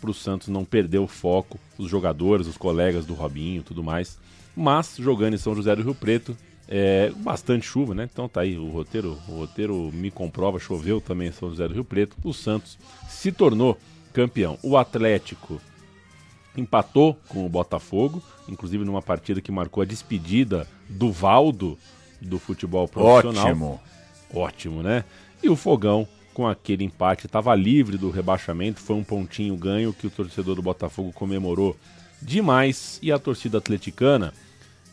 para 0.00 0.10
o 0.10 0.14
Santos 0.14 0.48
não 0.48 0.64
perder 0.64 0.98
o 0.98 1.06
foco, 1.06 1.58
os 1.76 1.90
jogadores, 1.90 2.46
os 2.46 2.56
colegas 2.56 3.04
do 3.04 3.14
Robinho, 3.14 3.62
tudo 3.62 3.82
mais. 3.82 4.18
Mas 4.56 4.96
jogando 4.98 5.34
em 5.34 5.38
São 5.38 5.54
José 5.54 5.74
do 5.74 5.82
Rio 5.82 5.94
Preto, 5.94 6.36
é, 6.70 7.10
bastante 7.16 7.66
chuva, 7.66 7.94
né? 7.94 8.08
Então 8.10 8.28
tá 8.28 8.42
aí 8.42 8.56
o 8.56 8.70
roteiro, 8.70 9.18
o 9.28 9.40
roteiro 9.40 9.90
me 9.92 10.08
comprova, 10.08 10.60
choveu 10.60 11.00
também 11.00 11.28
em 11.28 11.32
São 11.32 11.50
José 11.50 11.66
do 11.66 11.74
Rio 11.74 11.84
Preto. 11.84 12.16
O 12.22 12.32
Santos 12.32 12.78
se 13.08 13.32
tornou 13.32 13.76
campeão. 14.12 14.56
O 14.62 14.76
Atlético 14.76 15.60
empatou 16.56 17.18
com 17.28 17.44
o 17.44 17.48
Botafogo, 17.48 18.22
inclusive 18.48 18.84
numa 18.84 19.02
partida 19.02 19.40
que 19.40 19.50
marcou 19.50 19.82
a 19.82 19.86
despedida 19.86 20.66
do 20.88 21.10
Valdo 21.10 21.76
do 22.20 22.38
futebol 22.38 22.86
profissional. 22.86 23.46
Ótimo. 23.46 23.80
Ótimo, 24.32 24.82
né? 24.82 25.04
E 25.42 25.48
o 25.48 25.56
Fogão, 25.56 26.06
com 26.32 26.46
aquele 26.46 26.84
empate, 26.84 27.26
estava 27.26 27.52
livre 27.56 27.98
do 27.98 28.10
rebaixamento. 28.10 28.78
Foi 28.78 28.94
um 28.94 29.02
pontinho 29.02 29.56
ganho 29.56 29.92
que 29.92 30.06
o 30.06 30.10
torcedor 30.10 30.54
do 30.54 30.62
Botafogo 30.62 31.12
comemorou 31.12 31.76
demais. 32.22 33.00
E 33.02 33.10
a 33.10 33.18
torcida 33.18 33.58
atleticana 33.58 34.32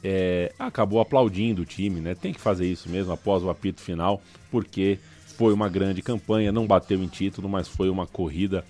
é, 0.10 0.53
acabou 0.58 1.01
aplaudindo 1.01 1.64
o 1.64 1.66
time, 1.66 1.99
né? 1.99 2.16
Tem 2.16 2.32
que 2.32 2.39
fazer 2.39 2.66
isso 2.66 2.89
mesmo 2.89 3.12
após 3.12 3.43
o 3.43 3.49
apito 3.49 3.82
final, 3.82 4.22
porque 4.49 4.99
foi 5.36 5.51
uma 5.51 5.68
grande 5.68 6.01
campanha. 6.01 6.49
Não 6.49 6.66
bateu 6.66 7.03
em 7.03 7.08
título, 7.08 7.49
mas 7.49 7.68
foi 7.68 7.89
uma 7.89 8.08
corrida 8.08 8.64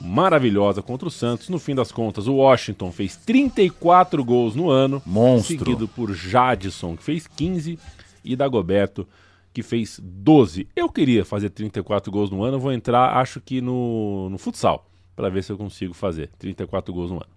maravilhosa 0.00 0.80
contra 0.80 1.06
o 1.06 1.10
Santos. 1.10 1.50
No 1.50 1.58
fim 1.58 1.74
das 1.74 1.92
contas, 1.92 2.26
o 2.26 2.36
Washington 2.36 2.90
fez 2.90 3.14
34 3.14 4.24
gols 4.24 4.56
no 4.56 4.70
ano, 4.70 5.02
Monstro. 5.04 5.58
seguido 5.58 5.86
por 5.86 6.14
Jadson, 6.14 6.96
que 6.96 7.02
fez 7.02 7.26
15, 7.26 7.78
e 8.24 8.34
Dagoberto, 8.34 9.06
que 9.52 9.62
fez 9.62 10.00
12. 10.02 10.66
Eu 10.74 10.88
queria 10.88 11.26
fazer 11.26 11.50
34 11.50 12.10
gols 12.10 12.30
no 12.30 12.42
ano, 12.42 12.58
vou 12.58 12.72
entrar, 12.72 13.18
acho 13.18 13.38
que 13.38 13.60
no, 13.60 14.30
no 14.30 14.38
futsal, 14.38 14.88
para 15.14 15.28
ver 15.28 15.44
se 15.44 15.52
eu 15.52 15.58
consigo 15.58 15.92
fazer 15.92 16.30
34 16.38 16.92
gols 16.92 17.10
no 17.10 17.16
ano. 17.16 17.33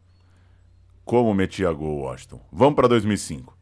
Como 1.08 1.34
metia 1.34 1.72
gol, 1.72 2.02
Washington. 2.02 2.42
Vamos 2.52 2.76
pra 2.76 2.86
2005. 2.90 3.58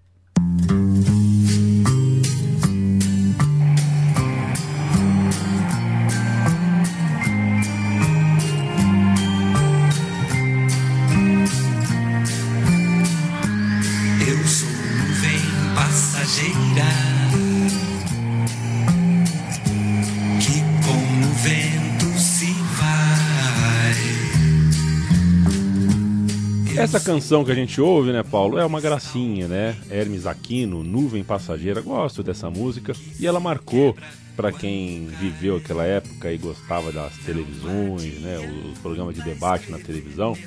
Essa 26.85 26.99
canção 26.99 27.43
que 27.43 27.51
a 27.51 27.55
gente 27.55 27.81
ouve, 27.81 28.11
né, 28.11 28.21
Paulo, 28.21 28.59
é 28.59 28.65
uma 28.65 28.79
gracinha, 28.79 29.47
né? 29.47 29.75
Hermes 29.89 30.27
Aquino, 30.27 30.83
Nuvem 30.83 31.23
Passageira, 31.23 31.81
gosto 31.81 32.21
dessa 32.21 32.47
música 32.47 32.93
e 33.19 33.25
ela 33.25 33.39
marcou 33.39 33.97
para 34.35 34.51
quem 34.51 35.07
viveu 35.19 35.55
aquela 35.55 35.83
época 35.83 36.31
e 36.31 36.37
gostava 36.37 36.91
das 36.91 37.17
televisões, 37.17 38.19
né, 38.21 38.37
os 38.71 38.77
programas 38.77 39.15
de 39.15 39.23
debate 39.23 39.71
na 39.71 39.79
televisão. 39.79 40.37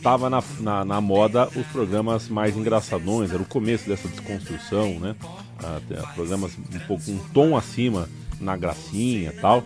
Tava 0.00 0.30
na, 0.30 0.40
na, 0.60 0.84
na 0.84 1.00
moda 1.00 1.48
os 1.56 1.66
programas 1.66 2.28
mais 2.28 2.56
engraçadões, 2.56 3.32
era 3.32 3.42
o 3.42 3.46
começo 3.46 3.88
dessa 3.88 4.06
desconstrução, 4.06 5.00
né? 5.00 5.16
Programas 6.14 6.52
um 6.56 6.78
pouco 6.86 7.10
um 7.10 7.18
tom 7.34 7.56
acima 7.56 8.08
na 8.40 8.56
gracinha 8.56 9.34
tal. 9.40 9.64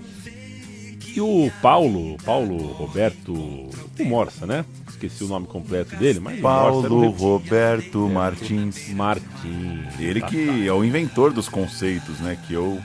E 1.14 1.20
o 1.20 1.52
Paulo, 1.60 2.16
Paulo 2.24 2.56
Roberto, 2.72 3.30
o 3.30 4.04
Morsa, 4.04 4.46
né? 4.46 4.64
Esqueci 5.06 5.24
o 5.24 5.28
nome 5.28 5.46
completo 5.46 5.94
dele, 5.96 6.20
mas 6.20 6.40
Paulo 6.40 7.10
Roberto 7.10 8.08
Martins. 8.08 8.88
Martins. 8.90 10.00
Ele 10.00 10.20
Tá, 10.20 10.28
que 10.28 10.66
é 10.66 10.72
o 10.72 10.84
inventor 10.84 11.32
dos 11.32 11.48
conceitos, 11.48 12.18
né? 12.20 12.38
Que 12.46 12.54
eu 12.54 12.80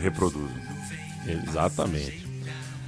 reproduzo. 0.00 0.48
Exatamente. 1.26 2.24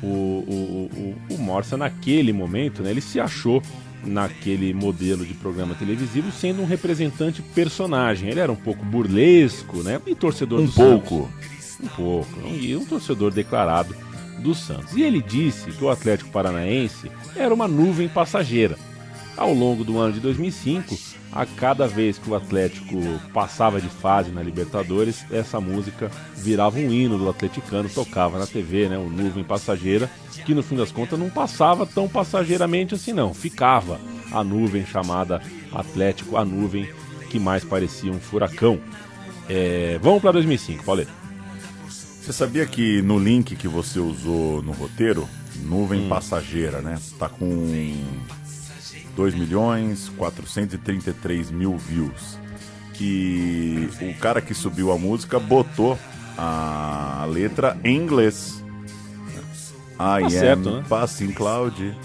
O, 0.02 0.06
o, 0.06 0.90
o, 1.30 1.34
o 1.34 1.38
Morsa, 1.38 1.76
naquele 1.76 2.32
momento, 2.32 2.82
né, 2.82 2.90
ele 2.90 3.00
se 3.00 3.18
achou 3.18 3.62
naquele 4.04 4.74
modelo 4.74 5.24
de 5.24 5.32
programa 5.34 5.74
televisivo 5.74 6.30
sendo 6.30 6.62
um 6.62 6.66
representante 6.66 7.40
personagem. 7.42 8.28
Ele 8.28 8.40
era 8.40 8.52
um 8.52 8.56
pouco 8.56 8.84
burlesco, 8.84 9.82
né? 9.82 10.00
E 10.06 10.14
torcedor 10.14 10.60
Um 10.60 10.66
do 10.66 10.72
pouco. 10.72 11.30
Santos. 11.60 11.80
Um 11.82 11.88
pouco. 11.88 12.48
E 12.48 12.76
um 12.76 12.84
torcedor 12.84 13.30
declarado 13.30 13.94
do 14.38 14.54
Santos. 14.54 14.94
E 14.94 15.02
ele 15.02 15.22
disse 15.22 15.70
que 15.70 15.84
o 15.84 15.90
Atlético 15.90 16.30
Paranaense 16.30 17.10
era 17.34 17.52
uma 17.52 17.68
nuvem 17.68 18.08
passageira. 18.08 18.76
Ao 19.36 19.52
longo 19.52 19.84
do 19.84 19.98
ano 19.98 20.14
de 20.14 20.20
2005, 20.20 20.96
a 21.30 21.44
cada 21.44 21.86
vez 21.86 22.16
que 22.16 22.30
o 22.30 22.34
Atlético 22.34 22.96
passava 23.34 23.80
de 23.80 23.88
fase 23.88 24.30
na 24.30 24.42
Libertadores, 24.42 25.26
essa 25.30 25.60
música 25.60 26.10
virava 26.34 26.78
um 26.78 26.90
hino 26.90 27.18
do 27.18 27.28
atleticano, 27.28 27.88
tocava 27.90 28.38
na 28.38 28.46
TV, 28.46 28.88
né, 28.88 28.96
o 28.96 29.10
Nuvem 29.10 29.44
Passageira, 29.44 30.10
que 30.46 30.54
no 30.54 30.62
fim 30.62 30.76
das 30.76 30.90
contas 30.90 31.18
não 31.18 31.28
passava 31.28 31.84
tão 31.84 32.08
passageiramente 32.08 32.94
assim 32.94 33.12
não, 33.12 33.34
ficava 33.34 34.00
a 34.32 34.42
nuvem 34.42 34.86
chamada 34.86 35.42
Atlético, 35.72 36.36
a 36.36 36.44
nuvem 36.44 36.88
que 37.28 37.38
mais 37.38 37.64
parecia 37.64 38.10
um 38.10 38.20
furacão. 38.20 38.80
É, 39.48 39.98
vamos 40.02 40.22
para 40.22 40.32
2005, 40.32 40.84
Paulinho. 40.84 41.08
Você 42.26 42.32
sabia 42.32 42.66
que 42.66 43.00
no 43.02 43.20
link 43.20 43.54
que 43.54 43.68
você 43.68 44.00
usou 44.00 44.60
no 44.60 44.72
roteiro, 44.72 45.28
nuvem 45.62 46.06
Hum. 46.06 46.08
passageira, 46.08 46.80
né? 46.80 46.98
Tá 47.20 47.28
com 47.28 47.46
2 49.14 49.32
milhões 49.36 50.10
433 50.16 51.52
mil 51.52 51.76
views. 51.78 52.36
E 53.00 53.88
o 54.00 54.18
cara 54.18 54.40
que 54.40 54.54
subiu 54.54 54.90
a 54.90 54.98
música 54.98 55.38
botou 55.38 55.96
a 56.36 57.24
letra 57.30 57.78
em 57.84 57.96
inglês. 57.96 58.60
I 59.96 60.24
am 60.24 60.28
certo, 60.30 60.78
né? 60.78 60.84
passing 60.88 61.30
cloud. 61.30 61.96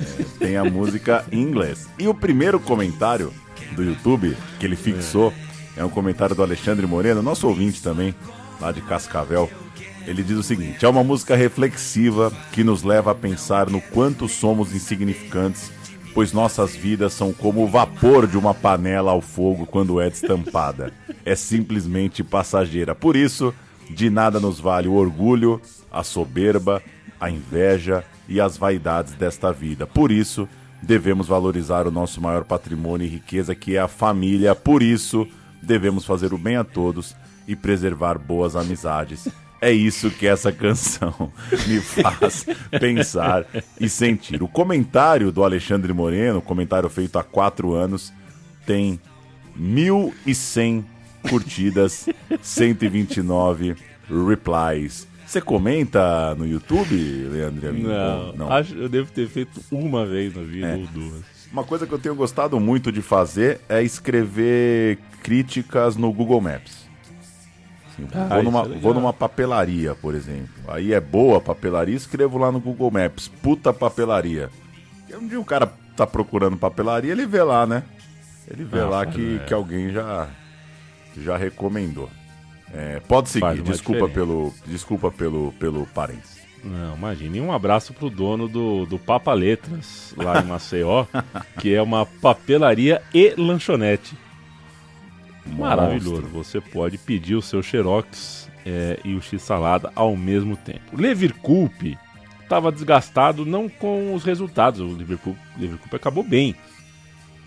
É, 0.00 0.24
tem 0.38 0.56
a 0.56 0.62
música 0.62 1.24
em 1.32 1.42
inglês. 1.42 1.88
E 1.98 2.06
o 2.06 2.14
primeiro 2.14 2.60
comentário 2.60 3.34
do 3.74 3.82
YouTube 3.82 4.36
que 4.60 4.64
ele 4.64 4.76
fixou 4.76 5.34
é, 5.76 5.84
um 5.84 5.90
comentário 5.90 6.36
do 6.36 6.42
Alexandre 6.44 6.86
Moreno, 6.86 7.20
nosso 7.20 7.48
ouvinte 7.48 7.82
também, 7.82 8.14
lá 8.60 8.70
de 8.70 8.80
Cascavel. 8.82 9.50
Ele 10.06 10.22
diz 10.22 10.36
o 10.36 10.42
seguinte: 10.42 10.84
é 10.84 10.88
uma 10.88 11.04
música 11.04 11.34
reflexiva 11.34 12.32
que 12.52 12.62
nos 12.62 12.82
leva 12.82 13.12
a 13.12 13.14
pensar 13.14 13.70
no 13.70 13.80
quanto 13.80 14.28
somos 14.28 14.74
insignificantes, 14.74 15.72
pois 16.14 16.32
nossas 16.32 16.74
vidas 16.74 17.12
são 17.12 17.32
como 17.32 17.64
o 17.64 17.68
vapor 17.68 18.26
de 18.26 18.36
uma 18.36 18.54
panela 18.54 19.10
ao 19.10 19.20
fogo 19.20 19.66
quando 19.66 20.00
é 20.00 20.10
destampada. 20.10 20.92
É 21.24 21.34
simplesmente 21.34 22.24
passageira. 22.24 22.94
Por 22.94 23.16
isso, 23.16 23.54
de 23.88 24.08
nada 24.10 24.40
nos 24.40 24.58
vale 24.58 24.88
o 24.88 24.94
orgulho, 24.94 25.60
a 25.90 26.02
soberba, 26.02 26.82
a 27.20 27.30
inveja 27.30 28.04
e 28.28 28.40
as 28.40 28.56
vaidades 28.56 29.12
desta 29.14 29.52
vida. 29.52 29.86
Por 29.86 30.10
isso, 30.10 30.48
devemos 30.82 31.26
valorizar 31.26 31.86
o 31.86 31.90
nosso 31.90 32.20
maior 32.20 32.44
patrimônio 32.44 33.06
e 33.06 33.10
riqueza, 33.10 33.54
que 33.54 33.76
é 33.76 33.80
a 33.80 33.88
família. 33.88 34.54
Por 34.54 34.82
isso, 34.82 35.28
devemos 35.62 36.06
fazer 36.06 36.32
o 36.32 36.38
bem 36.38 36.56
a 36.56 36.64
todos 36.64 37.14
e 37.50 37.56
preservar 37.56 38.16
boas 38.18 38.54
amizades. 38.54 39.26
É 39.60 39.70
isso 39.72 40.10
que 40.10 40.26
essa 40.26 40.50
canção 40.52 41.30
me 41.66 41.80
faz 41.80 42.46
pensar 42.80 43.44
e 43.78 43.88
sentir. 43.88 44.42
O 44.42 44.48
comentário 44.48 45.30
do 45.30 45.44
Alexandre 45.44 45.92
Moreno, 45.92 46.40
comentário 46.40 46.88
feito 46.88 47.18
há 47.18 47.22
quatro 47.24 47.74
anos, 47.74 48.12
tem 48.64 48.98
1.100 49.60 50.84
curtidas, 51.28 52.08
129 52.40 53.74
replies. 54.08 55.06
Você 55.26 55.40
comenta 55.40 56.34
no 56.34 56.46
YouTube, 56.46 56.94
Leandro? 57.30 57.72
Não, 57.74 58.32
não? 58.32 58.52
Acho, 58.52 58.74
eu 58.74 58.88
devo 58.88 59.12
ter 59.12 59.28
feito 59.28 59.60
uma 59.70 60.04
vez 60.06 60.34
na 60.34 60.42
vida 60.42 60.66
É. 60.68 60.74
ou 60.76 60.86
duas. 60.86 61.22
Uma 61.52 61.64
coisa 61.64 61.86
que 61.86 61.92
eu 61.92 61.98
tenho 61.98 62.14
gostado 62.14 62.58
muito 62.60 62.90
de 62.92 63.02
fazer 63.02 63.60
é 63.68 63.82
escrever 63.82 64.98
críticas 65.22 65.96
no 65.96 66.12
Google 66.12 66.40
Maps. 66.40 66.88
Assim, 67.92 68.08
Ah, 68.14 68.34
vou, 68.34 68.42
numa, 68.42 68.60
é 68.62 68.78
vou 68.78 68.94
numa 68.94 69.12
papelaria, 69.12 69.94
por 69.94 70.14
exemplo. 70.14 70.48
Aí 70.68 70.92
é 70.92 71.00
boa 71.00 71.38
a 71.38 71.40
papelaria, 71.40 71.94
escrevo 71.96 72.38
lá 72.38 72.50
no 72.50 72.60
Google 72.60 72.90
Maps, 72.90 73.28
puta 73.42 73.72
papelaria. 73.72 74.48
Um 75.12 75.26
dia 75.26 75.40
o 75.40 75.44
cara 75.44 75.72
tá 75.96 76.06
procurando 76.06 76.56
papelaria, 76.56 77.12
ele 77.12 77.26
vê 77.26 77.42
lá, 77.42 77.66
né? 77.66 77.82
Ele 78.48 78.64
vê 78.64 78.80
Ah, 78.80 78.86
lá 78.88 79.06
que, 79.06 79.36
é. 79.42 79.44
que 79.44 79.52
alguém 79.54 79.90
já, 79.92 80.28
já 81.16 81.36
recomendou. 81.36 82.08
É, 82.72 83.00
pode 83.00 83.28
seguir, 83.28 83.62
desculpa 83.62 84.06
diferença. 84.06 84.14
pelo, 84.14 84.54
desculpa 84.66 85.10
pelo, 85.10 85.52
pelo 85.58 85.86
parênteses. 85.86 86.38
Não, 86.62 86.94
imagina. 86.94 87.36
E 87.36 87.40
um 87.40 87.52
abraço 87.52 87.92
pro 87.92 88.08
dono 88.10 88.46
do, 88.46 88.86
do 88.86 88.98
Papa 88.98 89.32
Letras, 89.32 90.14
lá 90.16 90.40
em 90.40 90.44
Maceió, 90.46 91.06
que 91.58 91.74
é 91.74 91.82
uma 91.82 92.06
papelaria 92.06 93.02
e 93.14 93.34
lanchonete. 93.36 94.16
Maravilhoso. 95.46 96.22
Você 96.28 96.60
pode 96.60 96.98
pedir 96.98 97.34
o 97.34 97.42
seu 97.42 97.62
Xerox 97.62 98.50
é, 98.64 98.98
e 99.04 99.14
o 99.14 99.22
X-Salada 99.22 99.90
ao 99.94 100.16
mesmo 100.16 100.56
tempo. 100.56 100.96
Leverkusen 100.96 101.98
estava 102.42 102.72
desgastado 102.72 103.46
não 103.46 103.68
com 103.68 104.14
os 104.14 104.24
resultados. 104.24 104.80
O 104.80 104.88
Liverpool, 104.88 105.36
Liverpool 105.56 105.88
acabou 105.96 106.24
bem 106.24 106.56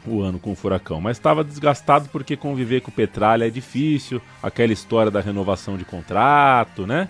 o 0.06 0.22
ano 0.22 0.40
com 0.40 0.52
o 0.52 0.56
Furacão, 0.56 1.00
mas 1.00 1.18
estava 1.18 1.44
desgastado 1.44 2.10
porque 2.10 2.36
conviver 2.36 2.82
com 2.82 2.92
o 2.92 2.94
Petralha 2.94 3.48
é 3.48 3.50
difícil, 3.50 4.22
aquela 4.42 4.74
história 4.74 5.12
da 5.12 5.22
renovação 5.22 5.78
de 5.78 5.86
contrato, 5.86 6.86
né? 6.86 7.10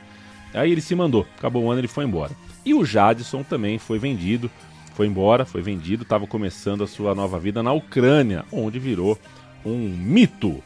Aí 0.54 0.72
ele 0.72 0.82
se 0.82 0.94
mandou, 0.94 1.26
acabou 1.38 1.64
o 1.64 1.72
ano 1.72 1.80
ele 1.80 1.88
foi 1.88 2.06
embora. 2.06 2.32
E 2.64 2.74
o 2.74 2.86
Jadson 2.86 3.44
também 3.44 3.80
foi 3.80 3.98
vendido, 3.98 4.50
foi 4.94 5.08
embora, 5.08 5.46
foi 5.46 5.62
vendido, 5.62 6.04
estava 6.04 6.28
começando 6.28 6.84
a 6.84 6.88
sua 6.88 7.16
nova 7.16 7.40
vida 7.40 7.64
na 7.64 7.74
Ucrânia, 7.74 8.46
onde 8.52 8.78
virou 8.78 9.18
um 9.66 9.90
mito. 9.90 10.64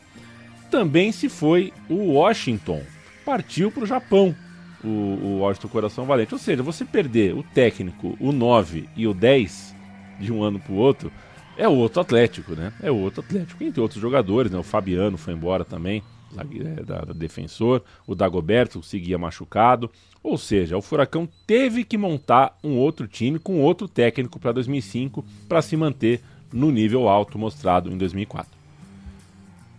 Também 0.69 1.11
se 1.11 1.29
foi 1.29 1.73
o 1.89 2.13
Washington, 2.13 2.81
partiu 3.25 3.71
para 3.71 3.83
o 3.83 3.87
Japão, 3.87 4.35
o, 4.83 5.39
Washington 5.39 5.67
Coração 5.67 6.05
Valente. 6.05 6.33
Ou 6.33 6.39
seja, 6.39 6.63
você 6.63 6.85
perder 6.85 7.33
o 7.33 7.43
técnico, 7.43 8.17
o 8.19 8.31
9 8.31 8.89
e 8.95 9.07
o 9.07 9.13
10 9.13 9.75
de 10.19 10.31
um 10.31 10.43
ano 10.43 10.59
para 10.59 10.73
o 10.73 10.77
outro, 10.77 11.11
é 11.57 11.67
outro 11.67 12.01
Atlético, 12.01 12.53
né? 12.53 12.71
É 12.81 12.91
outro 12.91 13.21
Atlético. 13.21 13.63
Entre 13.63 13.81
outros 13.81 14.01
jogadores, 14.01 14.51
né? 14.51 14.57
O 14.57 14.63
Fabiano 14.63 15.17
foi 15.17 15.33
embora 15.33 15.65
também, 15.65 16.03
é, 16.37 16.83
da, 16.83 17.01
da 17.01 17.13
defensor. 17.13 17.83
O 18.05 18.13
Dagoberto 18.13 18.83
seguia 18.83 19.17
machucado. 19.17 19.89
Ou 20.21 20.37
seja, 20.37 20.77
o 20.77 20.81
Furacão 20.81 21.27
teve 21.47 21.83
que 21.83 21.97
montar 21.97 22.57
um 22.63 22.77
outro 22.77 23.07
time 23.07 23.39
com 23.39 23.61
outro 23.61 23.87
técnico 23.87 24.39
para 24.39 24.51
2005 24.51 25.25
para 25.47 25.61
se 25.61 25.75
manter 25.75 26.21
no 26.51 26.71
nível 26.71 27.07
alto 27.07 27.37
mostrado 27.37 27.91
em 27.91 27.97
2004. 27.97 28.56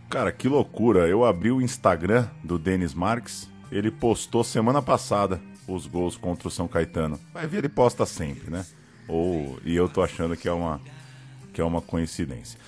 Cara, 0.09 0.33
que 0.33 0.49
loucura. 0.49 1.07
Eu 1.07 1.25
abri 1.25 1.51
o 1.51 1.61
Instagram 1.61 2.27
do 2.43 2.59
Denis 2.59 2.95
Marques. 2.95 3.49
Ele 3.71 3.91
postou 3.91 4.43
semana 4.43 4.81
passada 4.81 5.39
os 5.67 5.87
gols 5.87 6.17
contra 6.17 6.49
o 6.49 6.51
São 6.51 6.67
Caetano. 6.67 7.21
Vai 7.33 7.47
ver, 7.47 7.59
ele 7.59 7.69
posta 7.69 8.07
sempre, 8.07 8.51
né? 8.51 8.65
Ou 9.07 9.59
e 9.65 9.77
eu 9.77 9.87
tô 9.87 10.03
achando 10.03 10.35
que 10.35 10.49
é 10.49 10.53
uma 10.53 10.81
que 11.53 11.61
é 11.61 11.65
uma 11.65 11.83
coincidência. 11.83 12.59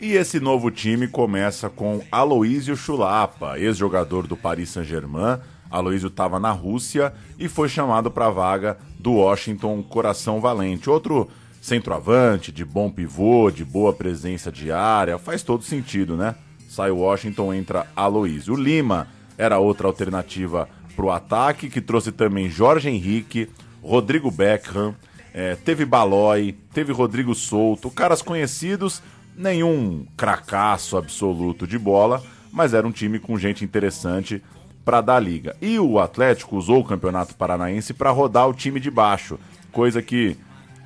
E 0.00 0.12
esse 0.12 0.38
novo 0.38 0.70
time 0.70 1.08
começa 1.08 1.68
com 1.68 2.04
Aloísio 2.12 2.76
Chulapa, 2.76 3.58
ex-jogador 3.58 4.26
do 4.26 4.36
Paris 4.36 4.70
Saint-Germain. 4.70 5.40
Aloísio 5.70 6.08
estava 6.08 6.38
na 6.38 6.52
Rússia 6.52 7.12
e 7.36 7.48
foi 7.48 7.68
chamado 7.68 8.10
para 8.10 8.26
a 8.26 8.30
vaga 8.30 8.78
do 8.98 9.14
Washington 9.14 9.82
Coração 9.82 10.40
Valente. 10.40 10.88
Outro 10.88 11.28
centroavante, 11.60 12.52
de 12.52 12.64
bom 12.64 12.90
pivô, 12.90 13.50
de 13.50 13.64
boa 13.64 13.92
presença 13.92 14.52
de 14.52 14.70
área, 14.70 15.18
faz 15.18 15.42
todo 15.42 15.64
sentido, 15.64 16.16
né? 16.16 16.36
Sai 16.74 16.90
o 16.90 16.96
Washington, 16.96 17.54
entra 17.54 17.86
Aloísio. 17.94 18.54
O 18.54 18.60
Lima 18.60 19.06
era 19.38 19.60
outra 19.60 19.86
alternativa 19.86 20.68
para 20.96 21.04
o 21.04 21.10
ataque, 21.12 21.70
que 21.70 21.80
trouxe 21.80 22.10
também 22.10 22.50
Jorge 22.50 22.88
Henrique, 22.88 23.48
Rodrigo 23.80 24.28
Beckham, 24.28 24.92
eh, 25.32 25.56
teve 25.64 25.84
Balói, 25.84 26.56
teve 26.72 26.92
Rodrigo 26.92 27.32
Souto, 27.32 27.90
caras 27.90 28.20
conhecidos, 28.22 29.00
nenhum 29.36 30.04
cracaço 30.16 30.96
absoluto 30.96 31.64
de 31.64 31.78
bola, 31.78 32.20
mas 32.50 32.74
era 32.74 32.86
um 32.86 32.92
time 32.92 33.20
com 33.20 33.38
gente 33.38 33.64
interessante 33.64 34.42
para 34.84 35.00
dar 35.00 35.20
liga. 35.20 35.54
E 35.62 35.78
o 35.78 36.00
Atlético 36.00 36.56
usou 36.56 36.80
o 36.80 36.84
Campeonato 36.84 37.36
Paranaense 37.36 37.94
para 37.94 38.10
rodar 38.10 38.48
o 38.48 38.54
time 38.54 38.80
de 38.80 38.90
baixo, 38.90 39.38
coisa 39.70 40.02
que 40.02 40.36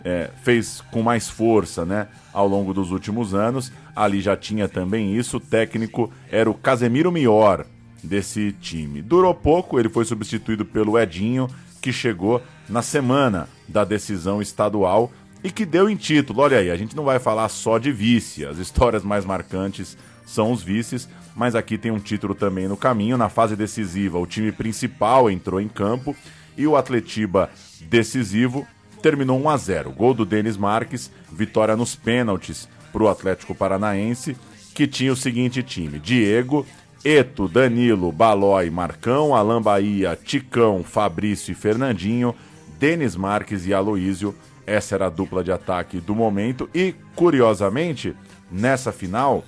é, 0.05 0.31
fez 0.43 0.83
com 0.91 1.03
mais 1.03 1.29
força 1.29 1.85
né, 1.85 2.09
ao 2.33 2.47
longo 2.47 2.75
dos 2.75 2.91
últimos 2.91 3.35
anos. 3.35 3.73
Ali 3.99 4.21
já 4.21 4.37
tinha 4.37 4.69
também 4.69 5.17
isso. 5.17 5.39
O 5.39 5.41
técnico 5.41 6.13
era 6.31 6.49
o 6.49 6.55
Casemiro 6.55 7.11
Mior 7.11 7.67
desse 8.01 8.53
time. 8.53 9.03
Durou 9.03 9.35
pouco, 9.35 9.77
ele 9.77 9.89
foi 9.89 10.05
substituído 10.05 10.65
pelo 10.65 10.97
Edinho, 10.97 11.49
que 11.83 11.93
chegou 11.93 12.41
na 12.69 12.81
semana 12.81 13.49
da 13.67 13.85
decisão 13.85 14.41
estadual 14.41 15.11
e 15.43 15.51
que 15.51 15.67
deu 15.67 15.91
em 15.91 15.97
título. 15.97 16.43
Olha 16.43 16.59
aí, 16.59 16.71
a 16.71 16.77
gente 16.77 16.95
não 16.95 17.03
vai 17.03 17.19
falar 17.19 17.49
só 17.49 17.77
de 17.77 17.91
vice, 17.91 18.47
as 18.47 18.59
histórias 18.59 19.03
mais 19.03 19.25
marcantes 19.25 19.99
são 20.25 20.53
os 20.53 20.63
vices, 20.63 21.09
mas 21.35 21.57
aqui 21.57 21.77
tem 21.77 21.91
um 21.91 21.99
título 21.99 22.37
também 22.37 22.69
no 22.69 22.77
caminho. 22.77 23.19
Na 23.19 23.29
fase 23.29 23.57
decisiva, 23.57 24.17
o 24.17 24.27
time 24.29 24.53
principal 24.53 25.29
entrou 25.29 25.61
em 25.61 25.69
campo 25.69 26.15
e 26.57 26.69
o 26.69 26.77
Atletiba 26.77 27.51
decisivo 27.81 28.65
terminou 29.03 29.41
1 29.41 29.49
a 29.49 29.57
0. 29.57 29.91
Gol 29.91 30.15
do 30.15 30.25
Denis 30.25 30.57
Marques, 30.57 31.11
vitória 31.33 31.77
nos 31.77 31.97
pênaltis 31.97 32.69
para 32.93 33.03
o 33.03 33.09
Atlético 33.09 33.55
Paranaense, 33.55 34.37
que 34.75 34.87
tinha 34.87 35.13
o 35.13 35.17
seguinte 35.17 35.63
time: 35.63 35.99
Diego, 35.99 36.67
Eto, 37.05 37.49
Danilo, 37.49 38.11
Balói, 38.11 38.71
Marcão, 38.71 39.35
Alain 39.35 39.63
Bahia, 39.63 40.19
Ticão, 40.23 40.83
Fabrício 40.83 41.53
e 41.53 41.55
Fernandinho, 41.55 42.35
Denis 42.79 43.15
Marques 43.17 43.67
e 43.67 43.75
Aloísio. 43.75 44.35
Essa 44.67 44.97
era 44.97 45.07
a 45.07 45.11
dupla 45.11 45.43
de 45.43 45.51
ataque 45.51 45.99
do 45.99 46.15
momento. 46.15 46.69
E, 46.75 46.95
curiosamente, 47.15 48.15
nessa 48.51 48.93
final, 48.93 49.45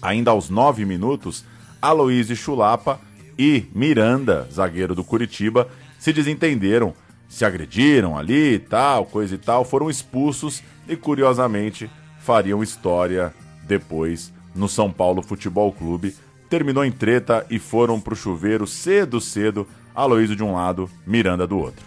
ainda 0.00 0.30
aos 0.30 0.48
nove 0.48 0.84
minutos, 0.84 1.44
Aloísio 1.82 2.36
Chulapa 2.36 3.00
e 3.38 3.66
Miranda, 3.74 4.48
zagueiro 4.50 4.94
do 4.94 5.04
Curitiba, 5.04 5.68
se 5.98 6.12
desentenderam, 6.12 6.94
se 7.28 7.44
agrediram 7.44 8.16
ali 8.16 8.54
e 8.54 8.58
tal, 8.58 9.04
coisa 9.04 9.34
e 9.34 9.38
tal, 9.38 9.64
foram 9.64 9.90
expulsos 9.90 10.62
e, 10.88 10.96
curiosamente, 10.96 11.90
fariam 12.28 12.62
história 12.62 13.32
depois 13.62 14.30
no 14.54 14.68
São 14.68 14.92
Paulo 14.92 15.22
Futebol 15.22 15.72
Clube. 15.72 16.14
Terminou 16.50 16.84
em 16.84 16.92
treta 16.92 17.46
e 17.48 17.58
foram 17.58 17.98
pro 17.98 18.14
chuveiro 18.14 18.66
cedo, 18.66 19.18
cedo, 19.18 19.66
Aloísio 19.94 20.36
de 20.36 20.44
um 20.44 20.52
lado, 20.52 20.90
Miranda 21.06 21.46
do 21.46 21.58
outro. 21.58 21.86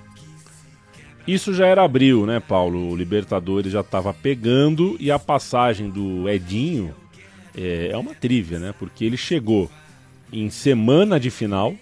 Isso 1.27 1.53
já 1.53 1.67
era 1.67 1.83
abril, 1.83 2.25
né, 2.25 2.39
Paulo? 2.39 2.89
O 2.89 2.95
Libertadores 2.95 3.71
já 3.71 3.81
estava 3.81 4.11
pegando 4.15 4.97
e 4.99 5.11
a 5.11 5.19
passagem 5.19 5.91
do 5.91 6.27
Edinho 6.27 6.95
é, 7.55 7.89
é 7.91 7.97
uma 7.97 8.15
trívia, 8.15 8.57
né? 8.57 8.73
Porque 8.79 9.05
ele 9.05 9.17
chegou 9.17 9.69
em 10.33 10.49
semana 10.49 11.19
de 11.19 11.29
final, 11.29 11.75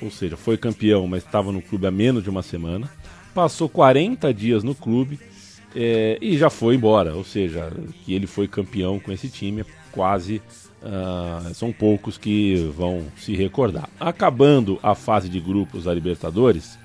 ou 0.00 0.12
seja, 0.12 0.36
foi 0.36 0.56
campeão, 0.56 1.08
mas 1.08 1.24
estava 1.24 1.50
no 1.50 1.60
clube 1.60 1.88
há 1.88 1.90
menos 1.90 2.22
de 2.22 2.30
uma 2.30 2.44
semana. 2.44 2.88
Passou 3.34 3.68
40 3.68 4.32
dias 4.32 4.62
no 4.62 4.76
clube 4.76 5.18
é, 5.74 6.18
e 6.20 6.36
já 6.36 6.50
foi 6.50 6.74
embora, 6.74 7.14
ou 7.14 7.24
seja, 7.24 7.72
que 8.04 8.14
ele 8.14 8.26
foi 8.26 8.48
campeão 8.48 8.98
com 8.98 9.12
esse 9.12 9.28
time, 9.28 9.64
quase 9.92 10.42
uh, 10.82 11.54
são 11.54 11.72
poucos 11.72 12.18
que 12.18 12.56
vão 12.76 13.06
se 13.16 13.34
recordar. 13.34 13.88
Acabando 13.98 14.78
a 14.82 14.94
fase 14.94 15.28
de 15.28 15.40
grupos 15.40 15.84
da 15.84 15.94
Libertadores, 15.94 16.78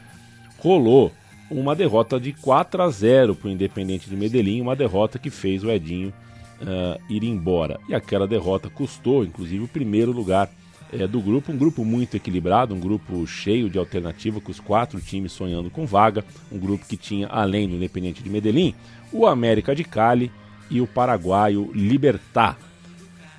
rolou 0.60 1.12
uma 1.50 1.76
derrota 1.76 2.20
de 2.20 2.34
4 2.34 2.82
a 2.82 2.90
0 2.90 3.36
para 3.36 3.48
o 3.48 3.52
Independente 3.52 4.10
de 4.10 4.16
Medellín, 4.16 4.62
uma 4.62 4.76
derrota 4.76 5.20
que 5.20 5.30
fez 5.30 5.64
o 5.64 5.72
Edinho 5.72 6.14
uh, 6.62 7.02
ir 7.10 7.24
embora. 7.24 7.80
E 7.88 7.96
aquela 7.96 8.28
derrota 8.28 8.70
custou, 8.70 9.24
inclusive, 9.24 9.64
o 9.64 9.68
primeiro 9.68 10.12
lugar 10.12 10.50
uh, 10.94 11.08
do 11.08 11.22
grupo. 11.22 11.52
Um 11.52 11.58
grupo 11.58 11.84
muito 11.84 12.16
equilibrado, 12.16 12.74
um 12.74 12.80
grupo 12.80 13.26
cheio 13.26 13.70
de 13.70 13.78
alternativa, 13.78 14.42
com 14.42 14.52
os 14.52 14.60
quatro 14.60 15.00
times 15.00 15.32
sonhando 15.32 15.70
com 15.70 15.86
vaga. 15.86 16.24
Um 16.52 16.58
grupo 16.58 16.86
que 16.86 16.98
tinha, 16.98 17.28
além 17.28 17.68
do 17.68 17.76
Independente 17.76 18.24
de 18.24 18.30
Medellín, 18.30 18.74
o 19.12 19.26
América 19.26 19.76
de 19.76 19.84
Cali 19.84 20.32
e 20.70 20.82
o 20.82 20.88
paraguaio 20.88 21.72
Libertar. 21.74 22.58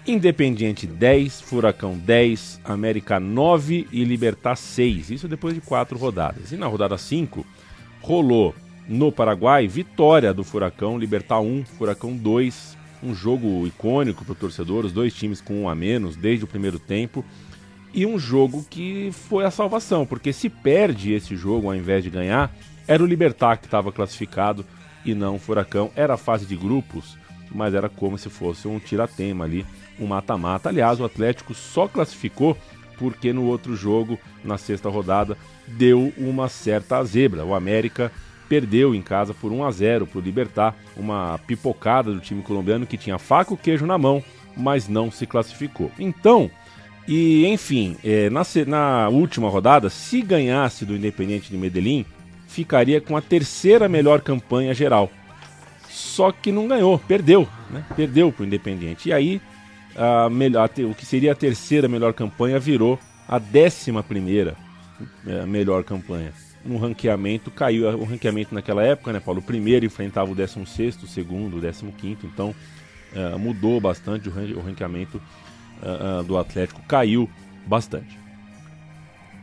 Independiente 0.07 0.87
10, 0.87 1.41
Furacão 1.41 1.99
10, 1.99 2.61
América 2.65 3.19
9 3.19 3.89
e 3.91 4.05
Libertar 4.05 4.55
6. 4.55 5.11
Isso 5.11 5.27
depois 5.27 5.53
de 5.53 5.61
quatro 5.61 5.99
rodadas. 5.99 6.53
E 6.53 6.57
na 6.57 6.69
rodada 6.69 6.97
5, 6.97 7.45
rolou 8.01 8.55
no 8.89 9.11
Paraguai 9.11 9.67
vitória 9.67 10.33
do 10.33 10.45
Furacão, 10.45 10.97
Libertar 10.97 11.41
1, 11.41 11.65
Furacão 11.65 12.17
2. 12.17 12.76
Um 13.03 13.15
jogo 13.15 13.67
icônico 13.67 14.25
para 14.25 14.33
o 14.33 14.37
torcedor, 14.37 14.85
os 14.85 14.93
dois 14.93 15.15
times 15.15 15.41
com 15.41 15.63
um 15.63 15.69
a 15.69 15.75
menos 15.75 16.17
desde 16.17 16.45
o 16.45 16.49
primeiro 16.49 16.79
tempo. 16.79 17.25
E 17.93 18.05
um 18.05 18.19
jogo 18.19 18.65
que 18.69 19.11
foi 19.13 19.45
a 19.45 19.51
salvação, 19.51 20.05
porque 20.05 20.33
se 20.33 20.49
perde 20.49 21.13
esse 21.13 21.37
jogo 21.37 21.69
ao 21.69 21.75
invés 21.75 22.05
de 22.05 22.11
ganhar, 22.11 22.55
era 22.87 23.03
o 23.03 23.07
Libertar 23.07 23.57
que 23.57 23.67
estava 23.67 23.91
classificado 23.91 24.65
e 25.05 25.15
não 25.15 25.37
o 25.37 25.39
Furacão. 25.39 25.91
Era 25.97 26.15
a 26.15 26.19
fase 26.19 26.45
de 26.47 26.57
grupos, 26.57 27.17
mas 27.51 27.75
era 27.75 27.89
como 27.89 28.19
se 28.19 28.29
fosse 28.29 28.69
um 28.69 28.79
tiratema 28.79 29.45
ali 29.45 29.65
um 29.99 30.07
mata-mata. 30.07 30.69
Aliás, 30.69 31.01
o 31.01 31.05
Atlético 31.05 31.55
só 31.55 31.89
classificou 31.89 32.57
porque 32.99 33.33
no 33.33 33.45
outro 33.45 33.77
jogo, 33.77 34.19
na 34.43 34.57
sexta 34.57 34.89
rodada, 34.89 35.37
deu 35.67 36.13
uma 36.17 36.49
certa 36.49 37.03
zebra. 37.05 37.45
O 37.45 37.55
América 37.55 38.11
perdeu 38.49 38.95
em 38.95 39.03
casa 39.03 39.35
por 39.35 39.53
1 39.53 39.65
a 39.65 39.71
0 39.71 40.07
para 40.07 40.19
o 40.19 40.23
Libertar, 40.23 40.75
uma 40.97 41.39
pipocada 41.47 42.13
do 42.13 42.21
time 42.21 42.43
colombiano 42.43 42.87
que 42.87 42.97
tinha 42.97 43.19
faca 43.19 43.55
e 43.55 43.57
queijo 43.57 43.87
na 43.87 43.99
mão, 43.99 44.23
mas 44.57 44.89
não 44.89 45.11
se 45.11 45.27
classificou. 45.27 45.91
Então, 45.99 46.51
e 47.07 47.47
enfim, 47.47 47.97
é, 48.05 48.31
na, 48.31 48.43
na 48.67 49.09
última 49.09 49.49
rodada, 49.49 49.91
se 49.91 50.23
ganhasse 50.23 50.85
do 50.85 50.97
Independente 50.97 51.51
de 51.51 51.57
Medellín, 51.57 52.05
ficaria 52.49 53.01
com 53.01 53.17
a 53.17 53.23
terceira 53.23 53.89
melhor 53.89 54.21
campanha 54.21 54.75
geral. 54.75 55.11
Só 55.89 56.33
que 56.33 56.53
não 56.53 56.69
ganhou, 56.69 56.99
perdeu, 56.99 57.49
né? 57.71 57.85
Perdeu 57.95 58.33
para 58.33 58.43
o 58.43 58.47
Independente. 58.47 59.09
E 59.09 59.13
aí 59.13 59.41
a 59.97 60.29
melhor, 60.29 60.71
o 60.79 60.95
que 60.95 61.07
seria 61.07 61.33
a 61.33 61.35
terceira 61.35 61.89
melhor 61.89 62.13
campanha 62.13 62.59
virou 62.59 62.99
a 63.29 63.39
décima 63.39 64.03
primeira 64.03 64.55
é, 65.27 65.47
melhor 65.47 65.83
campanha. 65.85 66.33
No 66.67 66.79
ranqueamento, 66.79 67.51
caiu 67.51 67.89
o 67.89 68.05
ranqueamento 68.05 68.55
naquela 68.55 68.83
época, 68.83 69.13
né, 69.13 69.21
Paulo? 69.21 69.41
O 69.41 69.43
primeiro 69.43 69.87
enfrentava 69.87 70.31
o 70.31 70.35
16, 70.35 71.03
o 71.03 71.07
segundo, 71.07 71.59
o 71.59 71.93
15, 71.93 72.27
então 72.27 72.55
uh, 73.15 73.39
mudou 73.39 73.81
bastante 73.81 74.29
o, 74.29 74.61
ranqueamento 74.61 75.23
uh, 75.81 76.25
do 76.25 76.37
Atlético, 76.37 76.83
caiu 76.89 77.31
bastante. 77.67 78.19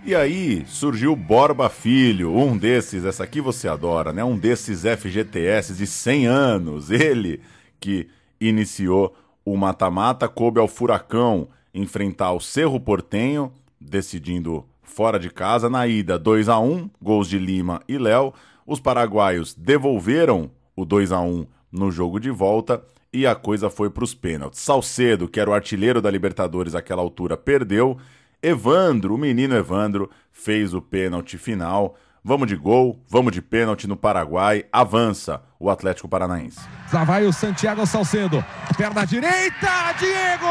E 0.05 0.13
aí 0.13 0.65
surgiu 0.67 1.15
Borba 1.15 1.69
Filho, 1.69 2.35
um 2.35 2.57
desses, 2.57 3.05
essa 3.05 3.23
aqui 3.23 3.39
você 3.39 3.69
adora, 3.69 4.11
né? 4.11 4.21
Um 4.21 4.37
desses 4.37 4.81
FGTS 4.81 5.73
de 5.75 5.87
100 5.87 6.27
anos, 6.27 6.91
ele 6.91 7.39
que 7.79 8.09
iniciou 8.39 9.15
o 9.45 9.55
mata-mata 9.55 10.27
coube 10.27 10.59
ao 10.59 10.67
Furacão 10.67 11.47
enfrentar 11.73 12.33
o 12.33 12.39
Cerro 12.41 12.79
Portenho, 12.79 13.51
decidindo 13.79 14.65
fora 14.95 15.19
de 15.19 15.29
casa 15.29 15.69
na 15.69 15.87
ida 15.87 16.19
2 16.19 16.47
a 16.49 16.59
1, 16.59 16.89
gols 17.01 17.27
de 17.27 17.39
Lima 17.39 17.81
e 17.87 17.97
Léo. 17.97 18.33
Os 18.65 18.79
paraguaios 18.79 19.53
devolveram 19.55 20.51
o 20.75 20.85
2 20.85 21.11
a 21.11 21.19
1 21.19 21.47
no 21.71 21.91
jogo 21.91 22.19
de 22.19 22.29
volta 22.29 22.83
e 23.11 23.25
a 23.25 23.33
coisa 23.33 23.69
foi 23.69 23.89
para 23.89 24.03
os 24.03 24.13
pênaltis. 24.13 24.59
Salcedo, 24.59 25.27
que 25.27 25.39
era 25.39 25.49
o 25.49 25.53
artilheiro 25.53 26.01
da 26.01 26.11
Libertadores 26.11 26.75
àquela 26.75 27.01
altura, 27.01 27.35
perdeu. 27.35 27.97
Evandro, 28.41 29.15
o 29.15 29.17
menino 29.17 29.55
Evandro, 29.55 30.09
fez 30.31 30.73
o 30.73 30.81
pênalti 30.81 31.37
final. 31.37 31.95
Vamos 32.23 32.47
de 32.47 32.55
gol, 32.55 32.99
vamos 33.09 33.33
de 33.33 33.41
pênalti 33.41 33.87
no 33.87 33.97
Paraguai. 33.97 34.65
Avança 34.71 35.41
o 35.59 35.69
Atlético 35.69 36.07
Paranaense. 36.07 36.59
Já 36.91 37.03
vai 37.03 37.25
o 37.25 37.33
Santiago 37.33 37.85
Salcedo. 37.85 38.43
Perna 38.77 39.05
direita, 39.05 39.93
Diego! 39.99 40.47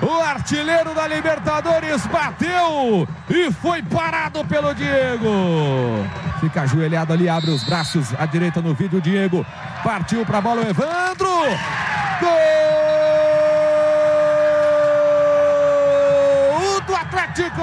O 0.00 0.22
artilheiro 0.22 0.94
da 0.94 1.08
Libertadores 1.08 2.06
bateu 2.06 3.08
e 3.28 3.52
foi 3.52 3.82
parado 3.82 4.44
pelo 4.44 4.72
Diego. 4.74 6.06
Fica 6.40 6.62
ajoelhado 6.62 7.12
ali, 7.12 7.28
abre 7.28 7.50
os 7.50 7.64
braços 7.64 8.14
à 8.16 8.24
direita 8.24 8.60
no 8.60 8.74
vídeo. 8.74 9.00
Diego 9.00 9.44
partiu 9.82 10.24
para 10.24 10.38
a 10.38 10.40
bola, 10.40 10.62
o 10.62 10.68
Evandro. 10.68 11.28
Gol 12.20 12.28
do 16.82 16.94
Atlético! 16.94 17.62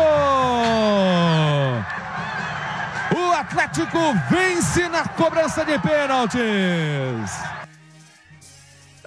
O 3.16 3.32
Atlético 3.32 4.00
vence 4.30 4.90
na 4.90 5.08
cobrança 5.08 5.64
de 5.64 5.80
pênaltis. 5.80 7.65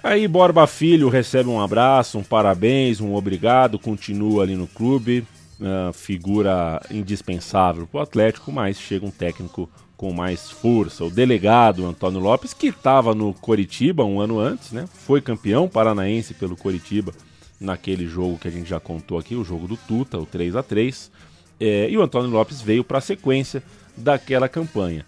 Aí 0.01 0.27
Borba 0.27 0.65
Filho 0.65 1.09
recebe 1.09 1.49
um 1.49 1.61
abraço, 1.61 2.17
um 2.17 2.23
parabéns, 2.23 3.01
um 3.01 3.13
obrigado, 3.15 3.77
continua 3.77 4.43
ali 4.43 4.55
no 4.55 4.65
clube, 4.65 5.25
uh, 5.59 5.91
figura 5.91 6.81
indispensável 6.89 7.85
para 7.85 7.99
o 7.99 8.01
Atlético, 8.01 8.51
mas 8.51 8.79
chega 8.79 9.05
um 9.05 9.11
técnico 9.11 9.69
com 9.97 10.13
mais 10.13 10.49
força, 10.49 11.03
o 11.03 11.11
delegado 11.11 11.85
Antônio 11.85 12.21
Lopes, 12.21 12.53
que 12.53 12.67
estava 12.67 13.13
no 13.13 13.33
Coritiba 13.33 14.05
um 14.05 14.21
ano 14.21 14.39
antes, 14.39 14.71
né? 14.71 14.85
Foi 14.93 15.19
campeão 15.19 15.67
paranaense 15.67 16.33
pelo 16.33 16.55
Coritiba 16.55 17.11
naquele 17.59 18.07
jogo 18.07 18.37
que 18.37 18.47
a 18.47 18.51
gente 18.51 18.69
já 18.69 18.79
contou 18.79 19.19
aqui, 19.19 19.35
o 19.35 19.43
jogo 19.43 19.67
do 19.67 19.75
Tuta, 19.75 20.17
o 20.17 20.25
3 20.25 20.55
a 20.55 20.63
3 20.63 21.11
é, 21.59 21.89
E 21.89 21.97
o 21.97 22.01
Antônio 22.01 22.29
Lopes 22.29 22.61
veio 22.61 22.85
para 22.85 22.99
a 22.99 23.01
sequência 23.01 23.61
daquela 23.97 24.47
campanha. 24.47 25.05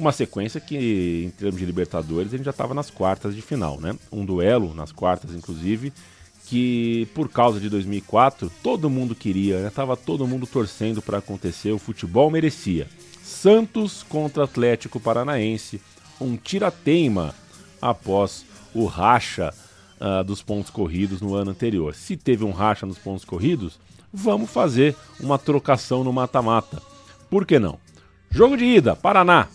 Uma 0.00 0.12
sequência 0.12 0.58
que, 0.58 1.24
em 1.26 1.30
termos 1.30 1.60
de 1.60 1.66
Libertadores, 1.66 2.30
gente 2.30 2.42
já 2.42 2.52
estava 2.52 2.72
nas 2.72 2.90
quartas 2.90 3.36
de 3.36 3.42
final, 3.42 3.78
né? 3.78 3.94
Um 4.10 4.24
duelo 4.24 4.72
nas 4.72 4.90
quartas, 4.90 5.34
inclusive, 5.34 5.92
que 6.46 7.06
por 7.14 7.28
causa 7.28 7.60
de 7.60 7.68
2004 7.68 8.50
todo 8.62 8.88
mundo 8.88 9.14
queria, 9.14 9.60
né? 9.60 9.68
Tava 9.68 9.98
todo 9.98 10.26
mundo 10.26 10.46
torcendo 10.46 11.02
para 11.02 11.18
acontecer, 11.18 11.70
o 11.72 11.78
futebol 11.78 12.30
merecia. 12.30 12.88
Santos 13.22 14.02
contra 14.02 14.44
Atlético 14.44 14.98
Paranaense, 14.98 15.82
um 16.18 16.34
tira-teima 16.34 17.34
após 17.78 18.46
o 18.72 18.86
racha 18.86 19.52
uh, 20.00 20.24
dos 20.24 20.40
pontos 20.40 20.70
corridos 20.70 21.20
no 21.20 21.34
ano 21.34 21.50
anterior. 21.50 21.94
Se 21.94 22.16
teve 22.16 22.42
um 22.42 22.52
racha 22.52 22.86
nos 22.86 22.96
pontos 22.96 23.26
corridos, 23.26 23.78
vamos 24.10 24.48
fazer 24.48 24.96
uma 25.20 25.38
trocação 25.38 26.02
no 26.02 26.10
mata-mata. 26.10 26.80
Por 27.28 27.44
que 27.44 27.58
não? 27.58 27.78
Jogo 28.30 28.56
de 28.56 28.64
ida, 28.64 28.96
Paraná. 28.96 29.46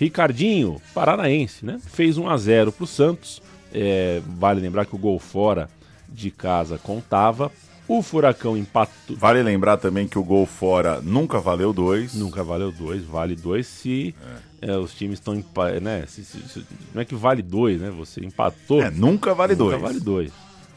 Ricardinho, 0.00 0.80
paranaense, 0.94 1.62
né? 1.62 1.78
Fez 1.84 2.16
1 2.16 2.30
a 2.30 2.36
0 2.38 2.72
para 2.72 2.84
o 2.84 2.86
Santos. 2.86 3.42
É, 3.70 4.22
vale 4.26 4.58
lembrar 4.58 4.86
que 4.86 4.94
o 4.94 4.98
gol 4.98 5.18
fora 5.18 5.68
de 6.08 6.30
casa 6.30 6.78
contava. 6.78 7.52
O 7.86 8.02
Furacão 8.02 8.56
empatou. 8.56 9.14
Vale 9.14 9.42
lembrar 9.42 9.76
também 9.76 10.08
que 10.08 10.18
o 10.18 10.24
gol 10.24 10.46
fora 10.46 11.02
nunca 11.02 11.38
valeu 11.38 11.70
dois. 11.72 12.14
Nunca 12.14 12.42
valeu 12.42 12.72
dois, 12.72 13.04
vale 13.04 13.36
dois 13.36 13.66
se 13.66 14.14
é. 14.62 14.70
É, 14.70 14.76
os 14.78 14.94
times 14.94 15.18
estão 15.18 15.34
né? 15.82 16.04
Se, 16.06 16.24
se, 16.24 16.38
se, 16.48 16.66
não 16.94 17.02
é 17.02 17.04
que 17.04 17.14
vale 17.14 17.42
dois, 17.42 17.78
né? 17.78 17.90
Você 17.90 18.24
empatou. 18.24 18.82
É, 18.82 18.90
nunca 18.90 19.34
vale 19.34 19.54
nunca 19.54 19.64
dois. 19.64 19.74
Nunca 19.74 19.86
vale 19.86 20.00
dois. 20.00 20.32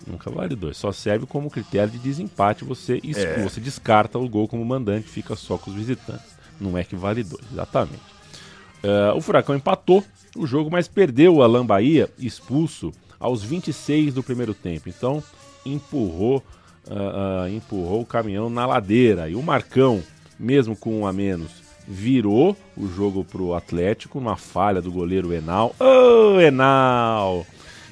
Nunca 0.06 0.32
vale 0.32 0.56
dois. 0.56 0.76
Só 0.76 0.92
serve 0.92 1.26
como 1.26 1.50
critério 1.50 1.92
de 1.92 1.98
desempate. 1.98 2.66
Você, 2.66 3.00
é. 3.16 3.42
você 3.42 3.62
descarta 3.62 4.20
o 4.20 4.28
gol 4.28 4.50
como 4.50 4.66
mandante, 4.66 5.08
fica 5.08 5.34
só 5.38 5.58
com 5.58 5.72
os 5.72 5.78
visitantes. 5.78 6.34
Não 6.60 6.78
é 6.78 6.84
que 6.84 6.96
vale 6.96 7.24
dois, 7.24 7.44
exatamente. 7.52 8.14
Uh, 8.84 9.16
o 9.16 9.22
Furacão 9.22 9.56
empatou 9.56 10.04
o 10.36 10.46
jogo, 10.46 10.70
mas 10.70 10.88
perdeu 10.88 11.36
o 11.36 11.44
Alan 11.44 11.66
Bahia, 11.66 12.10
expulso 12.20 12.92
aos 13.20 13.42
26 13.42 14.14
do 14.14 14.24
primeiro 14.24 14.54
tempo. 14.54 14.90
Então 14.90 15.24
empurrou, 15.66 16.44
uh, 16.88 17.46
uh, 17.46 17.48
empurrou 17.48 18.02
o 18.02 18.06
caminhão 18.06 18.50
na 18.50 18.66
ladeira. 18.66 19.30
E 19.30 19.36
o 19.36 19.42
Marcão, 19.42 20.04
mesmo 20.38 20.76
com 20.76 21.00
um 21.00 21.08
a 21.08 21.14
menos, 21.14 21.64
virou 21.88 22.58
o 22.76 22.88
jogo 22.88 23.24
para 23.24 23.42
o 23.42 23.54
Atlético, 23.54 24.20
numa 24.20 24.36
falha 24.36 24.82
do 24.82 24.92
goleiro 24.92 25.34
Enal. 25.34 25.76
Ô, 25.80 26.36
oh, 26.36 26.40
Enal! 26.42 27.46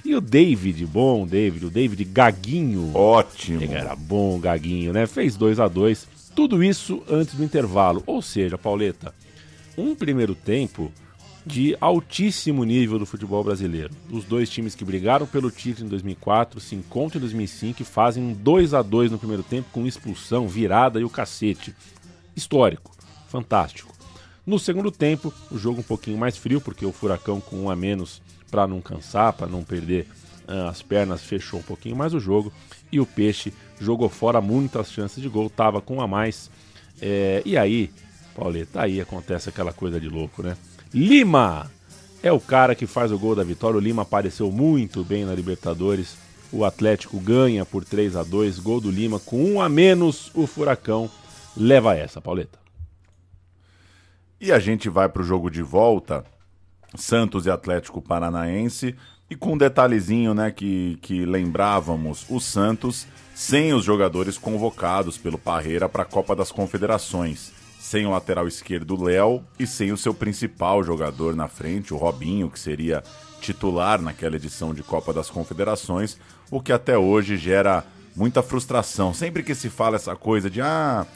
E 0.03 0.15
o 0.15 0.19
David, 0.19 0.85
bom 0.87 1.27
David, 1.27 1.65
o 1.65 1.69
David 1.69 2.03
Gaguinho. 2.05 2.91
Ótimo. 2.95 3.61
Ele 3.61 3.75
era 3.75 3.95
bom, 3.95 4.39
Gaguinho, 4.39 4.91
né? 4.91 5.05
Fez 5.05 5.37
2 5.37 5.59
a 5.59 5.67
2 5.67 6.07
tudo 6.35 6.63
isso 6.63 7.03
antes 7.09 7.35
do 7.35 7.43
intervalo. 7.43 8.03
Ou 8.05 8.21
seja, 8.21 8.57
Pauleta, 8.57 9.13
um 9.77 9.95
primeiro 9.95 10.35
tempo 10.35 10.91
de 11.45 11.75
altíssimo 11.81 12.63
nível 12.63 12.99
do 12.99 13.05
futebol 13.05 13.43
brasileiro. 13.43 13.89
Os 14.11 14.25
dois 14.25 14.49
times 14.49 14.75
que 14.75 14.85
brigaram 14.85 15.25
pelo 15.25 15.49
título 15.49 15.87
em 15.87 15.89
2004 15.89 16.59
se 16.59 16.75
encontram 16.75 17.19
em 17.19 17.21
2005 17.21 17.81
e 17.81 17.85
fazem 17.85 18.23
um 18.23 18.33
2 18.33 18.73
a 18.73 18.81
2 18.81 19.11
no 19.11 19.17
primeiro 19.17 19.43
tempo 19.43 19.69
com 19.71 19.87
expulsão, 19.87 20.47
virada 20.47 20.99
e 20.99 21.03
o 21.03 21.09
cacete. 21.09 21.75
Histórico, 22.35 22.91
fantástico. 23.27 23.93
No 24.45 24.59
segundo 24.59 24.91
tempo, 24.91 25.33
o 25.51 25.57
jogo 25.57 25.81
um 25.81 25.83
pouquinho 25.83 26.17
mais 26.17 26.37
frio, 26.37 26.61
porque 26.61 26.85
o 26.85 26.91
Furacão 26.91 27.39
com 27.39 27.63
um 27.63 27.69
a 27.69 27.75
menos 27.75 28.21
para 28.49 28.67
não 28.67 28.81
cansar, 28.81 29.33
para 29.33 29.47
não 29.47 29.63
perder 29.63 30.07
uh, 30.47 30.67
as 30.67 30.81
pernas, 30.81 31.21
fechou 31.21 31.59
um 31.59 31.63
pouquinho 31.63 31.95
mais 31.95 32.13
o 32.13 32.19
jogo 32.19 32.51
e 32.91 32.99
o 32.99 33.05
Peixe 33.05 33.53
jogou 33.79 34.09
fora 34.09 34.41
muitas 34.41 34.91
chances 34.91 35.21
de 35.21 35.29
gol, 35.29 35.49
tava 35.49 35.81
com 35.81 35.97
um 35.97 36.01
a 36.01 36.07
mais. 36.07 36.51
É, 37.01 37.41
e 37.45 37.57
aí, 37.57 37.89
Pauleta, 38.41 38.81
aí 38.81 38.99
acontece 38.99 39.49
aquela 39.49 39.71
coisa 39.71 39.99
de 39.99 40.09
louco, 40.09 40.41
né? 40.41 40.57
Lima 40.91 41.69
é 42.23 42.31
o 42.31 42.39
cara 42.39 42.73
que 42.73 42.87
faz 42.87 43.11
o 43.11 43.19
gol 43.19 43.35
da 43.35 43.43
vitória. 43.43 43.77
O 43.77 43.79
Lima 43.79 44.01
apareceu 44.01 44.51
muito 44.51 45.03
bem 45.03 45.25
na 45.25 45.35
Libertadores. 45.35 46.17
O 46.51 46.65
Atlético 46.65 47.19
ganha 47.19 47.63
por 47.63 47.85
3 47.85 48.15
a 48.15 48.23
2 48.23 48.57
Gol 48.57 48.81
do 48.81 48.89
Lima 48.89 49.19
com 49.19 49.43
um 49.43 49.61
a 49.61 49.69
menos. 49.69 50.31
O 50.33 50.47
Furacão 50.47 51.07
leva 51.55 51.95
essa, 51.95 52.19
Pauleta. 52.19 52.57
E 54.39 54.51
a 54.51 54.57
gente 54.57 54.89
vai 54.89 55.07
para 55.07 55.21
o 55.21 55.25
jogo 55.25 55.51
de 55.51 55.61
volta. 55.61 56.25
Santos 56.95 57.45
e 57.45 57.51
Atlético 57.51 58.01
Paranaense. 58.01 58.95
E 59.29 59.35
com 59.35 59.53
um 59.53 59.57
detalhezinho 59.57 60.33
né, 60.33 60.49
que, 60.49 60.97
que 60.99 61.27
lembrávamos: 61.27 62.25
o 62.27 62.39
Santos 62.39 63.05
sem 63.35 63.71
os 63.71 63.85
jogadores 63.85 64.35
convocados 64.35 65.15
pelo 65.15 65.37
Parreira 65.37 65.87
para 65.87 66.01
a 66.01 66.05
Copa 66.05 66.35
das 66.35 66.51
Confederações 66.51 67.60
sem 67.81 68.05
o 68.05 68.11
lateral 68.11 68.47
esquerdo 68.47 69.03
Léo 69.03 69.43
e 69.57 69.65
sem 69.65 69.91
o 69.91 69.97
seu 69.97 70.13
principal 70.13 70.83
jogador 70.83 71.35
na 71.35 71.47
frente, 71.47 71.95
o 71.95 71.97
Robinho, 71.97 72.47
que 72.47 72.59
seria 72.59 73.03
titular 73.41 73.99
naquela 73.99 74.35
edição 74.35 74.71
de 74.71 74.83
Copa 74.83 75.11
das 75.11 75.31
Confederações, 75.31 76.15
o 76.51 76.61
que 76.61 76.71
até 76.71 76.95
hoje 76.95 77.37
gera 77.37 77.83
muita 78.15 78.43
frustração. 78.43 79.15
Sempre 79.15 79.41
que 79.41 79.55
se 79.55 79.67
fala 79.67 79.95
essa 79.95 80.15
coisa 80.15 80.47
de 80.47 80.61
ah, 80.61 81.07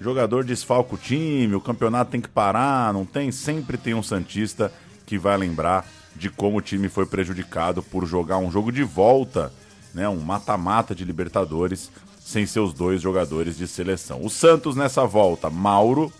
jogador 0.00 0.44
desfalca 0.44 0.94
o 0.94 0.98
time, 0.98 1.54
o 1.54 1.60
campeonato 1.60 2.12
tem 2.12 2.22
que 2.22 2.28
parar, 2.28 2.90
não 2.94 3.04
tem, 3.04 3.30
sempre 3.30 3.76
tem 3.76 3.92
um 3.92 4.02
santista 4.02 4.72
que 5.04 5.18
vai 5.18 5.36
lembrar 5.36 5.86
de 6.16 6.30
como 6.30 6.56
o 6.56 6.62
time 6.62 6.88
foi 6.88 7.04
prejudicado 7.04 7.82
por 7.82 8.06
jogar 8.06 8.38
um 8.38 8.50
jogo 8.50 8.72
de 8.72 8.82
volta, 8.82 9.52
né, 9.92 10.08
um 10.08 10.20
mata-mata 10.20 10.94
de 10.94 11.04
Libertadores 11.04 11.90
sem 12.24 12.46
seus 12.46 12.72
dois 12.72 13.02
jogadores 13.02 13.56
de 13.56 13.68
seleção. 13.68 14.24
O 14.24 14.30
Santos 14.30 14.74
nessa 14.74 15.04
volta, 15.04 15.50
Mauro, 15.50 16.10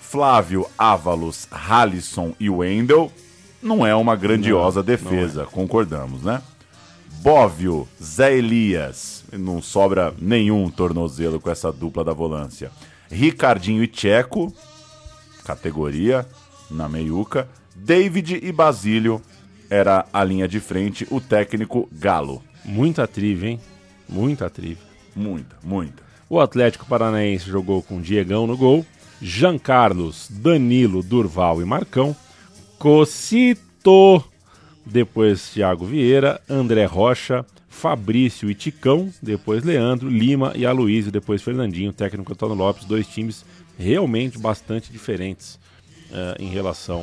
Flávio, 0.00 0.66
Ávalos, 0.76 1.46
Halisson 1.50 2.34
e 2.38 2.50
Wendel, 2.50 3.12
não 3.62 3.86
é 3.86 3.94
uma 3.94 4.16
grandiosa 4.16 4.80
não, 4.80 4.84
defesa, 4.86 5.42
não 5.42 5.48
é. 5.48 5.50
concordamos, 5.50 6.22
né? 6.22 6.42
Bóvio, 7.22 7.86
Zé 8.02 8.36
Elias, 8.36 9.24
não 9.32 9.62
sobra 9.62 10.12
nenhum 10.18 10.68
tornozelo 10.68 11.40
com 11.40 11.48
essa 11.48 11.70
dupla 11.72 12.02
da 12.02 12.12
volância. 12.12 12.72
Ricardinho 13.08 13.84
e 13.84 13.86
Tcheco, 13.86 14.52
categoria 15.44 16.26
na 16.68 16.88
meiuca. 16.88 17.48
David 17.76 18.40
e 18.42 18.50
Basílio 18.50 19.22
era 19.70 20.04
a 20.12 20.24
linha 20.24 20.48
de 20.48 20.58
frente, 20.58 21.06
o 21.08 21.20
técnico 21.20 21.88
Galo. 21.92 22.42
Muita 22.64 23.06
trive, 23.06 23.46
hein? 23.46 23.60
Muita 24.08 24.50
trive. 24.50 24.91
Muita, 25.14 25.56
muita. 25.62 26.02
O 26.28 26.40
Atlético 26.40 26.86
Paranaense 26.86 27.48
jogou 27.48 27.82
com 27.82 28.00
Diegão 28.00 28.46
no 28.46 28.56
gol, 28.56 28.86
Jean 29.20 29.58
Carlos, 29.58 30.28
Danilo, 30.30 31.02
Durval 31.02 31.60
e 31.60 31.64
Marcão, 31.64 32.16
Cocito, 32.78 34.24
depois 34.84 35.50
Thiago 35.50 35.84
Vieira, 35.84 36.40
André 36.48 36.84
Rocha, 36.84 37.44
Fabrício 37.68 38.50
e 38.50 38.54
Ticão, 38.54 39.12
depois 39.22 39.62
Leandro, 39.62 40.08
Lima 40.08 40.52
e 40.56 40.66
Aloysio, 40.66 41.12
depois 41.12 41.42
Fernandinho, 41.42 41.92
técnico 41.92 42.32
Antônio 42.32 42.56
Lopes, 42.56 42.84
dois 42.84 43.06
times 43.06 43.44
realmente 43.78 44.38
bastante 44.38 44.92
diferentes 44.92 45.58
uh, 46.10 46.40
em 46.40 46.48
relação 46.48 47.02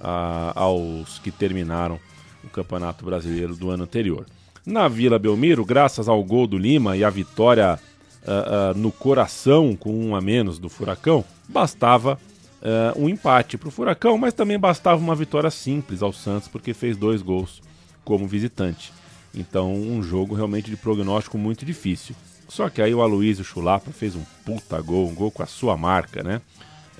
uh, 0.00 0.52
aos 0.54 1.18
que 1.18 1.30
terminaram 1.30 1.98
o 2.44 2.48
Campeonato 2.48 3.04
Brasileiro 3.04 3.54
do 3.54 3.70
ano 3.70 3.84
anterior. 3.84 4.26
Na 4.64 4.86
Vila 4.86 5.18
Belmiro, 5.18 5.64
graças 5.64 6.08
ao 6.08 6.22
gol 6.22 6.46
do 6.46 6.56
Lima 6.56 6.96
e 6.96 7.02
à 7.02 7.10
vitória 7.10 7.80
uh, 8.22 8.76
uh, 8.76 8.78
no 8.78 8.92
coração 8.92 9.74
com 9.74 9.92
um 9.92 10.14
a 10.14 10.20
menos 10.20 10.56
do 10.56 10.68
Furacão, 10.68 11.24
bastava 11.48 12.16
uh, 12.62 13.02
um 13.02 13.08
empate 13.08 13.58
para 13.58 13.68
o 13.68 13.72
Furacão, 13.72 14.16
mas 14.16 14.32
também 14.32 14.56
bastava 14.56 15.00
uma 15.00 15.16
vitória 15.16 15.50
simples 15.50 16.00
ao 16.00 16.12
Santos, 16.12 16.46
porque 16.46 16.72
fez 16.72 16.96
dois 16.96 17.22
gols 17.22 17.60
como 18.04 18.28
visitante. 18.28 18.92
Então, 19.34 19.74
um 19.74 20.00
jogo 20.00 20.36
realmente 20.36 20.70
de 20.70 20.76
prognóstico 20.76 21.36
muito 21.36 21.66
difícil. 21.66 22.14
Só 22.48 22.68
que 22.68 22.80
aí 22.80 22.94
o 22.94 23.02
Aloysio 23.02 23.44
Chulapa 23.44 23.90
fez 23.90 24.14
um 24.14 24.22
puta 24.44 24.80
gol, 24.80 25.08
um 25.08 25.14
gol 25.14 25.32
com 25.32 25.42
a 25.42 25.46
sua 25.46 25.76
marca, 25.76 26.22
né? 26.22 26.40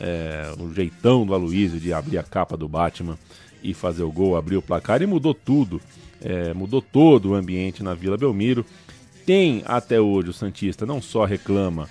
É, 0.00 0.52
o 0.58 0.72
jeitão 0.74 1.24
do 1.24 1.32
Aloysio 1.32 1.78
de 1.78 1.92
abrir 1.92 2.18
a 2.18 2.22
capa 2.24 2.56
do 2.56 2.66
Batman 2.66 3.16
e 3.62 3.72
fazer 3.72 4.02
o 4.02 4.10
gol, 4.10 4.36
abrir 4.36 4.56
o 4.56 4.62
placar 4.62 5.00
e 5.00 5.06
mudou 5.06 5.32
tudo. 5.32 5.80
É, 6.24 6.54
mudou 6.54 6.80
todo 6.80 7.30
o 7.30 7.34
ambiente 7.34 7.82
na 7.82 7.94
Vila 7.94 8.16
Belmiro. 8.16 8.64
Tem 9.26 9.62
até 9.64 10.00
hoje 10.00 10.30
o 10.30 10.32
Santista 10.32 10.86
não 10.86 11.00
só 11.00 11.24
reclama 11.24 11.88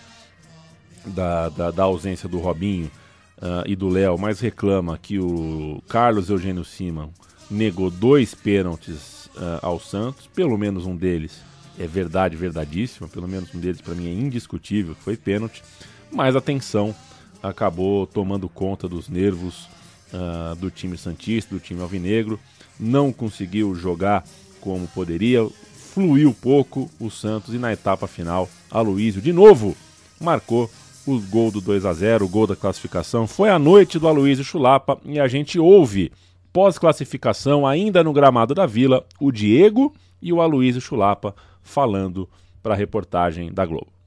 da, 1.06 1.50
da, 1.50 1.72
da 1.72 1.84
ausência 1.84 2.28
do 2.28 2.40
Robinho 2.40 2.92
uh, 3.38 3.64
e 3.66 3.76
do 3.76 3.90
Léo, 3.90 4.18
mas 4.18 4.40
reclama 4.40 4.98
que 4.98 5.20
o 5.20 5.82
Carlos 5.88 6.30
Eugênio 6.30 6.64
Simão 6.64 7.12
negou 7.50 7.90
dois 7.90 8.36
pênaltis 8.36 9.26
uh, 9.36 9.60
ao 9.62 9.80
Santos, 9.80 10.28
pelo 10.28 10.58
menos 10.58 10.86
um 10.86 10.96
deles 10.96 11.42
é 11.80 11.88
verdade, 11.88 12.36
verdadíssima, 12.36 13.08
pelo 13.08 13.28
menos 13.28 13.54
um 13.56 13.60
deles 13.60 13.82
para 13.82 13.96
mim 13.96 14.08
é 14.08 14.14
indiscutível 14.14 14.94
que 14.94 15.04
foi 15.04 15.18
pênalti, 15.18 15.64
mas 16.12 16.36
a 16.36 16.42
tensão 16.42 16.94
acabou 17.42 18.06
tomando 18.06 18.48
conta 18.48 18.88
dos 18.88 19.10
nervos 19.10 19.68
uh, 20.14 20.56
do 20.58 20.70
time 20.70 20.98
Santista, 20.98 21.56
do 21.56 21.62
time 21.62 21.82
Alvinegro, 21.82 22.40
não 22.80 23.12
conseguiu 23.12 23.76
jogar 23.76 24.24
como 24.60 24.88
poderia, 24.88 25.48
fluiu 25.94 26.34
pouco 26.34 26.90
o 27.00 27.10
Santos 27.10 27.54
e 27.54 27.58
na 27.58 27.74
etapa 27.74 28.08
final, 28.08 28.50
Aloísio 28.70 29.22
de 29.22 29.34
novo 29.34 29.76
marcou 30.20 30.70
o 31.06 31.20
gol 31.20 31.52
do 31.52 31.60
2 31.60 31.86
a 31.86 31.94
0 31.94 32.26
o 32.26 32.30
gol 32.30 32.46
da 32.46 32.56
classificação. 32.56 33.28
Foi 33.28 33.50
a 33.50 33.58
noite 33.58 33.98
do 33.98 34.08
Aloísio 34.08 34.44
Chulapa 34.44 35.00
e 35.04 35.20
a 35.20 35.28
gente 35.28 35.60
ouve, 35.60 36.12
pós-classificação, 36.54 37.66
ainda 37.66 38.04
no 38.04 38.14
gramado 38.14 38.54
da 38.54 38.66
Vila, 38.66 39.06
o 39.20 39.32
Diego 39.32 39.94
e 40.22 40.32
o 40.32 40.42
Aloísio 40.42 40.82
Chulapa 40.82 41.36
falando 41.64 42.30
para 42.62 42.74
a 42.74 42.78
reportagem 42.78 43.52
da 43.52 43.66
Globo. 43.66 44.01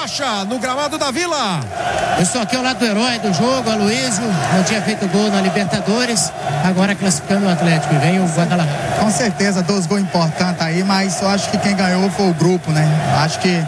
Rocha, 0.00 0.46
no 0.46 0.58
gramado 0.58 0.96
da 0.96 1.10
Vila. 1.10 1.60
Eu 2.16 2.22
estou 2.22 2.40
aqui 2.40 2.56
ao 2.56 2.62
lado 2.62 2.78
do 2.78 2.86
herói 2.86 3.18
do 3.18 3.34
jogo, 3.34 3.68
Aloysio. 3.68 4.24
Não 4.54 4.64
tinha 4.64 4.80
feito 4.80 5.06
gol 5.08 5.30
na 5.30 5.42
Libertadores, 5.42 6.32
agora 6.64 6.94
classificando 6.94 7.44
o 7.44 7.50
Atlético. 7.50 7.94
E 7.94 7.98
vem 7.98 8.18
o 8.18 8.24
Guadalajara. 8.24 8.96
Com 8.98 9.10
certeza, 9.10 9.62
dois 9.62 9.84
gols 9.86 10.00
importantes 10.00 10.62
aí, 10.62 10.82
mas 10.82 11.20
eu 11.20 11.28
acho 11.28 11.50
que 11.50 11.58
quem 11.58 11.76
ganhou 11.76 12.10
foi 12.12 12.30
o 12.30 12.32
grupo, 12.32 12.72
né? 12.72 12.88
Acho 13.22 13.40
que 13.40 13.62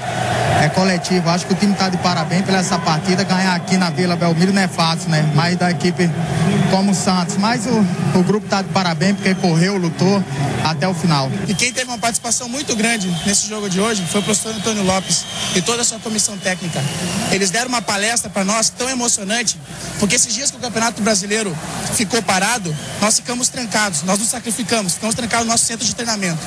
é 0.60 0.68
coletivo. 0.68 1.28
Acho 1.30 1.46
que 1.46 1.52
o 1.52 1.56
time 1.56 1.72
está 1.72 1.88
de 1.88 1.96
parabéns 1.98 2.44
pela 2.44 2.58
essa 2.58 2.78
partida. 2.78 3.24
Ganhar 3.24 3.54
aqui 3.54 3.76
na 3.76 3.90
Vila 3.90 4.16
Belmiro 4.16 4.52
não 4.52 4.62
é 4.62 4.68
fácil, 4.68 5.10
né? 5.10 5.30
Mas 5.34 5.56
da 5.56 5.70
equipe 5.70 6.10
como 6.70 6.92
o 6.92 6.94
Santos. 6.94 7.36
Mas 7.36 7.66
o, 7.66 8.18
o 8.18 8.22
grupo 8.22 8.44
está 8.46 8.62
de 8.62 8.68
parabéns 8.68 9.16
porque 9.16 9.34
correu, 9.34 9.76
lutou 9.76 10.22
até 10.64 10.86
o 10.86 10.94
final. 10.94 11.30
E 11.48 11.54
quem 11.54 11.72
teve 11.72 11.90
uma 11.90 11.98
participação 11.98 12.48
muito 12.48 12.74
grande 12.76 13.08
nesse 13.26 13.48
jogo 13.48 13.68
de 13.68 13.80
hoje 13.80 14.04
foi 14.06 14.20
o 14.20 14.24
professor 14.24 14.54
Antônio 14.54 14.82
Lopes 14.82 15.24
e 15.54 15.62
toda 15.62 15.82
a 15.82 15.84
sua 15.84 15.98
comissão 15.98 16.36
técnica. 16.38 16.80
Eles 17.30 17.50
deram 17.50 17.68
uma 17.68 17.82
palestra 17.82 18.30
para 18.30 18.44
nós 18.44 18.70
tão 18.70 18.88
emocionante, 18.88 19.58
porque 19.98 20.14
esses 20.14 20.32
dias 20.32 20.50
que 20.50 20.56
o 20.56 20.60
Campeonato 20.60 21.02
Brasileiro 21.02 21.56
ficou 21.94 22.22
parado, 22.22 22.74
nós 23.00 23.16
ficamos 23.16 23.48
trancados, 23.48 24.02
nós 24.02 24.18
nos 24.18 24.28
sacrificamos, 24.28 24.94
ficamos 24.94 25.14
trancados 25.14 25.46
no 25.46 25.52
nosso 25.52 25.64
centro 25.64 25.84
de 25.84 25.94
treinamento. 25.94 26.40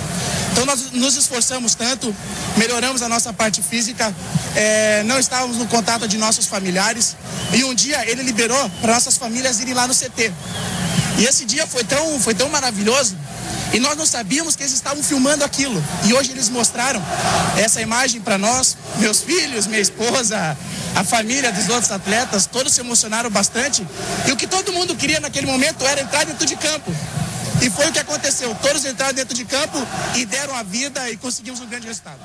Então 0.55 0.65
nós 0.65 0.89
nos 0.93 1.17
esforçamos 1.17 1.75
tanto, 1.75 2.15
melhoramos 2.55 3.01
a 3.01 3.09
nossa 3.09 3.33
parte 3.33 3.61
física, 3.61 4.15
é, 4.55 5.03
não 5.03 5.19
estávamos 5.19 5.57
no 5.57 5.67
contato 5.67 6.07
de 6.07 6.17
nossos 6.17 6.45
familiares 6.45 7.17
e 7.53 7.65
um 7.65 7.75
dia 7.75 8.09
ele 8.09 8.23
liberou 8.23 8.69
para 8.79 8.93
nossas 8.93 9.17
famílias 9.17 9.59
irem 9.59 9.73
lá 9.73 9.85
no 9.85 9.93
CT. 9.93 10.31
E 11.17 11.25
esse 11.25 11.43
dia 11.43 11.67
foi 11.67 11.83
tão, 11.83 12.17
foi 12.21 12.33
tão 12.33 12.47
maravilhoso 12.47 13.17
e 13.73 13.81
nós 13.81 13.97
não 13.97 14.05
sabíamos 14.05 14.55
que 14.55 14.63
eles 14.63 14.71
estavam 14.71 15.03
filmando 15.03 15.43
aquilo. 15.43 15.83
E 16.05 16.13
hoje 16.13 16.31
eles 16.31 16.47
mostraram 16.47 17.03
essa 17.57 17.81
imagem 17.81 18.21
para 18.21 18.37
nós, 18.37 18.77
meus 18.95 19.19
filhos, 19.19 19.67
minha 19.67 19.81
esposa, 19.81 20.57
a 20.95 21.03
família 21.03 21.51
dos 21.51 21.67
outros 21.67 21.91
atletas, 21.91 22.45
todos 22.45 22.71
se 22.71 22.79
emocionaram 22.79 23.29
bastante. 23.29 23.85
E 24.25 24.31
o 24.31 24.37
que 24.37 24.47
todo 24.47 24.71
mundo 24.71 24.95
queria 24.95 25.19
naquele 25.19 25.47
momento 25.47 25.85
era 25.85 25.99
entrar 25.99 26.25
dentro 26.25 26.45
de 26.45 26.55
campo. 26.55 26.95
E 27.63 27.69
foi 27.69 27.87
o 27.89 27.93
que 27.93 27.99
aconteceu. 27.99 28.53
Todos 28.61 28.85
entraram 28.85 29.13
dentro 29.13 29.35
de 29.35 29.45
campo 29.45 29.77
e 30.15 30.25
deram 30.25 30.55
a 30.55 30.63
vida 30.63 31.09
e 31.09 31.17
conseguimos 31.17 31.59
um 31.61 31.67
grande 31.67 31.87
resultado. 31.87 32.19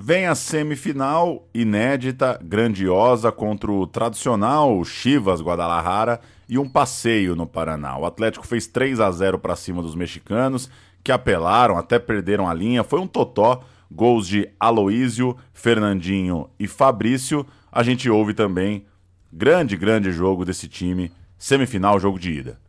Vem 0.00 0.26
a 0.26 0.34
semifinal 0.34 1.48
inédita, 1.52 2.38
grandiosa 2.42 3.32
contra 3.32 3.70
o 3.70 3.86
tradicional 3.86 4.84
Chivas 4.84 5.40
Guadalajara 5.40 6.20
e 6.48 6.56
um 6.56 6.68
passeio 6.68 7.34
no 7.34 7.46
Paraná. 7.46 7.98
O 7.98 8.06
Atlético 8.06 8.46
fez 8.46 8.66
3 8.66 9.00
a 9.00 9.10
0 9.10 9.38
para 9.40 9.56
cima 9.56 9.82
dos 9.82 9.96
mexicanos, 9.96 10.70
que 11.02 11.10
apelaram, 11.10 11.76
até 11.76 11.98
perderam 11.98 12.48
a 12.48 12.54
linha. 12.54 12.84
Foi 12.84 13.00
um 13.00 13.08
totó, 13.08 13.64
gols 13.90 14.28
de 14.28 14.48
Aloísio, 14.58 15.36
Fernandinho 15.52 16.48
e 16.58 16.68
Fabrício. 16.68 17.44
A 17.70 17.82
gente 17.82 18.08
ouve 18.08 18.34
também 18.34 18.86
grande, 19.32 19.76
grande 19.76 20.12
jogo 20.12 20.44
desse 20.44 20.68
time, 20.68 21.12
semifinal, 21.36 21.98
jogo 21.98 22.18
de 22.18 22.32
ida. 22.32 22.67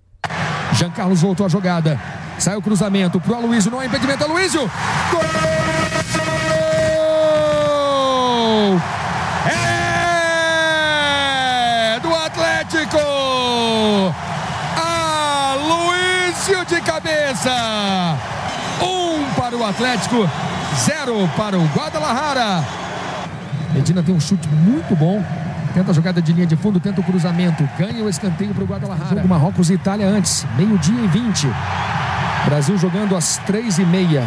Jean 0.73 0.91
Carlos 0.91 1.21
voltou 1.21 1.45
a 1.45 1.49
jogada. 1.49 1.99
Saiu 2.37 2.59
o 2.59 2.61
cruzamento 2.61 3.19
pro 3.19 3.35
Aloysio, 3.35 3.71
não 3.71 3.79
há 3.79 3.85
impedimento. 3.85 4.23
Aloysio! 4.23 4.71
Gol! 5.11 5.21
É 11.95 11.99
do 11.99 12.15
Atlético! 12.15 12.97
Aloysio 14.77 16.63
de 16.65 16.81
cabeça! 16.81 18.17
Um 18.81 19.25
para 19.35 19.57
o 19.57 19.65
Atlético, 19.65 20.29
zero 20.77 21.29
para 21.35 21.57
o 21.57 21.65
Guadalajara. 21.75 22.63
Medina 23.73 24.01
tem 24.01 24.15
um 24.15 24.19
chute 24.19 24.47
muito 24.47 24.95
bom. 24.95 25.23
Tenta 25.79 25.91
a 25.91 25.93
jogada 25.93 26.21
de 26.21 26.33
linha 26.33 26.45
de 26.45 26.57
fundo, 26.57 26.77
tenta 26.77 26.99
o 26.99 27.03
cruzamento. 27.05 27.63
Ganha 27.77 28.03
o 28.03 28.09
escanteio 28.09 28.53
para 28.53 28.65
o 28.65 28.67
Guadalajara. 28.67 29.15
Jogo 29.15 29.29
Marrocos 29.29 29.69
e 29.69 29.75
Itália 29.75 30.07
antes, 30.07 30.45
meio-dia 30.57 30.99
e 30.99 31.07
20. 31.07 31.47
Brasil 32.43 32.77
jogando 32.77 33.15
às 33.15 33.37
três 33.45 33.79
e 33.79 33.85
meia. 33.85 34.23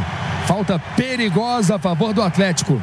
Falta 0.47 0.79
perigosa 0.97 1.77
a 1.77 1.79
favor 1.79 2.15
do 2.15 2.23
Atlético. 2.23 2.81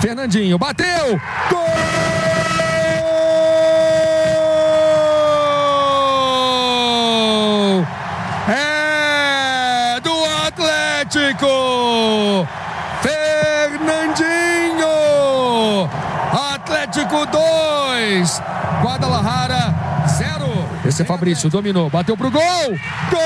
Fernandinho 0.00 0.56
bateu! 0.56 1.20
Gol! 1.50 1.60
É 8.48 10.00
do 10.00 10.24
Atlético! 10.46 12.48
Fernandinho! 13.02 14.40
Atlético 16.70 17.26
2, 17.26 18.42
Guadalajara 18.80 19.74
0. 20.06 20.44
Esse 20.86 21.02
é 21.02 21.04
Fabrício, 21.04 21.50
dominou, 21.50 21.90
bateu 21.90 22.16
pro 22.16 22.30
gol! 22.30 22.42
Gol! 23.10 23.20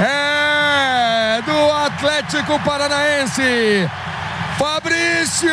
É 0.00 1.40
do 1.42 1.72
Atlético 1.86 2.58
Paranaense. 2.64 3.88
Fabrício! 4.58 5.48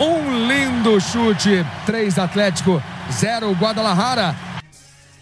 Um 0.00 0.48
lindo 0.48 1.00
chute. 1.00 1.64
3 1.86 2.18
Atlético, 2.18 2.82
0 3.12 3.52
Guadalajara. 3.52 4.34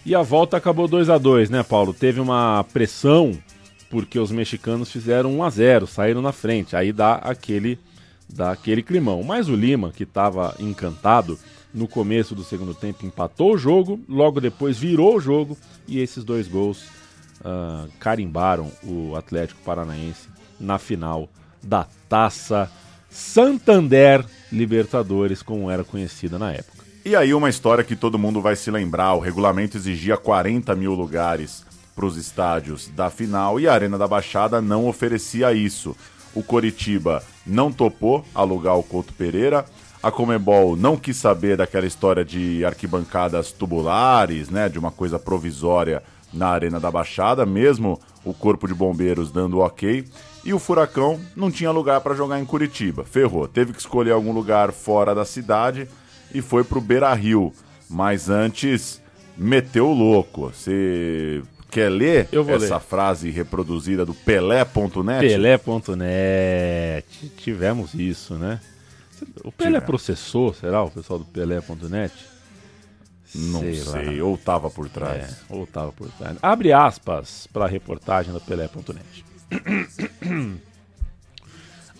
E 0.03 0.15
a 0.15 0.23
volta 0.23 0.57
acabou 0.57 0.87
2 0.87 1.07
a 1.07 1.19
2 1.19 1.51
né, 1.51 1.61
Paulo? 1.61 1.93
Teve 1.93 2.19
uma 2.19 2.65
pressão 2.73 3.37
porque 3.91 4.17
os 4.17 4.31
mexicanos 4.31 4.89
fizeram 4.89 5.37
1 5.37 5.43
a 5.43 5.49
0, 5.49 5.87
saíram 5.87 6.21
na 6.21 6.31
frente. 6.31 6.75
Aí 6.75 6.93
dá 6.93 7.15
aquele 7.15 7.77
dá 8.27 8.51
aquele 8.51 8.81
climão. 8.81 9.21
Mas 9.21 9.49
o 9.49 9.55
Lima, 9.55 9.91
que 9.91 10.03
estava 10.03 10.55
encantado 10.57 11.37
no 11.73 11.87
começo 11.87 12.33
do 12.33 12.43
segundo 12.43 12.73
tempo, 12.73 13.05
empatou 13.05 13.53
o 13.53 13.57
jogo, 13.57 13.99
logo 14.07 14.39
depois 14.39 14.77
virou 14.77 15.17
o 15.17 15.19
jogo 15.19 15.57
e 15.87 15.99
esses 15.99 16.23
dois 16.23 16.47
gols 16.47 16.85
uh, 17.41 17.89
carimbaram 17.99 18.71
o 18.83 19.15
Atlético 19.15 19.61
Paranaense 19.61 20.29
na 20.59 20.77
final 20.79 21.29
da 21.61 21.85
Taça 22.07 22.71
Santander 23.09 24.25
Libertadores, 24.51 25.41
como 25.41 25.69
era 25.69 25.83
conhecida 25.83 26.39
na 26.39 26.53
época. 26.53 26.83
E 27.03 27.15
aí 27.15 27.33
uma 27.33 27.49
história 27.49 27.83
que 27.83 27.95
todo 27.95 28.19
mundo 28.19 28.41
vai 28.41 28.55
se 28.55 28.69
lembrar, 28.71 29.13
o 29.13 29.19
regulamento 29.19 29.75
exigia 29.75 30.15
40 30.17 30.73
mil 30.75 30.93
lugares 30.93 31.65
para 31.95 32.05
os 32.05 32.17
estádios 32.17 32.89
da 32.89 33.09
final 33.09 33.59
e 33.59 33.67
a 33.67 33.73
Arena 33.73 33.97
da 33.97 34.07
Baixada 34.07 34.61
não 34.61 34.87
oferecia 34.87 35.53
isso. 35.53 35.95
O 36.33 36.41
Coritiba 36.41 37.23
não 37.45 37.71
topou 37.71 38.25
alugar 38.33 38.77
o 38.77 38.83
Couto 38.83 39.13
Pereira. 39.13 39.65
A 40.01 40.09
Comebol 40.09 40.75
não 40.75 40.97
quis 40.97 41.17
saber 41.17 41.57
daquela 41.57 41.85
história 41.85 42.25
de 42.25 42.65
arquibancadas 42.65 43.51
tubulares, 43.51 44.49
né, 44.49 44.67
de 44.67 44.79
uma 44.79 44.91
coisa 44.91 45.19
provisória 45.19 46.01
na 46.33 46.47
Arena 46.47 46.79
da 46.79 46.89
Baixada, 46.89 47.45
mesmo 47.45 47.99
o 48.23 48.33
Corpo 48.33 48.67
de 48.67 48.73
Bombeiros 48.73 49.31
dando 49.31 49.59
ok. 49.59 50.05
E 50.43 50.53
o 50.53 50.59
Furacão 50.59 51.19
não 51.35 51.51
tinha 51.51 51.69
lugar 51.69 52.01
para 52.01 52.15
jogar 52.15 52.39
em 52.39 52.45
Curitiba. 52.45 53.03
Ferrou, 53.03 53.47
teve 53.47 53.73
que 53.73 53.79
escolher 53.79 54.11
algum 54.11 54.31
lugar 54.31 54.71
fora 54.71 55.13
da 55.13 55.25
cidade 55.25 55.87
e 56.33 56.41
foi 56.41 56.63
pro 56.63 56.81
Beira 56.81 57.13
Rio. 57.13 57.53
Mas 57.89 58.29
antes, 58.29 59.01
meteu 59.37 59.89
o 59.89 59.93
louco. 59.93 60.51
Você 60.51 61.43
quer 61.71 61.89
ler 61.89 62.27
essa 62.49 62.75
ler. 62.75 62.81
frase 62.81 63.29
reproduzida 63.31 64.05
do 64.05 64.13
Pelé.net? 64.13 65.21
Pelé.net. 65.27 67.05
Tivemos 67.37 67.93
isso, 67.93 68.35
né? 68.35 68.59
O 69.43 69.51
Pelé 69.51 69.69
Tivemos. 69.69 69.85
processou, 69.85 70.53
será, 70.53 70.83
o 70.83 70.91
pessoal 70.91 71.19
do 71.19 71.25
Pelé.net? 71.25 72.13
Não 73.33 73.61
sei, 73.61 74.21
ou 74.21 74.37
tava 74.37 74.69
por 74.69 74.89
trás. 74.89 75.31
É, 75.49 75.53
ou 75.53 75.65
tava 75.65 75.91
por 75.93 76.09
trás. 76.11 76.37
Abre 76.41 76.73
aspas 76.73 77.47
para 77.47 77.63
a 77.65 77.67
reportagem 77.67 78.33
do 78.33 78.41
Pelé.net. 78.41 79.25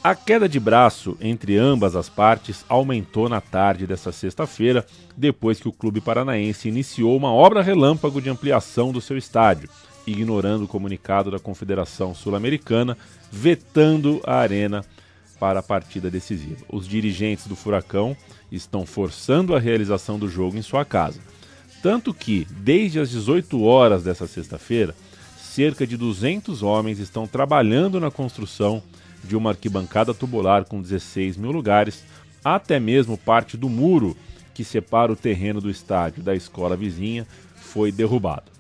A 0.04 0.16
queda 0.16 0.49
de 0.49 0.60
braço 0.60 1.16
entre 1.22 1.60
ambas 1.60 1.95
as 1.95 2.10
partes 2.10 2.66
aumentou 2.68 3.30
na 3.30 3.39
tarde 3.39 3.86
desta 3.86 4.12
sexta-feira, 4.12 4.84
depois 5.16 5.60
que 5.60 5.68
o 5.68 5.72
clube 5.72 6.02
paranaense 6.02 6.68
iniciou 6.68 7.16
uma 7.16 7.32
obra 7.32 7.62
relâmpago 7.62 8.20
de 8.20 8.28
ampliação 8.28 8.91
do 8.91 8.99
seu 8.99 9.16
estádio, 9.16 9.70
ignorando 10.08 10.64
o 10.64 10.68
comunicado 10.68 11.30
da 11.30 11.38
Confederação 11.38 12.16
Sul-Americana, 12.16 12.97
vetando 13.32 14.20
a 14.26 14.38
arena 14.38 14.84
para 15.39 15.60
a 15.60 15.64
partida 15.64 16.10
decisiva. 16.10 16.66
Os 16.68 16.88
dirigentes 16.88 17.45
do 17.45 17.56
Furacão 17.56 18.18
estão 18.52 18.88
forçando 18.88 19.56
a 19.56 19.60
realização 19.60 20.18
do 20.18 20.28
jogo 20.28 20.58
em 20.58 20.64
sua 20.64 20.84
casa. 20.84 21.20
Tanto 21.84 22.12
que, 22.12 22.47
desde 22.49 22.99
as 22.99 23.12
18 23.12 23.64
horas 23.64 24.04
dessa 24.04 24.26
sexta-feira, 24.26 24.95
cerca 25.38 25.86
de 25.86 25.95
200 25.95 26.64
homens 26.64 26.97
estão 26.97 27.28
trabalhando 27.28 27.99
na 27.99 28.10
construção 28.10 28.82
de 29.24 29.36
uma 29.36 29.52
arquibancada 29.52 30.14
tubular 30.14 30.66
com 30.66 30.82
16 30.82 31.38
mil 31.38 31.52
lugares, 31.52 32.04
até 32.44 32.80
mesmo 32.80 33.18
parte 33.18 33.56
do 33.56 33.70
muro 33.70 34.16
que 34.54 34.64
separa 34.64 35.12
o 35.12 35.16
terreno 35.16 35.62
do 35.62 35.70
estádio 35.70 36.24
da 36.24 36.36
escola 36.36 36.76
vizinha 36.76 37.26
foi 37.56 37.92
derrubado. 37.92 38.52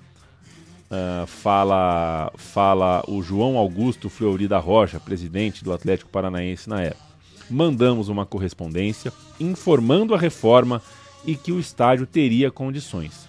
Uh, 0.91 1.25
fala, 1.25 2.31
fala 2.35 3.03
o 3.07 3.21
João 3.21 3.57
Augusto 3.57 4.09
Fleury 4.09 4.47
da 4.47 4.59
Rocha, 4.59 4.99
presidente 4.99 5.63
do 5.63 5.71
Atlético 5.71 6.09
Paranaense 6.09 6.69
na 6.69 6.81
época. 6.81 7.11
Mandamos 7.49 8.09
uma 8.09 8.25
correspondência 8.25 9.11
informando 9.39 10.13
a 10.13 10.17
reforma 10.17 10.81
e 11.25 11.35
que 11.35 11.51
o 11.51 11.59
estádio 11.59 12.05
teria 12.05 12.51
condições. 12.51 13.27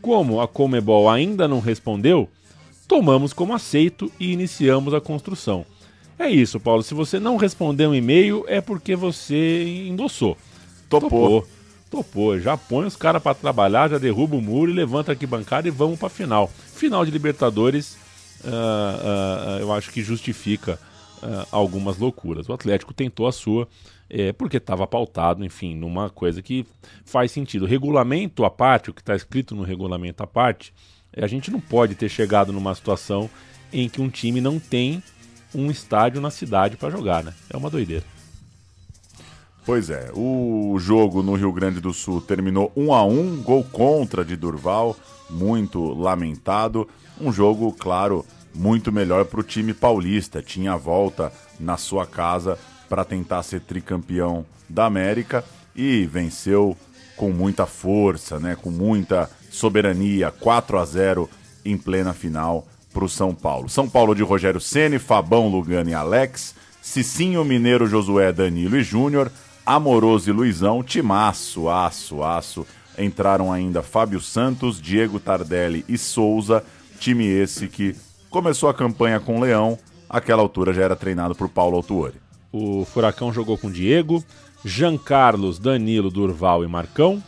Como 0.00 0.40
a 0.40 0.48
Comebol 0.48 1.08
ainda 1.08 1.46
não 1.46 1.60
respondeu, 1.60 2.28
tomamos 2.88 3.32
como 3.32 3.54
aceito 3.54 4.10
e 4.18 4.32
iniciamos 4.32 4.94
a 4.94 5.00
construção. 5.00 5.64
É 6.18 6.28
isso, 6.28 6.60
Paulo. 6.60 6.82
Se 6.82 6.94
você 6.94 7.18
não 7.18 7.36
responder 7.36 7.86
um 7.86 7.94
e-mail, 7.94 8.44
é 8.46 8.60
porque 8.60 8.94
você 8.94 9.86
endossou. 9.88 10.36
Topou. 10.88 11.10
Topou. 11.10 11.48
Topou. 11.90 12.40
Já 12.40 12.56
põe 12.56 12.86
os 12.86 12.96
caras 12.96 13.22
para 13.22 13.34
trabalhar, 13.34 13.90
já 13.90 13.98
derruba 13.98 14.36
o 14.36 14.40
muro 14.40 14.70
e 14.70 14.74
levanta 14.74 15.12
a 15.12 15.14
arquibancada 15.14 15.68
e 15.68 15.70
vamos 15.70 15.98
para 15.98 16.08
final. 16.08 16.48
Final 16.48 17.04
de 17.04 17.10
Libertadores, 17.10 17.96
uh, 18.44 18.48
uh, 18.48 19.60
eu 19.60 19.72
acho 19.72 19.90
que 19.90 20.02
justifica 20.02 20.78
uh, 21.22 21.46
algumas 21.50 21.98
loucuras. 21.98 22.48
O 22.48 22.52
Atlético 22.52 22.94
tentou 22.94 23.26
a 23.26 23.32
sua, 23.32 23.68
é, 24.08 24.32
porque 24.32 24.56
estava 24.56 24.86
pautado, 24.86 25.44
enfim, 25.44 25.74
numa 25.74 26.08
coisa 26.08 26.42
que 26.42 26.66
faz 27.04 27.30
sentido. 27.30 27.66
Regulamento 27.66 28.44
à 28.44 28.50
parte, 28.50 28.90
o 28.90 28.94
que 28.94 29.00
está 29.00 29.14
escrito 29.14 29.54
no 29.54 29.62
regulamento 29.62 30.22
à 30.22 30.26
parte, 30.26 30.72
a 31.16 31.26
gente 31.26 31.50
não 31.50 31.60
pode 31.60 31.94
ter 31.94 32.08
chegado 32.08 32.52
numa 32.52 32.74
situação 32.74 33.28
em 33.72 33.88
que 33.88 34.00
um 34.00 34.08
time 34.08 34.40
não 34.40 34.58
tem 34.58 35.02
um 35.54 35.70
estádio 35.70 36.20
na 36.20 36.30
cidade 36.30 36.76
para 36.76 36.90
jogar, 36.90 37.22
né? 37.22 37.32
É 37.50 37.56
uma 37.56 37.70
doideira. 37.70 38.04
Pois 39.64 39.90
é, 39.90 40.10
o 40.12 40.76
jogo 40.80 41.22
no 41.22 41.34
Rio 41.34 41.52
Grande 41.52 41.80
do 41.80 41.92
Sul 41.92 42.20
terminou 42.20 42.72
1 42.76 42.92
a 42.92 43.04
1 43.04 43.42
gol 43.42 43.64
contra 43.70 44.24
de 44.24 44.36
Durval, 44.36 44.96
muito 45.30 45.94
lamentado. 45.94 46.88
Um 47.20 47.32
jogo, 47.32 47.72
claro, 47.72 48.26
muito 48.52 48.90
melhor 48.90 49.24
para 49.24 49.38
o 49.38 49.44
time 49.44 49.72
paulista. 49.72 50.42
Tinha 50.42 50.72
a 50.72 50.76
volta 50.76 51.32
na 51.60 51.76
sua 51.76 52.04
casa 52.04 52.58
para 52.88 53.04
tentar 53.04 53.42
ser 53.44 53.60
tricampeão 53.60 54.44
da 54.68 54.86
América 54.86 55.44
e 55.76 56.06
venceu 56.06 56.76
com 57.16 57.30
muita 57.30 57.64
força, 57.64 58.40
né, 58.40 58.56
com 58.60 58.70
muita 58.70 59.30
soberania, 59.50 60.30
4 60.30 60.78
a 60.78 60.84
0 60.84 61.30
em 61.64 61.78
plena 61.78 62.12
final 62.12 62.66
para 62.92 63.04
o 63.04 63.08
São 63.08 63.34
Paulo. 63.34 63.68
São 63.68 63.88
Paulo 63.88 64.14
de 64.14 64.22
Rogério 64.22 64.60
Ceni, 64.60 64.98
Fabão, 64.98 65.48
Lugano 65.48 65.90
e 65.90 65.94
Alex, 65.94 66.54
Cicinho, 66.80 67.44
Mineiro, 67.44 67.86
Josué, 67.86 68.32
Danilo 68.32 68.76
e 68.76 68.82
Júnior, 68.82 69.30
Amoroso 69.64 70.28
e 70.28 70.32
Luizão, 70.32 70.82
timaço, 70.82 71.68
aço, 71.68 72.22
aço. 72.22 72.66
Entraram 72.98 73.52
ainda 73.52 73.82
Fábio 73.82 74.20
Santos, 74.20 74.80
Diego 74.80 75.18
Tardelli 75.18 75.84
e 75.88 75.96
Souza, 75.96 76.62
time 76.98 77.24
esse 77.24 77.68
que 77.68 77.96
começou 78.28 78.68
a 78.68 78.74
campanha 78.74 79.18
com 79.20 79.40
Leão, 79.40 79.78
àquela 80.08 80.42
altura 80.42 80.72
já 80.72 80.82
era 80.82 80.96
treinado 80.96 81.34
por 81.34 81.48
Paulo 81.48 81.76
Autuori. 81.76 82.16
O 82.52 82.84
Furacão 82.84 83.32
jogou 83.32 83.56
com 83.56 83.70
Diego, 83.70 84.22
Jean 84.64 84.98
Carlos, 84.98 85.58
Danilo, 85.58 86.10
Durval 86.10 86.62
e 86.64 86.68
Marcão, 86.68 87.22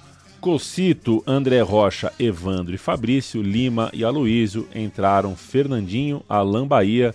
Cocito, 0.44 1.24
André 1.26 1.62
Rocha, 1.62 2.12
Evandro 2.18 2.74
e 2.74 2.76
Fabrício, 2.76 3.40
Lima 3.40 3.88
e 3.94 4.04
Aloísio, 4.04 4.68
entraram 4.74 5.34
Fernandinho, 5.34 6.22
Alain 6.28 6.66
Bahia 6.66 7.14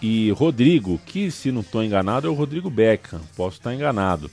e 0.00 0.30
Rodrigo, 0.30 0.98
que 1.04 1.30
se 1.30 1.52
não 1.52 1.60
estou 1.60 1.84
enganado 1.84 2.26
é 2.26 2.30
o 2.30 2.32
Rodrigo 2.32 2.70
Beckham, 2.70 3.20
posso 3.36 3.58
estar 3.58 3.74
enganado. 3.74 4.30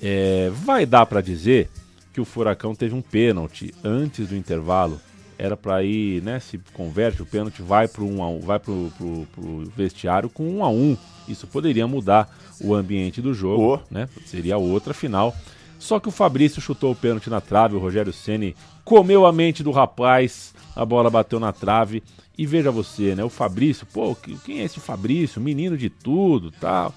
É, 0.00 0.50
vai 0.50 0.86
dar 0.86 1.04
para 1.04 1.20
dizer 1.20 1.68
que 2.10 2.22
o 2.22 2.24
Furacão 2.24 2.74
teve 2.74 2.94
um 2.94 3.02
pênalti 3.02 3.74
antes 3.84 4.28
do 4.28 4.34
intervalo, 4.34 4.98
era 5.36 5.54
para 5.54 5.84
ir, 5.84 6.22
né, 6.22 6.40
se 6.40 6.58
converte 6.72 7.20
o 7.20 7.26
pênalti, 7.26 7.60
vai 7.60 7.86
para 7.86 8.02
um 8.02 8.40
vai 8.40 8.58
pro, 8.58 8.90
pro, 8.96 9.26
pro 9.30 9.72
vestiário 9.76 10.30
com 10.30 10.48
um 10.48 10.64
a 10.64 10.70
um. 10.70 10.96
Isso 11.28 11.46
poderia 11.46 11.86
mudar 11.86 12.34
o 12.62 12.74
ambiente 12.74 13.20
do 13.20 13.34
jogo, 13.34 13.82
né? 13.90 14.08
Seria 14.24 14.56
outra 14.56 14.94
final. 14.94 15.36
Só 15.78 16.00
que 16.00 16.08
o 16.08 16.12
Fabrício 16.12 16.60
chutou 16.60 16.92
o 16.92 16.96
pênalti 16.96 17.30
na 17.30 17.40
trave, 17.40 17.76
o 17.76 17.78
Rogério 17.78 18.12
Ceni 18.12 18.56
comeu 18.84 19.24
a 19.24 19.32
mente 19.32 19.62
do 19.62 19.70
rapaz, 19.70 20.54
a 20.74 20.84
bola 20.84 21.08
bateu 21.08 21.38
na 21.38 21.52
trave. 21.52 22.02
E 22.36 22.46
veja 22.46 22.70
você, 22.70 23.14
né? 23.14 23.24
O 23.24 23.28
Fabrício, 23.28 23.86
pô, 23.86 24.16
quem 24.44 24.60
é 24.60 24.64
esse 24.64 24.78
Fabrício? 24.80 25.40
Menino 25.40 25.76
de 25.76 25.90
tudo, 25.90 26.50
tal. 26.52 26.94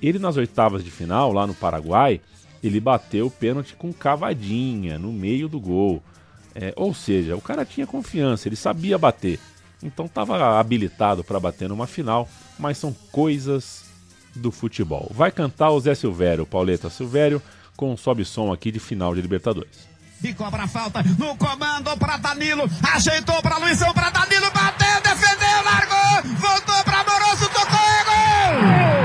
Ele 0.00 0.18
nas 0.18 0.36
oitavas 0.36 0.84
de 0.84 0.90
final, 0.90 1.32
lá 1.32 1.46
no 1.46 1.54
Paraguai, 1.54 2.20
ele 2.62 2.80
bateu 2.80 3.26
o 3.26 3.30
pênalti 3.30 3.74
com 3.74 3.92
cavadinha 3.92 4.98
no 4.98 5.12
meio 5.12 5.48
do 5.48 5.58
gol. 5.58 6.02
É, 6.54 6.72
ou 6.76 6.94
seja, 6.94 7.36
o 7.36 7.40
cara 7.40 7.64
tinha 7.64 7.86
confiança, 7.86 8.48
ele 8.48 8.56
sabia 8.56 8.98
bater. 8.98 9.38
Então 9.82 10.06
estava 10.06 10.58
habilitado 10.58 11.24
para 11.24 11.40
bater 11.40 11.68
numa 11.68 11.86
final, 11.86 12.28
mas 12.58 12.78
são 12.78 12.94
coisas 13.10 13.84
do 14.34 14.50
futebol. 14.50 15.10
Vai 15.12 15.30
cantar 15.30 15.70
o 15.70 15.80
Zé 15.80 15.94
Silvério, 15.94 16.46
Pauleta 16.46 16.88
Silvério, 16.88 17.40
com 17.76 17.92
um 17.92 17.96
sobe 17.96 18.24
som 18.24 18.52
aqui 18.52 18.70
de 18.70 18.78
final 18.78 19.14
de 19.14 19.20
Libertadores. 19.20 19.94
E 20.22 20.32
cobra 20.32 20.66
falta 20.66 21.02
no 21.02 21.36
comando 21.36 21.96
para 21.98 22.16
Danilo. 22.16 22.64
Ajeitou 22.94 23.42
para 23.42 23.58
Luizão, 23.58 23.92
para 23.92 24.08
Danilo. 24.10 24.50
Bateu, 24.52 25.02
defendeu, 25.02 25.62
largou. 25.64 26.32
Voltou 26.36 26.84
para 26.84 27.00
Amoroso, 27.00 27.48
tocou, 27.50 27.78
é 27.78 28.04
gol! 28.04 29.03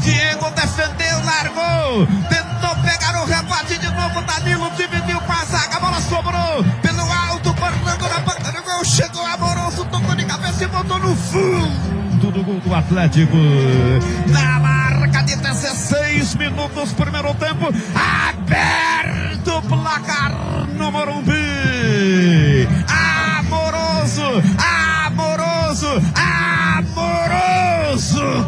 Diego 0.00 0.50
defendeu, 0.50 1.24
largou, 1.24 2.06
tentou 2.28 2.76
pegar 2.82 3.22
o 3.22 3.26
rebate 3.26 3.78
de 3.78 3.88
novo. 3.90 4.22
Danilo 4.22 4.70
dividiu 4.76 5.20
com 5.20 5.32
a 5.32 5.44
zaga, 5.44 5.76
a 5.76 5.80
bola 5.80 6.00
sobrou 6.00 6.64
pelo 6.82 7.12
alto, 7.12 7.54
cortando 7.54 8.08
na 8.08 8.20
banca 8.20 8.52
do 8.52 8.62
gol. 8.62 8.84
Chegou 8.84 9.24
amoroso, 9.26 9.84
tocou 9.86 10.14
de 10.14 10.24
cabeça 10.24 10.64
e 10.64 10.66
botou 10.66 10.98
no 10.98 11.16
fundo 11.16 12.30
do 12.30 12.44
gol 12.44 12.60
do 12.60 12.74
Atlético. 12.74 13.36
Na 14.28 14.58
marca 14.58 15.22
de 15.22 15.36
16 15.36 16.34
minutos, 16.34 16.92
primeiro 16.92 17.34
tempo, 17.34 17.66
aberto 17.94 19.58
o 19.58 19.62
placar 19.62 20.32
no 20.76 20.90
Morumbi. 20.90 21.35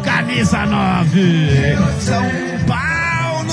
Camisa 0.03 0.63
9. 0.63 1.75
São 1.99 2.23
Paulo 2.67 3.51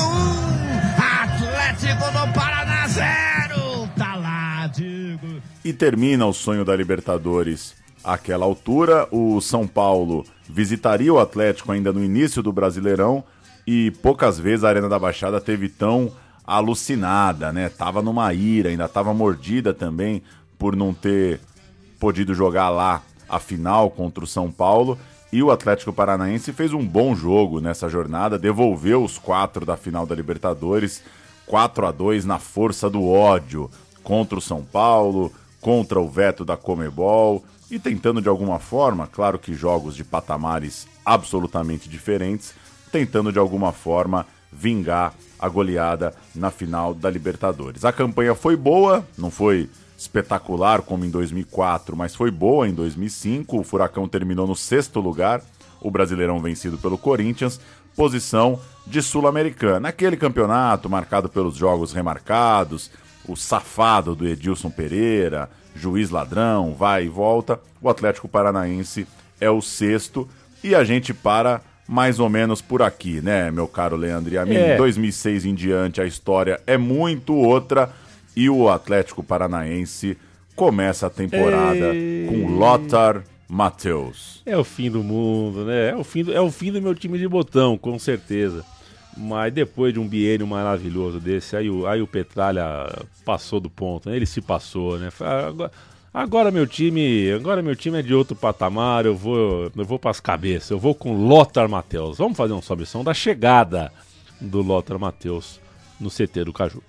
1, 0.61 1.23
Atlético 1.23 2.05
do 2.13 2.33
Paraná 2.35 2.87
0. 2.87 3.89
Tá 3.97 4.15
lá, 4.15 4.67
digo. 4.67 5.41
E 5.65 5.73
termina 5.73 6.27
o 6.27 6.35
sonho 6.35 6.67
da 6.67 6.77
Libertadores. 6.77 7.75
Àquela 8.05 8.45
altura, 8.45 9.09
o 9.11 9.41
São 9.41 9.67
Paulo 9.67 10.25
visitaria 10.49 11.13
o 11.13 11.19
Atlético 11.19 11.73
ainda 11.73 11.93
no 11.93 12.05
início 12.05 12.43
do 12.43 12.53
Brasileirão 12.53 13.25
e 13.67 13.91
poucas 14.03 14.39
vezes 14.39 14.65
a 14.65 14.69
Arena 14.69 14.91
da 14.91 14.99
Baixada 14.99 15.41
teve 15.41 15.69
tão 15.69 16.13
alucinada, 16.47 17.53
né? 17.53 17.71
Tava 17.71 18.03
numa 18.03 18.33
ira, 18.35 18.69
ainda 18.69 18.87
tava 18.87 19.15
mordida 19.15 19.73
também 19.73 20.23
por 20.59 20.77
não 20.77 20.93
ter 20.93 21.41
podido 21.99 22.35
jogar 22.35 22.69
lá 22.69 23.03
a 23.29 23.41
final 23.41 23.91
contra 23.91 24.23
o 24.23 24.27
São 24.27 24.53
Paulo. 24.53 24.99
E 25.37 25.43
o 25.43 25.51
Atlético 25.51 25.93
Paranaense 25.93 26.51
fez 26.51 26.73
um 26.73 26.83
bom 26.83 27.15
jogo 27.15 27.61
nessa 27.61 27.91
jornada, 27.91 28.39
devolveu 28.39 29.05
os 29.05 29.19
quatro 29.19 29.67
da 29.67 29.77
final 29.77 30.07
da 30.07 30.15
Libertadores, 30.15 31.03
4 31.45 31.85
a 31.85 31.93
2 31.93 32.25
na 32.25 32.39
força 32.39 32.89
do 32.89 33.07
ódio 33.07 33.71
contra 34.03 34.39
o 34.39 34.41
São 34.41 34.65
Paulo, 34.65 35.31
contra 35.61 36.01
o 36.01 36.09
veto 36.09 36.43
da 36.43 36.57
Comebol 36.57 37.45
e 37.71 37.79
tentando 37.79 38.23
de 38.23 38.31
alguma 38.31 38.59
forma, 38.59 39.07
claro 39.07 39.39
que 39.39 39.53
jogos 39.53 39.95
de 39.95 40.05
patamares 40.05 40.87
absolutamente 41.05 41.87
diferentes, 41.87 42.55
tentando 42.91 43.31
de 43.31 43.39
alguma 43.39 43.73
forma 43.73 44.27
vingar 44.51 45.13
a 45.39 45.51
goleada 45.51 46.15
na 46.35 46.51
final 46.51 46.95
da 46.95 47.11
Libertadores. 47.11 47.85
A 47.85 47.93
campanha 47.93 48.35
foi 48.35 48.57
boa, 48.57 49.07
não 49.19 49.31
foi 49.31 49.69
espetacular 49.97 50.83
como 50.83 51.05
em 51.05 51.11
2004, 51.11 51.97
mas 51.97 52.15
foi 52.15 52.31
boa 52.31 52.69
em 52.69 52.75
2005. 52.75 53.61
O 53.61 53.65
Furacão 53.65 54.07
terminou 54.09 54.47
no 54.47 54.55
sexto 54.55 55.01
lugar, 55.01 55.43
o 55.81 55.91
Brasileirão 55.91 56.41
vencido 56.41 56.77
pelo 56.79 56.99
Corinthians, 56.99 57.61
posição 57.95 58.61
de 58.87 59.01
Sul-Americana. 59.03 59.89
Aquele 59.89 60.17
campeonato 60.17 60.91
marcado 60.91 61.29
pelos 61.29 61.57
jogos 61.57 61.93
remarcados, 61.93 62.91
o 63.27 63.35
safado 63.35 64.15
do 64.15 64.27
Edilson 64.27 64.71
Pereira, 64.71 65.51
juiz 65.75 66.11
ladrão, 66.11 66.75
vai 66.75 67.05
e 67.05 67.09
volta. 67.09 67.59
O 67.81 67.89
Atlético 67.89 68.29
Paranaense 68.29 69.07
é 69.41 69.51
o 69.51 69.61
sexto 69.61 70.29
e 70.63 70.75
a 70.75 70.85
gente 70.85 71.15
para 71.15 71.61
mais 71.89 72.19
ou 72.19 72.29
menos 72.29 72.61
por 72.61 72.83
aqui, 72.83 73.21
né, 73.21 73.49
meu 73.51 73.69
caro 73.69 73.97
Leandro 73.97 74.35
e 74.35 74.39
a 74.39 74.45
mim. 74.45 74.57
É. 74.57 74.77
2006 74.77 75.45
em 75.45 75.55
diante 75.55 76.01
a 76.01 76.05
história 76.05 76.61
é 76.67 76.77
muito 76.77 77.35
outra 77.35 77.93
e 78.37 78.51
o 78.51 78.69
Atlético 78.69 79.23
Paranaense 79.23 80.17
começa 80.55 81.07
a 81.07 81.11
temporada 81.11 81.95
Ei. 81.95 82.27
com 82.29 82.55
Lothar 82.55 83.25
Matheus. 83.49 84.43
É 84.45 84.57
o 84.57 84.65
fim 84.65 84.91
do 84.91 85.03
mundo, 85.03 85.65
né? 85.65 85.91
É 85.91 85.97
o 85.97 86.05
fim 86.05 86.23
do, 86.23 86.33
é 86.33 86.41
o 86.41 86.51
fim 86.51 86.71
do 86.71 86.83
meu 86.83 86.95
time 86.95 87.19
de 87.19 87.27
botão, 87.27 87.79
com 87.79 87.99
certeza. 87.99 88.65
Mas 89.17 89.53
depois 89.53 89.95
de 89.95 90.01
um 90.01 90.07
biênio 90.07 90.47
maravilhoso 90.47 91.19
desse, 91.19 91.57
aí 91.57 91.71
o, 91.71 91.87
aí 91.87 92.03
o 92.03 92.07
Petralha 92.07 92.87
passou 93.25 93.59
do 93.59 93.71
ponto, 93.71 94.11
né? 94.11 94.17
Ele 94.17 94.27
se 94.27 94.43
passou, 94.43 94.99
né? 94.99 95.11
Fala, 95.11 95.49
Agora, 95.49 95.73
agora 96.13 96.51
meu 96.51 96.67
time, 96.67 97.33
agora 97.33 97.63
meu 97.63 97.75
time 97.75 98.01
é 98.01 98.03
de 98.03 98.13
outro 98.13 98.37
patamar, 98.37 99.07
eu 99.07 99.17
vou, 99.17 99.71
eu 99.75 99.85
vou 99.85 99.99
pras 99.99 100.21
cabeças, 100.21 100.71
eu 100.71 100.79
vou 100.79 100.95
com 100.95 101.27
Lothar 101.27 101.69
Matheus. 101.69 102.19
Vamos 102.19 102.37
fazer 102.37 102.53
um 102.53 102.61
sobe-som 102.61 103.03
da 103.03 103.15
chegada 103.15 103.91
do 104.39 104.61
Lothar 104.61 104.99
Matheus 104.99 105.61
no 105.99 106.11
CT 106.11 106.45
do 106.45 106.53
Caju. 106.53 106.83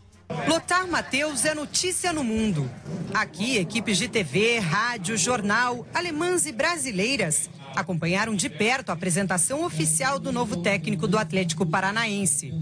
Lotar 0.47 0.87
Matheus 0.87 1.45
é 1.45 1.53
notícia 1.53 2.11
no 2.11 2.23
mundo. 2.23 2.69
Aqui, 3.13 3.57
equipes 3.57 3.97
de 3.97 4.07
TV, 4.07 4.59
rádio, 4.59 5.17
jornal, 5.17 5.87
alemãs 5.93 6.45
e 6.45 6.51
brasileiras 6.51 7.49
acompanharam 7.75 8.35
de 8.35 8.49
perto 8.49 8.89
a 8.89 8.93
apresentação 8.93 9.63
oficial 9.63 10.19
do 10.19 10.31
novo 10.31 10.57
técnico 10.57 11.07
do 11.07 11.17
Atlético 11.17 11.65
Paranaense. 11.65 12.53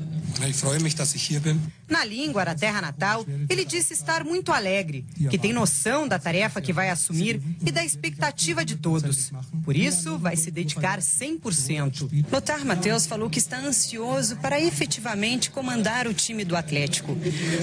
Na 1.88 2.03
língua 2.03 2.44
da 2.44 2.56
terra 2.56 2.82
natal, 2.82 3.26
ele 3.49 3.64
disse 3.64 3.94
estar 3.94 4.24
muito 4.24 4.52
alegre, 4.52 5.06
que 5.30 5.38
tem 5.38 5.53
noção 5.53 6.07
da 6.07 6.20
tarefa 6.20 6.62
que 6.62 6.74
vai 6.74 6.90
assumir 6.90 7.41
e 7.66 7.72
da 7.72 7.84
expectativa 7.84 8.66
de 8.66 8.76
todos. 8.76 9.32
Por 9.64 9.76
isso, 9.76 10.18
vai 10.18 10.36
se 10.36 10.52
dedicar 10.52 10.99
100%. 10.99 12.26
Lothar 12.32 12.66
Matheus 12.66 13.06
falou 13.06 13.30
que 13.30 13.40
está 13.40 13.60
ansioso 13.60 14.36
para 14.38 14.60
efetivamente 14.60 15.49
comandar 15.52 16.07
o 16.07 16.14
time 16.14 16.44
do 16.44 16.56
Atlético, 16.56 17.16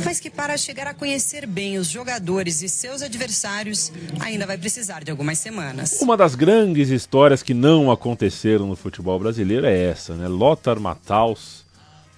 mas 0.05 0.21
que 0.21 0.31
para 0.31 0.57
chegar 0.57 0.87
a 0.87 0.95
conhecer 0.95 1.47
bem 1.47 1.79
os 1.79 1.89
jogadores 1.89 2.63
e 2.63 2.69
seus 2.69 3.03
adversários, 3.03 3.93
ainda 4.21 4.47
vai 4.47 4.57
precisar 4.57 5.05
de 5.05 5.11
algumas 5.11 5.39
semanas. 5.39 6.01
Uma 6.01 6.17
das 6.17 6.35
grandes 6.35 6.89
histórias 6.89 7.43
que 7.43 7.55
não 7.55 7.91
aconteceram 7.91 8.67
no 8.67 8.77
futebol 8.77 9.19
brasileiro 9.19 9.67
é 9.67 9.91
essa, 9.91 10.15
né? 10.15 10.29
Lothar 10.29 10.81
Matthaus 10.81 11.62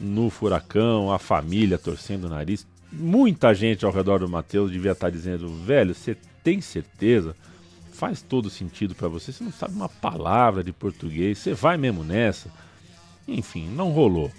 no 0.04 0.30
Furacão, 0.30 1.10
a 1.10 1.18
família 1.18 1.78
torcendo 1.78 2.24
o 2.24 2.28
nariz. 2.28 2.66
muita 2.92 3.52
gente 3.54 3.84
ao 3.84 3.90
redor 3.90 4.20
do 4.20 4.28
Matheus 4.28 4.70
devia 4.70 4.92
estar 4.92 5.10
dizendo, 5.10 5.48
velho, 5.48 5.94
você 5.94 6.16
tem 6.44 6.60
certeza? 6.60 7.34
Faz 7.92 8.22
todo 8.22 8.50
sentido 8.50 8.94
para 8.94 9.08
você, 9.08 9.32
você 9.32 9.42
não 9.42 9.52
sabe 9.52 9.74
uma 9.74 9.88
palavra 9.88 10.62
de 10.62 10.72
português, 10.72 11.38
você 11.38 11.54
vai 11.54 11.76
mesmo 11.76 12.04
nessa? 12.04 12.50
Enfim, 13.26 13.68
não 13.68 13.90
rolou. 13.90 14.30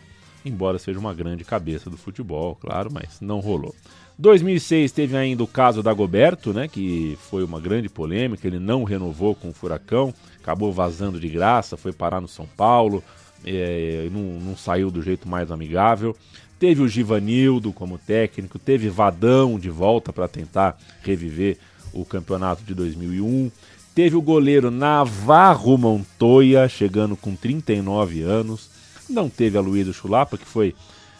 Embora 0.46 0.78
seja 0.78 1.00
uma 1.00 1.14
grande 1.14 1.44
cabeça 1.44 1.90
do 1.90 1.98
futebol, 1.98 2.56
claro, 2.56 2.90
mas 2.94 3.20
não 3.20 3.40
rolou. 3.40 3.74
2006 4.18 4.92
teve 4.92 5.18
ainda 5.18 5.44
o 5.44 5.48
caso 5.48 5.84
da 5.84 5.92
Goberto, 5.92 6.54
né, 6.54 6.68
que 6.68 7.18
foi 7.20 7.44
uma 7.44 7.60
grande 7.60 7.90
polêmica, 7.90 8.48
ele 8.48 8.60
não 8.60 8.84
renovou 8.84 9.36
com 9.36 9.50
o 9.50 9.54
Furacão, 9.54 10.14
acabou 10.40 10.72
vazando 10.72 11.20
de 11.20 11.28
graça, 11.28 11.76
foi 11.76 11.92
parar 11.92 12.22
no 12.22 12.28
São 12.28 12.46
Paulo, 12.46 13.04
é, 13.46 14.10
não, 14.12 14.40
não 14.40 14.58
saiu 14.58 14.90
do 14.90 15.02
jeito 15.02 15.28
mais 15.28 15.52
amigável. 15.52 16.16
Teve 16.58 16.82
o 16.82 16.88
Givanildo 16.88 17.72
como 17.74 17.98
técnico, 17.98 18.58
teve 18.58 18.90
Vadão 18.90 19.60
de 19.60 19.70
volta 19.70 20.12
para 20.12 20.28
tentar 20.28 20.78
reviver 21.02 21.58
o 21.94 22.06
campeonato 22.06 22.64
de 22.64 22.74
2001. 22.74 23.52
Teve 23.94 24.16
o 24.16 24.22
goleiro 24.22 24.72
Navarro 24.72 25.78
Montoya, 25.78 26.68
chegando 26.68 27.16
com 27.16 27.36
39 27.36 28.22
anos. 28.22 28.70
Não 29.10 29.30
teve 29.30 29.58
a 29.58 29.62
Luísa 29.62 29.94
Chulapa, 29.94 30.38
que 30.38 30.46
foi. 30.46 30.76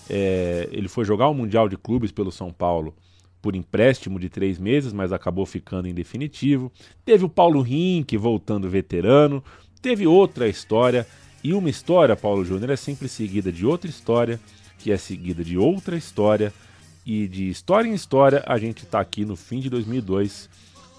É, 0.10 0.68
ele 0.72 0.88
foi 0.88 1.06
jogar 1.06 1.30
o 1.30 1.34
Mundial 1.34 1.70
de 1.70 1.78
Clubes 1.78 2.12
pelo 2.12 2.32
São 2.32 2.52
Paulo 2.52 2.94
por 3.42 3.56
empréstimo 3.56 4.20
de 4.20 4.28
três 4.28 4.58
meses, 4.58 4.92
mas 4.92 5.14
acabou 5.14 5.46
ficando 5.46 5.88
em 5.88 5.94
definitivo. 5.94 6.72
Teve 7.06 7.24
o 7.24 7.30
Paulo 7.30 7.62
Rink 7.62 8.18
voltando 8.18 8.70
veterano. 8.70 9.44
Teve 9.82 10.08
outra 10.08 10.48
história. 10.48 11.06
E 11.46 11.54
uma 11.54 11.70
história, 11.70 12.16
Paulo 12.16 12.44
Júnior, 12.44 12.72
é 12.72 12.76
sempre 12.76 13.08
seguida 13.08 13.52
de 13.52 13.68
outra 13.68 13.88
história, 13.88 14.40
que 14.80 14.92
é 14.92 14.98
seguida 14.98 15.44
de 15.44 15.60
outra 15.60 15.96
história. 15.96 16.52
E 17.06 17.28
de 17.28 17.48
história 17.48 17.88
em 17.88 17.94
história, 17.94 18.44
a 18.48 18.58
gente 18.58 18.84
está 18.84 19.00
aqui 19.00 19.24
no 19.24 19.36
fim 19.36 19.60
de 19.60 19.70
2002, 19.70 20.50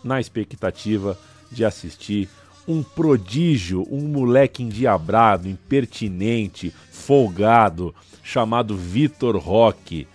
na 0.05 0.21
expectativa 0.21 1.19
de 1.51 1.65
assistir 1.65 2.29
um 2.69 2.81
prodígio, 2.81 3.85
um 3.91 4.07
moleque 4.07 4.63
endiabrado, 4.63 5.49
impertinente, 5.49 6.73
folgado, 6.93 7.93
chamado 8.23 8.77
Vitor 8.77 9.37
Roque. 9.37 10.07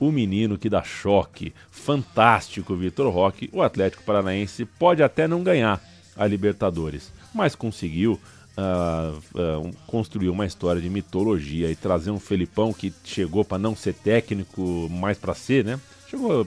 O 0.00 0.10
menino 0.10 0.58
que 0.58 0.68
dá 0.68 0.82
choque. 0.82 1.54
Fantástico, 1.70 2.74
Vitor 2.74 3.08
Roque. 3.14 3.48
O 3.52 3.62
Atlético 3.62 4.02
Paranaense 4.02 4.64
pode 4.64 5.04
até 5.04 5.28
não 5.28 5.44
ganhar 5.44 5.80
a 6.16 6.26
Libertadores, 6.26 7.12
mas 7.32 7.54
conseguiu 7.54 8.18
uh, 8.56 9.18
uh, 9.68 9.76
construir 9.86 10.28
uma 10.28 10.46
história 10.46 10.80
de 10.80 10.90
mitologia 10.90 11.70
e 11.70 11.76
trazer 11.76 12.10
um 12.10 12.18
Felipão 12.18 12.72
que 12.72 12.92
chegou 13.04 13.44
para 13.44 13.58
não 13.58 13.74
ser 13.74 13.94
técnico, 13.94 14.88
mais 14.90 15.18
para 15.18 15.34
ser, 15.34 15.64
né? 15.64 15.80
Chegou, 16.08 16.46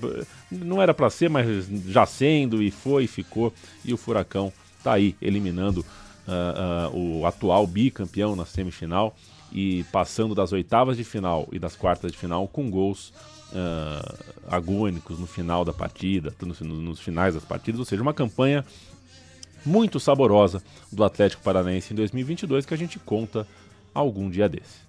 não 0.51 0.81
era 0.81 0.93
para 0.93 1.09
ser, 1.09 1.29
mas 1.29 1.67
já 1.87 2.05
sendo 2.05 2.61
e 2.61 2.69
foi 2.69 3.05
e 3.05 3.07
ficou. 3.07 3.53
E 3.83 3.93
o 3.93 3.97
Furacão 3.97 4.53
tá 4.83 4.93
aí 4.93 5.15
eliminando 5.21 5.83
uh, 6.27 6.95
o 6.95 7.25
atual 7.25 7.65
bicampeão 7.65 8.35
na 8.35 8.45
semifinal 8.45 9.15
e 9.51 9.83
passando 9.91 10.35
das 10.35 10.51
oitavas 10.51 10.97
de 10.97 11.03
final 11.03 11.47
e 11.51 11.57
das 11.57 11.75
quartas 11.75 12.11
de 12.11 12.17
final 12.17 12.47
com 12.47 12.69
gols 12.69 13.13
uh, 13.51 14.17
agônicos 14.47 15.19
no 15.19 15.27
final 15.27 15.63
da 15.63 15.73
partida, 15.73 16.33
nos, 16.41 16.59
nos, 16.61 16.99
finais 16.99 17.33
das 17.35 17.45
partidas, 17.45 17.79
ou 17.79 17.85
seja, 17.85 18.01
uma 18.01 18.13
campanha 18.13 18.65
muito 19.65 19.99
saborosa 19.99 20.61
do 20.91 21.03
Atlético 21.03 21.43
Paranaense 21.43 21.93
em 21.93 21.95
2022 21.95 22.65
que 22.65 22.73
a 22.73 22.77
gente 22.77 22.99
conta 22.99 23.47
algum 23.93 24.29
dia 24.29 24.47
desse. 24.47 24.85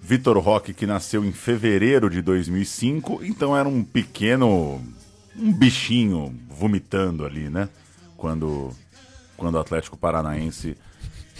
Vitor 0.00 0.38
Roque, 0.38 0.74
que 0.74 0.86
nasceu 0.86 1.24
em 1.24 1.30
fevereiro 1.30 2.10
de 2.10 2.20
2005, 2.22 3.20
então 3.22 3.56
era 3.56 3.68
um 3.68 3.84
pequeno. 3.84 4.80
um 5.36 5.52
bichinho 5.52 6.34
vomitando 6.48 7.24
ali, 7.24 7.48
né? 7.48 7.68
Quando, 8.16 8.70
quando 9.36 9.54
o 9.54 9.58
Atlético 9.60 9.96
Paranaense 9.96 10.76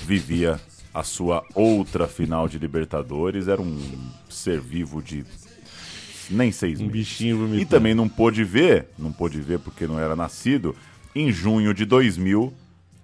vivia 0.04 0.60
a 0.92 1.02
sua 1.02 1.44
outra 1.54 2.06
final 2.06 2.48
de 2.48 2.58
Libertadores. 2.58 3.48
Era 3.48 3.62
um 3.62 3.78
ser 4.28 4.60
vivo 4.60 5.02
de 5.02 5.24
nem 6.30 6.52
seis 6.52 6.80
um 6.80 6.86
meses. 6.86 6.92
bichinho 6.92 7.38
vomitando. 7.38 7.62
E 7.62 7.66
também 7.66 7.94
não 7.94 8.08
pôde 8.08 8.44
ver, 8.44 8.88
não 8.98 9.12
pôde 9.12 9.40
ver 9.40 9.58
porque 9.58 9.86
não 9.86 9.98
era 9.98 10.14
nascido, 10.14 10.74
em 11.14 11.30
junho 11.30 11.74
de 11.74 11.84
2000, 11.84 12.52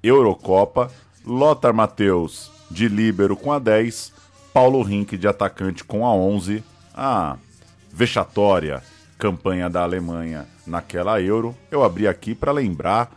Eurocopa, 0.02 0.90
Lothar 1.24 1.74
Matheus 1.74 2.50
de 2.70 2.88
líbero 2.88 3.36
com 3.36 3.52
a 3.52 3.58
10, 3.58 4.12
Paulo 4.52 4.82
Rink 4.82 5.16
de 5.16 5.26
atacante 5.26 5.84
com 5.84 6.06
a 6.06 6.12
11, 6.12 6.62
a 6.94 7.36
vexatória 7.92 8.82
campanha 9.18 9.68
da 9.68 9.82
Alemanha 9.82 10.46
naquela 10.66 11.20
Euro. 11.20 11.56
Eu 11.70 11.82
abri 11.82 12.06
aqui 12.06 12.34
para 12.34 12.52
lembrar, 12.52 13.10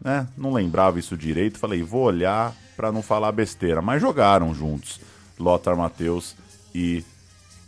né? 0.00 0.28
Não 0.36 0.52
lembrava 0.52 0.98
isso 0.98 1.16
direito, 1.16 1.58
falei, 1.58 1.82
vou 1.82 2.02
olhar 2.02 2.54
para 2.76 2.92
não 2.92 3.02
falar 3.02 3.32
besteira, 3.32 3.82
mas 3.82 4.00
jogaram 4.00 4.54
juntos. 4.54 5.00
Lothar 5.38 5.76
Matheus 5.76 6.36
e 6.74 7.04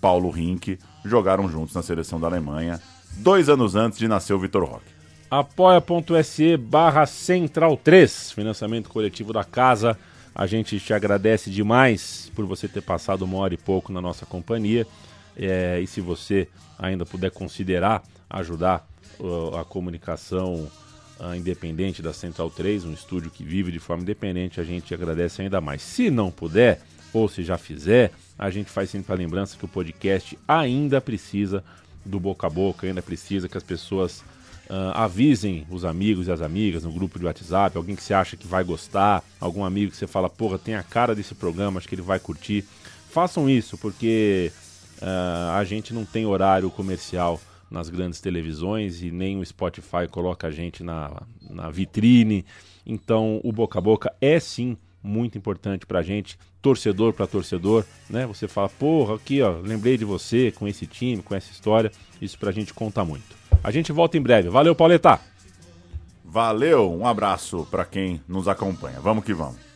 Paulo 0.01 0.31
Rink 0.31 0.78
jogaram 1.05 1.49
juntos 1.49 1.74
na 1.74 1.82
seleção 1.82 2.20
da 2.20 2.27
Alemanha, 2.27 2.81
dois 3.16 3.49
anos 3.49 3.74
antes 3.74 3.99
de 3.99 4.07
nascer 4.07 4.35
o 4.35 4.39
Vitor 4.39 4.65
Roque 4.65 4.91
apoia.se 5.32 6.59
barra 6.59 7.06
central 7.06 7.74
3, 7.74 8.32
financiamento 8.32 8.90
coletivo 8.90 9.32
da 9.32 9.42
casa. 9.42 9.98
A 10.34 10.46
gente 10.46 10.78
te 10.78 10.92
agradece 10.92 11.48
demais 11.48 12.30
por 12.34 12.44
você 12.44 12.68
ter 12.68 12.82
passado 12.82 13.22
uma 13.22 13.38
hora 13.38 13.54
e 13.54 13.56
pouco 13.56 13.90
na 13.94 14.02
nossa 14.02 14.26
companhia. 14.26 14.86
É, 15.34 15.80
e 15.80 15.86
se 15.86 16.02
você 16.02 16.48
ainda 16.78 17.06
puder 17.06 17.30
considerar 17.30 18.02
ajudar 18.28 18.86
uh, 19.18 19.56
a 19.56 19.64
comunicação 19.64 20.70
uh, 21.18 21.34
independente 21.34 22.02
da 22.02 22.12
Central 22.12 22.50
3, 22.50 22.84
um 22.84 22.92
estúdio 22.92 23.30
que 23.30 23.42
vive 23.42 23.72
de 23.72 23.78
forma 23.78 24.02
independente, 24.02 24.60
a 24.60 24.64
gente 24.64 24.92
agradece 24.92 25.40
ainda 25.40 25.62
mais. 25.62 25.80
Se 25.80 26.10
não 26.10 26.30
puder, 26.30 26.82
ou 27.10 27.26
se 27.26 27.42
já 27.42 27.56
fizer, 27.56 28.12
a 28.38 28.50
gente 28.50 28.68
faz 28.68 28.90
sempre 28.90 29.10
a 29.10 29.16
lembrança 29.16 29.56
que 29.56 29.64
o 29.64 29.68
podcast 29.68 30.38
ainda 30.46 31.00
precisa 31.00 31.64
do 32.04 32.20
boca 32.20 32.46
a 32.46 32.50
boca, 32.50 32.86
ainda 32.86 33.00
precisa 33.00 33.48
que 33.48 33.56
as 33.56 33.64
pessoas 33.64 34.22
Uh, 34.73 34.89
avisem 34.94 35.66
os 35.69 35.85
amigos 35.85 36.28
e 36.28 36.32
as 36.32 36.40
amigas 36.40 36.82
no 36.82 36.90
grupo 36.90 37.19
de 37.19 37.27
WhatsApp, 37.27 37.77
alguém 37.77 37.94
que 37.94 38.03
você 38.03 38.15
acha 38.15 38.39
que 38.39 38.47
vai 38.47 38.65
gostar, 38.65 39.23
algum 39.39 39.66
amigo 39.66 39.90
que 39.90 39.99
você 39.99 40.07
fala, 40.07 40.31
porra, 40.31 40.59
tem 40.59 40.74
a 40.74 40.82
cara 40.82 41.15
desse 41.15 41.35
programa, 41.35 41.77
acho 41.77 41.86
que 41.86 41.94
ele 41.94 42.01
vai 42.01 42.19
curtir. 42.19 42.65
Façam 43.11 43.51
isso, 43.51 43.77
porque 43.77 44.51
uh, 45.03 45.59
a 45.59 45.62
gente 45.65 45.93
não 45.93 46.07
tem 46.07 46.24
horário 46.24 46.70
comercial 46.70 47.39
nas 47.70 47.90
grandes 47.90 48.19
televisões 48.19 49.03
e 49.03 49.11
nem 49.11 49.39
o 49.39 49.44
Spotify 49.44 50.09
coloca 50.11 50.47
a 50.47 50.51
gente 50.51 50.82
na, 50.82 51.23
na 51.51 51.69
vitrine. 51.70 52.43
Então, 52.86 53.43
o 53.44 53.53
boca 53.53 53.78
a 53.78 53.82
boca 53.82 54.15
é 54.23 54.40
sim 54.40 54.78
muito 55.02 55.36
importante 55.36 55.86
pra 55.86 56.02
gente, 56.02 56.38
torcedor 56.60 57.12
para 57.12 57.26
torcedor, 57.26 57.84
né? 58.08 58.26
Você 58.26 58.46
fala, 58.46 58.68
porra, 58.68 59.16
aqui 59.16 59.42
ó, 59.42 59.58
lembrei 59.58 59.96
de 59.96 60.04
você 60.04 60.52
com 60.52 60.68
esse 60.68 60.86
time, 60.86 61.22
com 61.22 61.34
essa 61.34 61.50
história, 61.50 61.90
isso 62.20 62.38
pra 62.38 62.52
gente 62.52 62.72
conta 62.72 63.04
muito. 63.04 63.36
A 63.64 63.70
gente 63.70 63.92
volta 63.92 64.16
em 64.16 64.22
breve. 64.22 64.48
Valeu, 64.48 64.74
Pauleta. 64.74 65.20
Valeu, 66.24 66.90
um 66.90 67.06
abraço 67.06 67.66
para 67.70 67.84
quem 67.84 68.20
nos 68.26 68.48
acompanha. 68.48 69.00
Vamos 69.00 69.24
que 69.24 69.34
vamos. 69.34 69.72